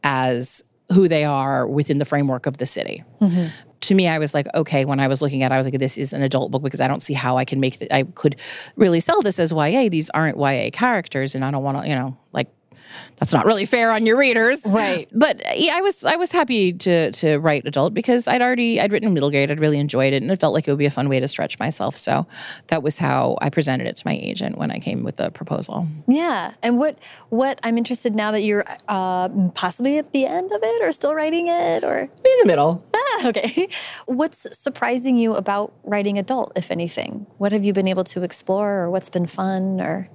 as 0.04 0.64
who 0.91 1.08
they 1.08 1.26
are 1.26 1.68
within 1.68 1.98
the 1.98 2.06
framework 2.06 2.45
of 2.45 2.58
the 2.58 2.66
city. 2.66 3.04
Mm-hmm. 3.20 3.48
To 3.82 3.95
me, 3.95 4.08
I 4.08 4.20
was 4.20 4.34
like, 4.34 4.48
okay, 4.56 4.86
when 4.86 5.00
I 5.00 5.08
was 5.08 5.22
looking 5.22 5.43
at 5.43 5.52
it, 5.52 5.56
I 5.56 5.58
was 5.58 5.68
like, 5.68 5.78
this 5.80 5.98
is 5.98 6.14
an 6.14 6.22
adult 6.22 6.52
book 6.52 6.64
because 6.64 6.82
I 6.82 6.88
don't 6.88 7.04
see 7.04 7.14
how 7.14 7.38
I 7.38 7.45
can 7.45 7.60
make 7.60 7.80
that 7.80 7.93
I 7.93 8.04
could 8.04 8.38
really 8.76 9.00
sell 9.00 9.22
this 9.22 9.39
as 9.39 9.52
YA. 9.52 9.89
These 9.89 10.10
aren't 10.12 10.38
YA 10.38 10.70
characters, 10.72 11.36
and 11.36 11.45
I 11.45 11.52
don't 11.52 11.64
want 11.64 11.82
to, 11.82 11.88
you 11.88 11.95
know, 11.95 12.18
like 12.32 12.48
that's 13.18 13.34
not 13.34 13.45
really 13.45 13.66
fair 13.66 13.91
on 13.91 14.06
your 14.06 14.18
readers. 14.18 14.66
Right. 14.70 15.08
But 15.12 15.41
yeah, 15.58 15.74
I 15.76 15.82
was 15.82 16.06
I 16.06 16.16
was 16.16 16.32
happy 16.32 16.74
to 16.74 17.12
to 17.12 17.38
write 17.38 17.66
adult 17.66 17.93
because 17.93 18.28
I'd 18.28 18.41
already 18.41 18.80
I'd 18.80 18.91
written 18.91 19.14
middle 19.14 19.32
grade, 19.32 19.52
I'd 19.52 19.60
really 19.60 19.80
enjoyed 19.80 20.14
it 20.14 20.22
and 20.22 20.32
it 20.32 20.39
felt 20.39 20.54
like 20.54 20.68
it 20.68 20.72
would 20.72 20.80
be 20.80 20.86
a 20.86 20.91
fun 20.91 21.10
way 21.10 21.20
to 21.20 21.28
stretch 21.28 21.60
myself. 21.60 21.95
So 21.95 22.28
that 22.68 22.84
was 22.84 23.00
how 23.00 23.38
I 23.41 23.50
presented 23.50 23.88
it 23.88 23.98
to 23.98 24.08
my 24.08 24.14
agent 24.14 24.58
when 24.58 24.72
I 24.72 24.80
came 24.80 25.04
with 25.04 25.18
the 25.18 25.32
proposal. 25.32 25.88
Yeah. 26.08 26.54
And 26.62 26.78
what 26.78 27.00
what 27.30 27.60
I'm 27.64 27.78
interested 27.78 28.16
now 28.16 28.32
that 28.32 28.41
you're 28.41 28.66
uh, 28.88 29.30
possibly 29.56 29.98
at 29.98 30.14
the 30.14 30.26
end 30.26 30.52
of 30.52 30.60
it 30.64 30.82
or 30.84 30.91
still 30.91 31.16
writing 31.16 31.48
it 31.48 31.84
or 31.84 31.98
in 31.98 32.10
the 32.39 32.45
middle. 32.45 32.86
Ah, 32.95 33.08
okay. 33.28 33.68
What's 34.06 34.48
surprising 34.58 35.18
you 35.18 35.36
about 35.36 35.74
writing 35.84 36.18
adult, 36.18 36.54
if 36.56 36.72
anything? 36.72 37.26
What 37.38 37.52
have 37.52 37.66
you 37.66 37.74
been 37.74 37.88
able 37.88 38.04
to 38.06 38.24
explore 38.24 38.82
or 38.82 38.89
what's 38.89 39.10
been 39.10 39.28
fun 39.28 39.82
or 39.82 40.10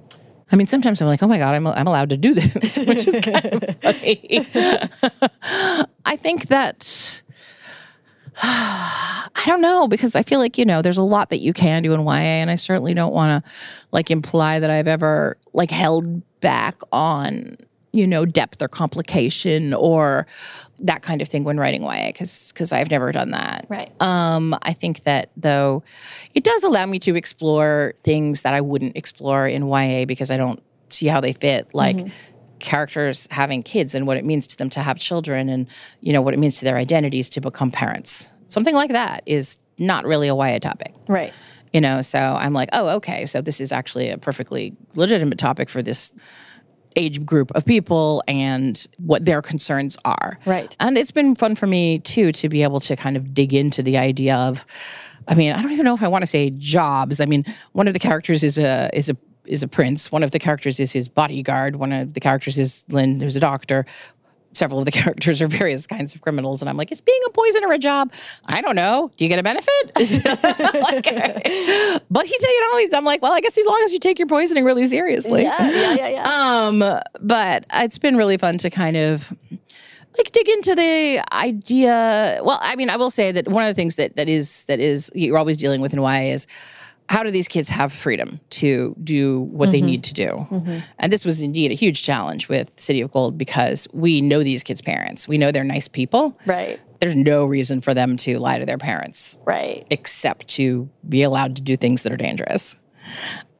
I 0.53 0.55
mean, 0.55 0.67
sometimes 0.67 1.01
I'm 1.01 1.07
like, 1.07 1.23
oh 1.23 1.27
my 1.27 1.39
God, 1.39 1.55
I'm, 1.55 1.65
I'm 1.65 1.87
allowed 1.87 2.09
to 2.09 2.17
do 2.17 2.35
this, 2.35 2.77
which 2.87 3.07
is 3.07 3.19
kind 3.19 3.45
of 3.45 3.75
funny. 3.81 4.45
I 6.05 6.15
think 6.15 6.47
that. 6.49 7.21
I 8.41 9.45
don't 9.47 9.61
know 9.61 9.87
because 9.87 10.15
I 10.15 10.21
feel 10.21 10.39
like 10.39 10.57
you 10.57 10.65
know 10.65 10.81
there's 10.81 10.97
a 10.97 11.03
lot 11.03 11.31
that 11.31 11.39
you 11.39 11.53
can 11.53 11.81
do 11.81 11.93
in 11.93 12.01
YA, 12.01 12.13
and 12.13 12.51
I 12.51 12.55
certainly 12.55 12.93
don't 12.93 13.13
want 13.13 13.43
to 13.43 13.51
like 13.91 14.11
imply 14.11 14.59
that 14.59 14.69
I've 14.69 14.87
ever 14.87 15.37
like 15.53 15.71
held 15.71 16.21
back 16.39 16.79
on 16.91 17.57
you 17.93 18.07
know 18.07 18.25
depth 18.25 18.61
or 18.61 18.67
complication 18.67 19.73
or 19.73 20.25
that 20.79 21.01
kind 21.03 21.21
of 21.21 21.27
thing 21.29 21.43
when 21.43 21.57
writing 21.59 21.83
YA 21.83 22.07
because 22.07 22.51
because 22.51 22.73
I've 22.73 22.89
never 22.89 23.11
done 23.11 23.31
that. 23.31 23.65
Right. 23.69 23.91
Um, 24.01 24.55
I 24.63 24.73
think 24.73 25.03
that 25.03 25.29
though 25.37 25.83
it 26.33 26.43
does 26.43 26.63
allow 26.63 26.85
me 26.87 26.99
to 26.99 27.15
explore 27.15 27.93
things 28.03 28.41
that 28.41 28.53
I 28.53 28.61
wouldn't 28.61 28.97
explore 28.97 29.47
in 29.47 29.67
YA 29.67 30.05
because 30.05 30.31
I 30.31 30.37
don't 30.37 30.61
see 30.89 31.07
how 31.07 31.21
they 31.21 31.33
fit 31.33 31.73
like. 31.73 31.99
characters 32.59 33.27
having 33.29 33.61
kids 33.61 33.93
and 33.93 34.07
what 34.07 34.15
it 34.15 34.23
means 34.23 34.47
to 34.47 34.57
them 34.57 34.69
to 34.69 34.79
have 34.79 34.97
children 34.97 35.49
and 35.49 35.67
you 35.99 36.13
know 36.13 36.21
what 36.21 36.33
it 36.33 36.37
means 36.39 36.59
to 36.59 36.63
their 36.65 36.77
identities 36.77 37.27
to 37.29 37.41
become 37.41 37.69
parents 37.69 38.31
something 38.47 38.73
like 38.73 38.91
that 38.91 39.21
is 39.25 39.61
not 39.77 40.05
really 40.05 40.29
a 40.29 40.35
YA 40.35 40.59
topic 40.59 40.93
Right. 41.09 41.33
you 41.73 41.81
know 41.81 41.99
so 42.01 42.19
i'm 42.19 42.53
like 42.53 42.69
oh 42.71 42.87
okay 42.97 43.25
so 43.25 43.41
this 43.41 43.59
is 43.59 43.73
actually 43.73 44.09
a 44.09 44.17
perfectly 44.17 44.77
legitimate 44.95 45.37
topic 45.39 45.67
for 45.69 45.81
this 45.81 46.13
age 46.95 47.25
group 47.25 47.51
of 47.55 47.65
people 47.65 48.23
and 48.27 48.87
what 48.97 49.25
their 49.25 49.41
concerns 49.41 49.97
are. 50.05 50.39
Right. 50.45 50.75
and 50.79 50.97
it's 50.97 51.11
been 51.11 51.35
fun 51.35 51.55
for 51.55 51.67
me 51.67 51.99
too 51.99 52.31
to 52.33 52.49
be 52.49 52.63
able 52.63 52.79
to 52.81 52.95
kind 52.95 53.17
of 53.17 53.33
dig 53.33 53.53
into 53.53 53.83
the 53.83 53.97
idea 53.97 54.35
of 54.35 54.65
i 55.27 55.35
mean 55.35 55.53
i 55.53 55.61
don't 55.61 55.71
even 55.71 55.85
know 55.85 55.93
if 55.93 56.03
i 56.03 56.07
want 56.07 56.21
to 56.21 56.27
say 56.27 56.49
jobs. 56.49 57.19
I 57.21 57.25
mean 57.25 57.45
one 57.71 57.87
of 57.87 57.93
the 57.93 57.99
characters 57.99 58.43
is 58.43 58.57
a 58.57 58.89
is 58.93 59.09
a 59.09 59.17
is 59.45 59.61
a 59.61 59.67
prince. 59.67 60.11
One 60.11 60.23
of 60.23 60.31
the 60.31 60.39
characters 60.39 60.79
is 60.79 60.93
his 60.93 61.09
bodyguard. 61.09 61.75
One 61.75 61.91
of 61.91 62.13
the 62.13 62.21
characters 62.21 62.57
is 62.57 62.85
lynn 62.89 63.19
who's 63.19 63.35
a 63.35 63.41
doctor 63.41 63.85
several 64.53 64.79
of 64.79 64.85
the 64.85 64.91
characters 64.99 65.41
are 65.41 65.47
various 65.47 65.87
kinds 65.87 66.15
of 66.15 66.21
criminals 66.21 66.61
and 66.61 66.69
i'm 66.69 66.77
like 66.77 66.91
is 66.91 67.01
being 67.01 67.21
a 67.27 67.29
poisoner 67.31 67.71
a 67.71 67.77
job 67.77 68.11
i 68.45 68.61
don't 68.61 68.75
know 68.75 69.11
do 69.17 69.25
you 69.25 69.29
get 69.29 69.39
a 69.39 69.43
benefit 69.43 69.71
like, 69.95 71.03
but 72.09 72.25
he 72.25 72.35
you 72.39 72.71
know 72.71 72.77
he's, 72.77 72.93
i'm 72.93 73.05
like 73.05 73.21
well 73.21 73.33
i 73.33 73.39
guess 73.41 73.57
as 73.57 73.65
long 73.65 73.81
as 73.83 73.93
you 73.93 73.99
take 73.99 74.19
your 74.19 74.27
poisoning 74.27 74.63
really 74.63 74.85
seriously 74.85 75.43
Yeah. 75.43 75.69
Yeah. 75.69 75.93
Yeah. 75.95 76.07
Yeah. 76.09 76.23
um, 76.67 76.99
but 77.21 77.65
it's 77.73 77.97
been 77.97 78.15
really 78.17 78.37
fun 78.37 78.57
to 78.59 78.69
kind 78.69 78.97
of 78.97 79.33
like 80.17 80.31
dig 80.31 80.47
into 80.47 80.75
the 80.75 81.23
idea. 81.31 82.39
Well, 82.43 82.59
I 82.61 82.75
mean, 82.75 82.89
I 82.89 82.97
will 82.97 83.09
say 83.09 83.31
that 83.31 83.47
one 83.47 83.63
of 83.63 83.67
the 83.67 83.73
things 83.73 83.95
that 83.95 84.15
that 84.15 84.29
is 84.29 84.63
that 84.65 84.79
is 84.79 85.11
you're 85.15 85.37
always 85.37 85.57
dealing 85.57 85.81
with 85.81 85.93
in 85.93 85.99
YA 85.99 86.33
is 86.33 86.45
how 87.09 87.23
do 87.23 87.31
these 87.31 87.47
kids 87.47 87.69
have 87.69 87.91
freedom 87.91 88.39
to 88.49 88.95
do 89.03 89.41
what 89.41 89.71
they 89.71 89.77
mm-hmm. 89.79 89.87
need 89.87 90.03
to 90.05 90.13
do? 90.13 90.27
Mm-hmm. 90.49 90.79
And 90.99 91.11
this 91.11 91.25
was 91.25 91.41
indeed 91.41 91.71
a 91.71 91.75
huge 91.75 92.03
challenge 92.03 92.49
with 92.49 92.75
Chain 92.77 93.03
of 93.03 93.11
Gold 93.11 93.37
because 93.37 93.87
we 93.93 94.21
know 94.21 94.43
these 94.43 94.63
kids' 94.63 94.81
parents. 94.81 95.27
We 95.27 95.37
know 95.37 95.51
they're 95.51 95.63
nice 95.63 95.87
people. 95.87 96.37
right. 96.45 96.79
There's 96.99 97.17
no 97.17 97.43
reason 97.43 97.81
for 97.81 97.93
them 97.93 98.15
to 98.17 98.39
lie 98.39 98.59
to 98.59 98.65
their 98.65 98.77
parents 98.77 99.37
Right. 99.43 99.85
except 99.89 100.47
to 100.55 100.89
be 101.07 101.21
allowed 101.23 101.57
to 101.57 101.61
do 101.61 101.75
things 101.75 102.03
that 102.03 102.13
are 102.13 102.17
dangerous. 102.17 102.77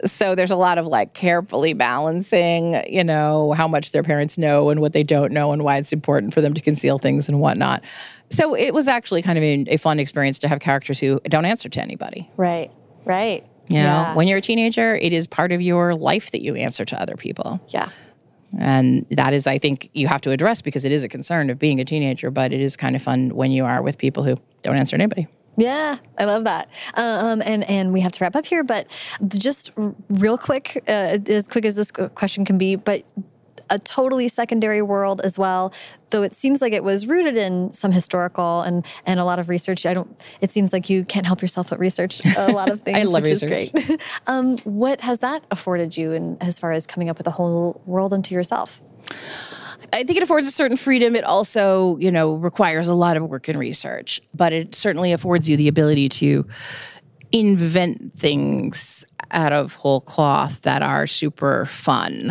So 0.05 0.33
there's 0.33 0.51
a 0.51 0.55
lot 0.55 0.77
of 0.77 0.87
like 0.87 1.13
carefully 1.13 1.73
balancing, 1.73 2.81
you 2.87 3.03
know, 3.03 3.51
how 3.51 3.67
much 3.67 3.91
their 3.91 4.03
parents 4.03 4.37
know 4.37 4.69
and 4.69 4.79
what 4.79 4.93
they 4.93 5.03
don't 5.03 5.33
know 5.33 5.51
and 5.51 5.61
why 5.61 5.75
it's 5.75 5.91
important 5.91 6.33
for 6.33 6.39
them 6.39 6.53
to 6.53 6.61
conceal 6.61 6.97
things 6.99 7.27
and 7.27 7.41
whatnot. 7.41 7.83
So 8.29 8.55
it 8.55 8.73
was 8.73 8.87
actually 8.87 9.21
kind 9.21 9.37
of 9.37 9.43
a, 9.43 9.65
a 9.73 9.77
fun 9.77 9.99
experience 9.99 10.39
to 10.39 10.47
have 10.47 10.59
characters 10.59 10.99
who 10.99 11.19
don't 11.25 11.45
answer 11.45 11.67
to 11.67 11.81
anybody. 11.81 12.31
Right. 12.37 12.71
Right. 13.05 13.45
You 13.69 13.77
know, 13.77 13.83
yeah. 13.83 14.15
when 14.15 14.27
you're 14.27 14.39
a 14.39 14.41
teenager, 14.41 14.95
it 14.95 15.13
is 15.13 15.25
part 15.25 15.51
of 15.51 15.61
your 15.61 15.95
life 15.95 16.31
that 16.31 16.41
you 16.41 16.55
answer 16.55 16.83
to 16.85 17.01
other 17.01 17.15
people. 17.15 17.61
yeah. 17.69 17.89
And 18.59 19.07
that 19.09 19.33
is, 19.33 19.47
I 19.47 19.57
think, 19.57 19.89
you 19.93 20.07
have 20.07 20.21
to 20.21 20.29
address 20.29 20.61
because 20.61 20.85
it 20.85 20.91
is 20.91 21.03
a 21.03 21.09
concern 21.09 21.49
of 21.49 21.57
being 21.57 21.79
a 21.79 21.85
teenager, 21.85 22.29
but 22.29 22.53
it 22.53 22.61
is 22.61 22.77
kind 22.77 22.95
of 22.95 23.01
fun 23.01 23.33
when 23.33 23.49
you 23.51 23.65
are 23.65 23.81
with 23.81 23.97
people 23.97 24.21
who 24.23 24.35
don't 24.61 24.75
answer 24.75 24.95
to 24.95 25.01
anybody. 25.01 25.27
Yeah, 25.57 25.97
I 26.19 26.25
love 26.25 26.43
that. 26.43 26.69
Um, 26.95 27.41
and 27.45 27.67
and 27.69 27.93
we 27.93 28.01
have 28.01 28.11
to 28.11 28.23
wrap 28.23 28.35
up 28.35 28.45
here, 28.45 28.63
but 28.63 28.87
just 29.37 29.71
r- 29.77 29.95
real 30.09 30.37
quick, 30.37 30.83
uh, 30.87 31.17
as 31.27 31.47
quick 31.47 31.65
as 31.65 31.75
this 31.75 31.91
question 31.91 32.45
can 32.45 32.57
be, 32.57 32.75
but 32.75 33.03
a 33.69 33.79
totally 33.79 34.27
secondary 34.27 34.81
world 34.81 35.21
as 35.23 35.37
well. 35.37 35.73
Though 36.11 36.23
it 36.23 36.33
seems 36.33 36.61
like 36.61 36.73
it 36.73 36.83
was 36.83 37.07
rooted 37.07 37.37
in 37.37 37.73
some 37.73 37.91
historical 37.91 38.61
and 38.61 38.85
and 39.05 39.19
a 39.19 39.25
lot 39.25 39.39
of 39.39 39.49
research. 39.49 39.85
I 39.85 39.93
don't. 39.93 40.19
It 40.41 40.51
seems 40.51 40.71
like 40.73 40.89
you 40.89 41.03
can't 41.05 41.25
help 41.25 41.41
yourself 41.41 41.69
but 41.69 41.79
research 41.79 42.21
a 42.37 42.51
lot 42.51 42.69
of 42.69 42.81
things, 42.81 42.99
I 42.99 43.03
love 43.03 43.23
which 43.23 43.31
research. 43.31 43.71
is 43.73 43.85
great. 43.85 44.01
um, 44.27 44.57
what 44.59 45.01
has 45.01 45.19
that 45.19 45.43
afforded 45.51 45.97
you, 45.97 46.11
in 46.11 46.37
as 46.41 46.59
far 46.59 46.71
as 46.71 46.85
coming 46.85 47.09
up 47.09 47.17
with 47.17 47.27
a 47.27 47.31
whole 47.31 47.81
world 47.85 48.13
unto 48.13 48.35
yourself? 48.35 48.81
I 49.91 50.03
think 50.03 50.17
it 50.17 50.23
affords 50.23 50.47
a 50.47 50.51
certain 50.51 50.77
freedom. 50.77 51.15
It 51.15 51.23
also, 51.23 51.97
you 51.97 52.11
know, 52.11 52.35
requires 52.35 52.87
a 52.87 52.93
lot 52.93 53.17
of 53.17 53.23
work 53.23 53.47
and 53.47 53.59
research, 53.59 54.21
but 54.33 54.53
it 54.53 54.75
certainly 54.75 55.11
affords 55.11 55.49
you 55.49 55.57
the 55.57 55.67
ability 55.67 56.09
to 56.09 56.47
invent 57.33 58.13
things 58.13 59.03
out 59.31 59.51
of 59.51 59.73
whole 59.73 59.99
cloth 59.99 60.61
that 60.61 60.81
are 60.81 61.07
super 61.07 61.65
fun. 61.65 62.29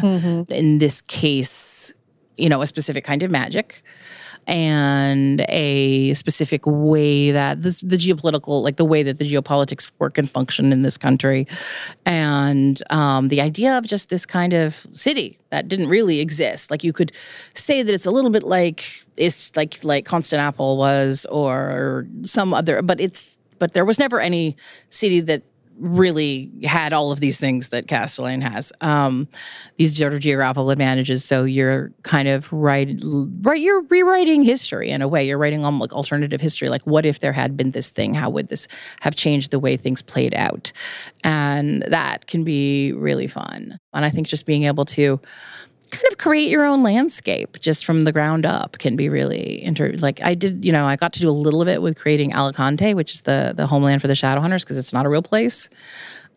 In 0.48 0.78
this 0.78 1.02
case, 1.02 1.92
you 2.36 2.48
know, 2.48 2.62
a 2.62 2.66
specific 2.66 3.04
kind 3.04 3.22
of 3.22 3.30
magic 3.30 3.82
and 4.46 5.44
a 5.48 6.14
specific 6.14 6.62
way 6.64 7.30
that 7.30 7.62
this, 7.62 7.80
the 7.80 7.96
geopolitical, 7.96 8.62
like 8.62 8.76
the 8.76 8.84
way 8.84 9.02
that 9.02 9.18
the 9.18 9.24
geopolitics 9.24 9.92
work 9.98 10.18
and 10.18 10.28
function 10.30 10.72
in 10.72 10.82
this 10.82 10.96
country, 10.96 11.46
and 12.06 12.82
um, 12.90 13.28
the 13.28 13.40
idea 13.40 13.78
of 13.78 13.86
just 13.86 14.08
this 14.08 14.26
kind 14.26 14.52
of 14.52 14.86
city 14.92 15.38
that 15.50 15.68
didn't 15.68 15.88
really 15.88 16.20
exist. 16.20 16.70
Like 16.70 16.82
you 16.82 16.92
could 16.92 17.12
say 17.54 17.82
that 17.82 17.92
it's 17.92 18.06
a 18.06 18.10
little 18.10 18.30
bit 18.30 18.42
like 18.42 19.04
it's 19.16 19.54
like 19.56 19.84
like 19.84 20.04
Constantinople 20.04 20.76
was, 20.76 21.24
or 21.26 22.06
some 22.24 22.52
other, 22.54 22.82
but 22.82 23.00
it's 23.00 23.38
but 23.62 23.74
there 23.74 23.84
was 23.84 23.96
never 23.96 24.18
any 24.18 24.56
city 24.90 25.20
that 25.20 25.44
really 25.78 26.50
had 26.64 26.92
all 26.92 27.12
of 27.12 27.20
these 27.20 27.38
things 27.38 27.68
that 27.68 27.86
Castellane 27.86 28.42
has. 28.42 28.72
Um, 28.80 29.28
these 29.76 29.96
sort 29.96 30.14
of 30.14 30.18
geographical 30.18 30.70
advantages. 30.70 31.24
So 31.24 31.44
you're 31.44 31.92
kind 32.02 32.26
of 32.26 32.52
right, 32.52 33.00
right. 33.42 33.60
You're 33.60 33.82
rewriting 33.82 34.42
history 34.42 34.90
in 34.90 35.00
a 35.00 35.06
way. 35.06 35.28
You're 35.28 35.38
writing 35.38 35.64
on 35.64 35.78
like 35.78 35.92
alternative 35.92 36.40
history. 36.40 36.70
Like, 36.70 36.82
what 36.88 37.06
if 37.06 37.20
there 37.20 37.32
had 37.32 37.56
been 37.56 37.70
this 37.70 37.88
thing? 37.90 38.14
How 38.14 38.30
would 38.30 38.48
this 38.48 38.66
have 39.02 39.14
changed 39.14 39.52
the 39.52 39.60
way 39.60 39.76
things 39.76 40.02
played 40.02 40.34
out? 40.34 40.72
And 41.22 41.82
that 41.82 42.26
can 42.26 42.42
be 42.42 42.92
really 42.92 43.28
fun. 43.28 43.78
And 43.92 44.04
I 44.04 44.10
think 44.10 44.26
just 44.26 44.44
being 44.44 44.64
able 44.64 44.86
to 44.86 45.20
kind 45.92 46.10
of 46.10 46.18
create 46.18 46.48
your 46.48 46.64
own 46.64 46.82
landscape 46.82 47.58
just 47.60 47.84
from 47.84 48.04
the 48.04 48.12
ground 48.12 48.46
up 48.46 48.78
can 48.78 48.96
be 48.96 49.08
really 49.08 49.62
inter 49.62 49.92
like 49.98 50.22
I 50.22 50.34
did 50.34 50.64
you 50.64 50.72
know 50.72 50.86
I 50.86 50.96
got 50.96 51.12
to 51.14 51.20
do 51.20 51.28
a 51.28 51.30
little 51.30 51.60
of 51.60 51.68
it 51.68 51.82
with 51.82 51.98
creating 51.98 52.34
Alicante 52.34 52.94
which 52.94 53.12
is 53.12 53.22
the 53.22 53.52
the 53.54 53.66
homeland 53.66 54.00
for 54.00 54.08
the 54.08 54.14
Shadowhunters 54.14 54.62
because 54.62 54.78
it's 54.78 54.92
not 54.92 55.04
a 55.04 55.08
real 55.10 55.22
place 55.22 55.68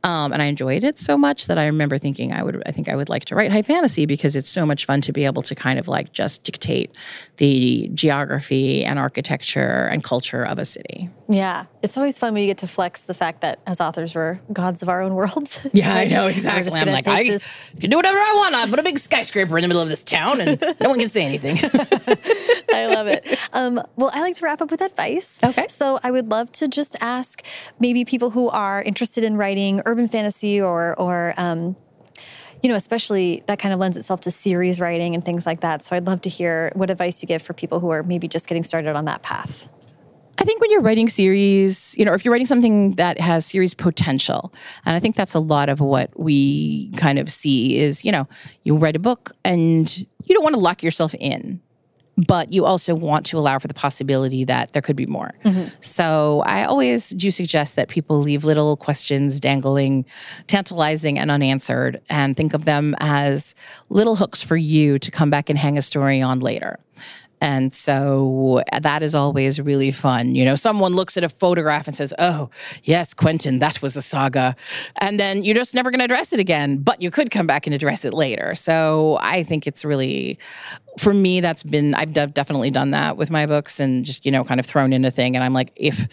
um, 0.06 0.32
and 0.32 0.42
I 0.42 0.46
enjoyed 0.46 0.84
it 0.84 0.98
so 1.00 1.18
much 1.18 1.48
that 1.48 1.58
I 1.58 1.66
remember 1.66 1.98
thinking 1.98 2.32
I 2.34 2.44
would 2.44 2.62
I 2.66 2.72
think 2.72 2.88
I 2.88 2.96
would 2.96 3.10
like 3.10 3.26
to 3.26 3.36
write 3.36 3.52
high 3.52 3.64
fantasy 3.64 4.06
because 4.06 4.36
it's 4.36 4.50
so 4.50 4.66
much 4.66 4.86
fun 4.86 5.02
to 5.02 5.12
be 5.12 5.26
able 5.26 5.42
to 5.42 5.56
kind 5.56 5.80
of 5.80 5.88
like 5.88 6.14
just 6.14 6.44
dictate 6.44 6.92
the 7.38 7.90
geography 7.94 8.86
and 8.86 8.98
architecture 9.00 9.90
and 9.92 10.04
culture 10.04 10.44
of 10.44 10.60
a 10.60 10.66
city 10.66 11.10
Yeah, 11.28 11.66
it's 11.82 11.98
always 11.98 12.20
fun 12.20 12.34
when 12.34 12.44
you 12.44 12.48
get 12.48 12.60
to 12.60 12.68
flex 12.68 13.02
the 13.02 13.14
fact 13.16 13.42
that 13.42 13.60
as 13.66 13.82
authors 13.82 14.14
we're 14.16 14.40
gods 14.54 14.84
of 14.84 14.90
our 14.90 15.02
own 15.02 15.16
worlds. 15.16 15.68
Yeah, 15.74 15.94
I 15.94 16.06
know 16.06 16.28
exactly. 16.28 16.80
I'm 16.80 16.88
like, 16.88 17.08
I 17.08 17.24
this- 17.24 17.72
can 17.82 17.90
do 17.90 17.98
whatever 17.98 18.18
I 18.18 18.34
want. 18.38 18.56
I 18.56 18.70
put 18.70 18.80
a 18.80 18.84
big 18.84 18.98
skyscraper 19.00 19.58
in 19.58 19.62
the 19.64 19.68
middle 19.68 19.82
of 19.82 19.90
this 19.90 20.04
town, 20.04 20.40
and 20.40 20.62
no 20.80 20.90
one 20.90 21.00
can 21.00 21.10
say 21.10 21.26
anything. 21.26 21.58
I 22.74 22.88
love 22.88 23.08
it. 23.08 23.26
Um, 23.52 23.82
well, 23.96 24.12
I 24.14 24.22
like 24.22 24.36
to 24.36 24.46
wrap 24.46 24.62
up 24.62 24.72
with 24.72 24.82
advice. 24.82 25.40
Okay. 25.44 25.66
So 25.68 26.00
I 26.04 26.12
would 26.12 26.30
love 26.30 26.52
to 26.54 26.68
just 26.68 26.96
ask 27.02 27.44
maybe 27.80 28.06
people 28.06 28.30
who 28.32 28.50
are 28.50 28.82
interested 28.82 29.24
in 29.24 29.36
writing 29.38 29.82
urban 29.96 30.08
fantasy 30.10 30.62
or 30.62 30.94
or 31.00 31.34
um, 31.38 31.76
you 32.62 32.70
know, 32.70 32.76
especially 32.76 33.44
that 33.48 33.60
kind 33.60 33.74
of 33.74 33.80
lends 33.80 33.96
itself 33.96 34.22
to 34.22 34.32
series 34.32 34.82
writing 34.82 35.16
and 35.16 35.24
things 35.24 35.46
like 35.46 35.62
that. 35.62 35.84
So 35.84 35.96
I'd 35.96 36.06
love 36.06 36.22
to 36.22 36.30
hear 36.30 36.72
what 36.76 36.90
advice 36.90 37.22
you 37.22 37.28
give 37.28 37.42
for 37.42 37.54
people 37.54 37.80
who 37.80 37.90
are 37.90 38.04
maybe 38.04 38.28
just 38.28 38.48
getting 38.48 38.64
started 38.64 38.96
on 38.96 39.06
that 39.06 39.22
path. 39.22 39.70
I 40.38 40.44
think 40.44 40.60
when 40.60 40.70
you're 40.70 40.82
writing 40.82 41.08
series, 41.08 41.96
you 41.98 42.04
know, 42.04 42.14
if 42.14 42.26
you're 42.26 42.32
writing 42.32 42.46
something 42.46 42.96
that 42.96 43.20
has 43.22 43.46
series 43.46 43.74
potential, 43.74 44.54
and 44.86 44.96
I 44.96 45.00
think 45.00 45.16
that's 45.16 45.34
a 45.34 45.40
lot 45.40 45.70
of 45.70 45.80
what 45.80 46.10
we 46.20 46.92
kind 46.98 47.20
of 47.20 47.30
see 47.30 47.78
is, 47.78 48.04
you 48.04 48.12
know, 48.12 48.28
you 48.64 48.76
write 48.76 48.98
a 48.98 49.00
book 49.00 49.32
and 49.46 49.98
you 49.98 50.34
don't 50.34 50.44
want 50.44 50.56
to 50.56 50.60
lock 50.60 50.84
yourself 50.84 51.16
in, 51.20 51.62
but 52.18 52.54
you 52.54 52.66
also 52.66 52.96
want 52.96 53.26
to 53.28 53.38
allow 53.38 53.60
for 53.60 53.68
the 53.68 53.74
possibility 53.74 54.46
that 54.46 54.74
there 54.74 54.82
could 54.82 54.96
be 54.96 55.06
more. 55.06 55.34
Mm-hmm. 55.44 55.70
So 55.82 56.44
I 56.46 56.64
always 56.66 57.10
do 57.10 57.30
suggest 57.30 57.76
that 57.76 57.90
people 57.90 58.20
leave 58.20 58.46
little 58.46 58.78
questions 58.78 59.40
dangling, 59.40 60.06
tantalizing, 60.48 61.20
and 61.20 61.30
unanswered, 61.30 62.02
and 62.10 62.38
think 62.38 62.54
of 62.54 62.66
them 62.66 62.96
as 63.00 63.56
little 63.90 64.16
hooks 64.16 64.42
for 64.42 64.56
you 64.56 64.98
to 65.00 65.12
come 65.12 65.30
back 65.30 65.50
and 65.50 65.60
hang 65.60 65.78
a 65.78 65.82
story 65.82 66.22
on 66.22 66.40
later. 66.40 66.80
And 67.42 67.74
so 67.74 68.64
that 68.82 69.04
is 69.04 69.14
always 69.14 69.60
really 69.60 69.92
fun. 69.92 70.36
You 70.36 70.46
know, 70.46 70.56
someone 70.56 70.94
looks 70.94 71.18
at 71.18 71.24
a 71.24 71.30
photograph 71.30 71.88
and 71.88 71.96
says, 71.96 72.14
Oh, 72.18 72.50
yes, 72.84 73.14
Quentin, 73.14 73.60
that 73.60 73.82
was 73.82 73.96
a 73.96 74.02
saga. 74.02 74.56
And 74.98 75.20
then 75.20 75.44
you're 75.44 75.56
just 75.56 75.76
never 75.76 75.92
going 75.92 76.00
to 76.00 76.06
address 76.06 76.34
it 76.34 76.40
again, 76.40 76.78
but 76.78 77.02
you 77.02 77.12
could 77.12 77.32
come 77.32 77.46
back 77.46 77.68
and 77.68 77.76
address 77.76 78.06
it 78.06 78.14
later. 78.14 78.56
So 78.56 79.20
I 79.22 79.44
think 79.44 79.68
it's 79.68 79.84
really, 79.84 80.40
for 80.98 81.14
me, 81.14 81.42
that's 81.42 81.64
been, 81.64 81.94
I've 81.94 82.14
definitely 82.14 82.72
done 82.72 82.92
that 82.92 83.18
with 83.18 83.32
my 83.32 83.46
books 83.46 83.80
and 83.80 84.06
just, 84.06 84.26
you 84.26 84.32
know, 84.32 84.44
kind 84.44 84.60
of 84.60 84.66
thrown 84.66 84.94
in 84.94 85.06
a 85.06 85.12
thing. 85.12 85.36
And 85.36 85.44
I'm 85.44 85.54
like, 85.54 85.72
if, 85.76 86.08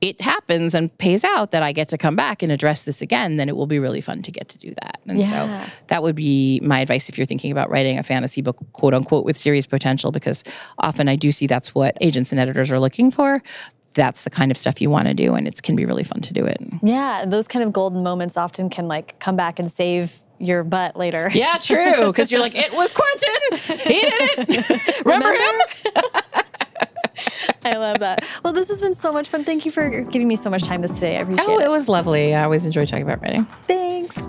it 0.00 0.20
happens 0.20 0.74
and 0.74 0.96
pays 0.98 1.24
out 1.24 1.52
that 1.52 1.62
I 1.62 1.72
get 1.72 1.88
to 1.88 1.98
come 1.98 2.16
back 2.16 2.42
and 2.42 2.52
address 2.52 2.84
this 2.84 3.00
again, 3.00 3.38
then 3.38 3.48
it 3.48 3.56
will 3.56 3.66
be 3.66 3.78
really 3.78 4.00
fun 4.00 4.22
to 4.22 4.30
get 4.30 4.48
to 4.50 4.58
do 4.58 4.74
that. 4.82 5.00
And 5.06 5.20
yeah. 5.20 5.58
so 5.58 5.76
that 5.86 6.02
would 6.02 6.14
be 6.14 6.60
my 6.62 6.80
advice 6.80 7.08
if 7.08 7.16
you're 7.16 7.26
thinking 7.26 7.50
about 7.50 7.70
writing 7.70 7.98
a 7.98 8.02
fantasy 8.02 8.42
book, 8.42 8.58
quote 8.72 8.92
unquote, 8.92 9.24
with 9.24 9.36
serious 9.36 9.66
potential, 9.66 10.12
because 10.12 10.44
often 10.78 11.08
I 11.08 11.16
do 11.16 11.32
see 11.32 11.46
that's 11.46 11.74
what 11.74 11.96
agents 12.00 12.30
and 12.30 12.40
editors 12.40 12.70
are 12.70 12.78
looking 12.78 13.10
for. 13.10 13.42
That's 13.96 14.24
the 14.24 14.30
kind 14.30 14.50
of 14.50 14.56
stuff 14.56 14.80
you 14.80 14.90
want 14.90 15.08
to 15.08 15.14
do, 15.14 15.34
and 15.34 15.48
it 15.48 15.62
can 15.62 15.74
be 15.74 15.84
really 15.84 16.04
fun 16.04 16.20
to 16.20 16.32
do 16.32 16.44
it. 16.44 16.58
Yeah, 16.82 17.24
those 17.26 17.48
kind 17.48 17.64
of 17.64 17.72
golden 17.72 18.02
moments 18.02 18.36
often 18.36 18.70
can 18.70 18.86
like 18.88 19.18
come 19.18 19.36
back 19.36 19.58
and 19.58 19.70
save 19.70 20.18
your 20.38 20.62
butt 20.64 20.96
later. 20.96 21.30
Yeah, 21.32 21.56
true. 21.60 22.06
Because 22.06 22.30
you're 22.30 22.40
like, 22.40 22.54
it 22.54 22.72
was 22.72 22.92
Quentin. 22.92 23.78
He 23.78 24.00
did 24.00 24.48
it. 24.48 25.04
Remember, 25.04 25.30
Remember? 25.30 25.68
him? 25.82 26.42
I 27.64 27.76
love 27.76 27.98
that. 28.00 28.24
Well, 28.44 28.52
this 28.52 28.68
has 28.68 28.80
been 28.80 28.94
so 28.94 29.12
much 29.12 29.28
fun. 29.28 29.44
Thank 29.44 29.64
you 29.64 29.72
for 29.72 29.88
giving 30.02 30.28
me 30.28 30.36
so 30.36 30.50
much 30.50 30.62
time 30.62 30.82
this 30.82 30.92
today. 30.92 31.16
I 31.16 31.20
appreciate 31.20 31.48
oh, 31.48 31.58
it. 31.58 31.64
it 31.64 31.70
was 31.70 31.88
lovely. 31.88 32.34
I 32.34 32.44
always 32.44 32.66
enjoy 32.66 32.84
talking 32.84 33.02
about 33.02 33.22
writing. 33.22 33.46
Thanks. 33.62 34.28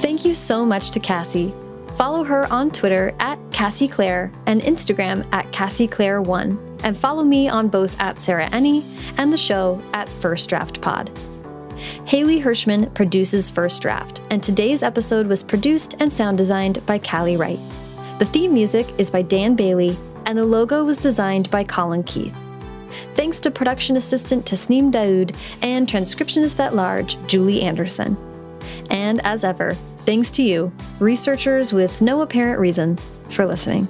Thank 0.00 0.24
you 0.24 0.34
so 0.34 0.64
much 0.64 0.90
to 0.90 1.00
Cassie. 1.00 1.54
Follow 1.96 2.24
her 2.24 2.50
on 2.52 2.70
Twitter 2.70 3.14
at 3.18 3.38
Cassie 3.50 3.88
Clare 3.88 4.30
and 4.46 4.60
Instagram 4.62 5.26
at 5.32 5.50
Cassie 5.52 5.88
Clare1. 5.88 6.71
And 6.82 6.96
follow 6.96 7.22
me 7.22 7.48
on 7.48 7.68
both 7.68 7.98
at 8.00 8.20
Sarah 8.20 8.48
Enni 8.50 8.84
and 9.18 9.32
the 9.32 9.36
show 9.36 9.80
at 9.94 10.08
First 10.08 10.48
Draft 10.48 10.80
Pod. 10.80 11.10
Haley 12.06 12.40
Hirschman 12.40 12.92
produces 12.94 13.50
First 13.50 13.82
Draft, 13.82 14.20
and 14.30 14.42
today's 14.42 14.82
episode 14.82 15.26
was 15.26 15.42
produced 15.42 15.94
and 16.00 16.12
sound 16.12 16.38
designed 16.38 16.84
by 16.86 16.98
Callie 16.98 17.36
Wright. 17.36 17.58
The 18.18 18.26
theme 18.26 18.54
music 18.54 18.88
is 18.98 19.10
by 19.10 19.22
Dan 19.22 19.56
Bailey 19.56 19.96
and 20.26 20.38
the 20.38 20.44
logo 20.44 20.84
was 20.84 20.98
designed 20.98 21.50
by 21.50 21.64
Colin 21.64 22.02
Keith. 22.04 22.36
Thanks 23.14 23.40
to 23.40 23.50
production 23.50 23.96
assistant 23.96 24.44
Tasneem 24.44 24.90
Daoud 24.90 25.34
and 25.62 25.86
transcriptionist 25.86 26.60
at 26.60 26.74
large 26.74 27.16
Julie 27.26 27.62
Anderson. 27.62 28.16
And 28.90 29.20
as 29.24 29.44
ever, 29.44 29.74
thanks 29.98 30.30
to 30.32 30.42
you, 30.42 30.72
researchers 30.98 31.72
with 31.72 32.00
no 32.02 32.22
apparent 32.22 32.60
reason, 32.60 32.96
for 33.30 33.46
listening. 33.46 33.88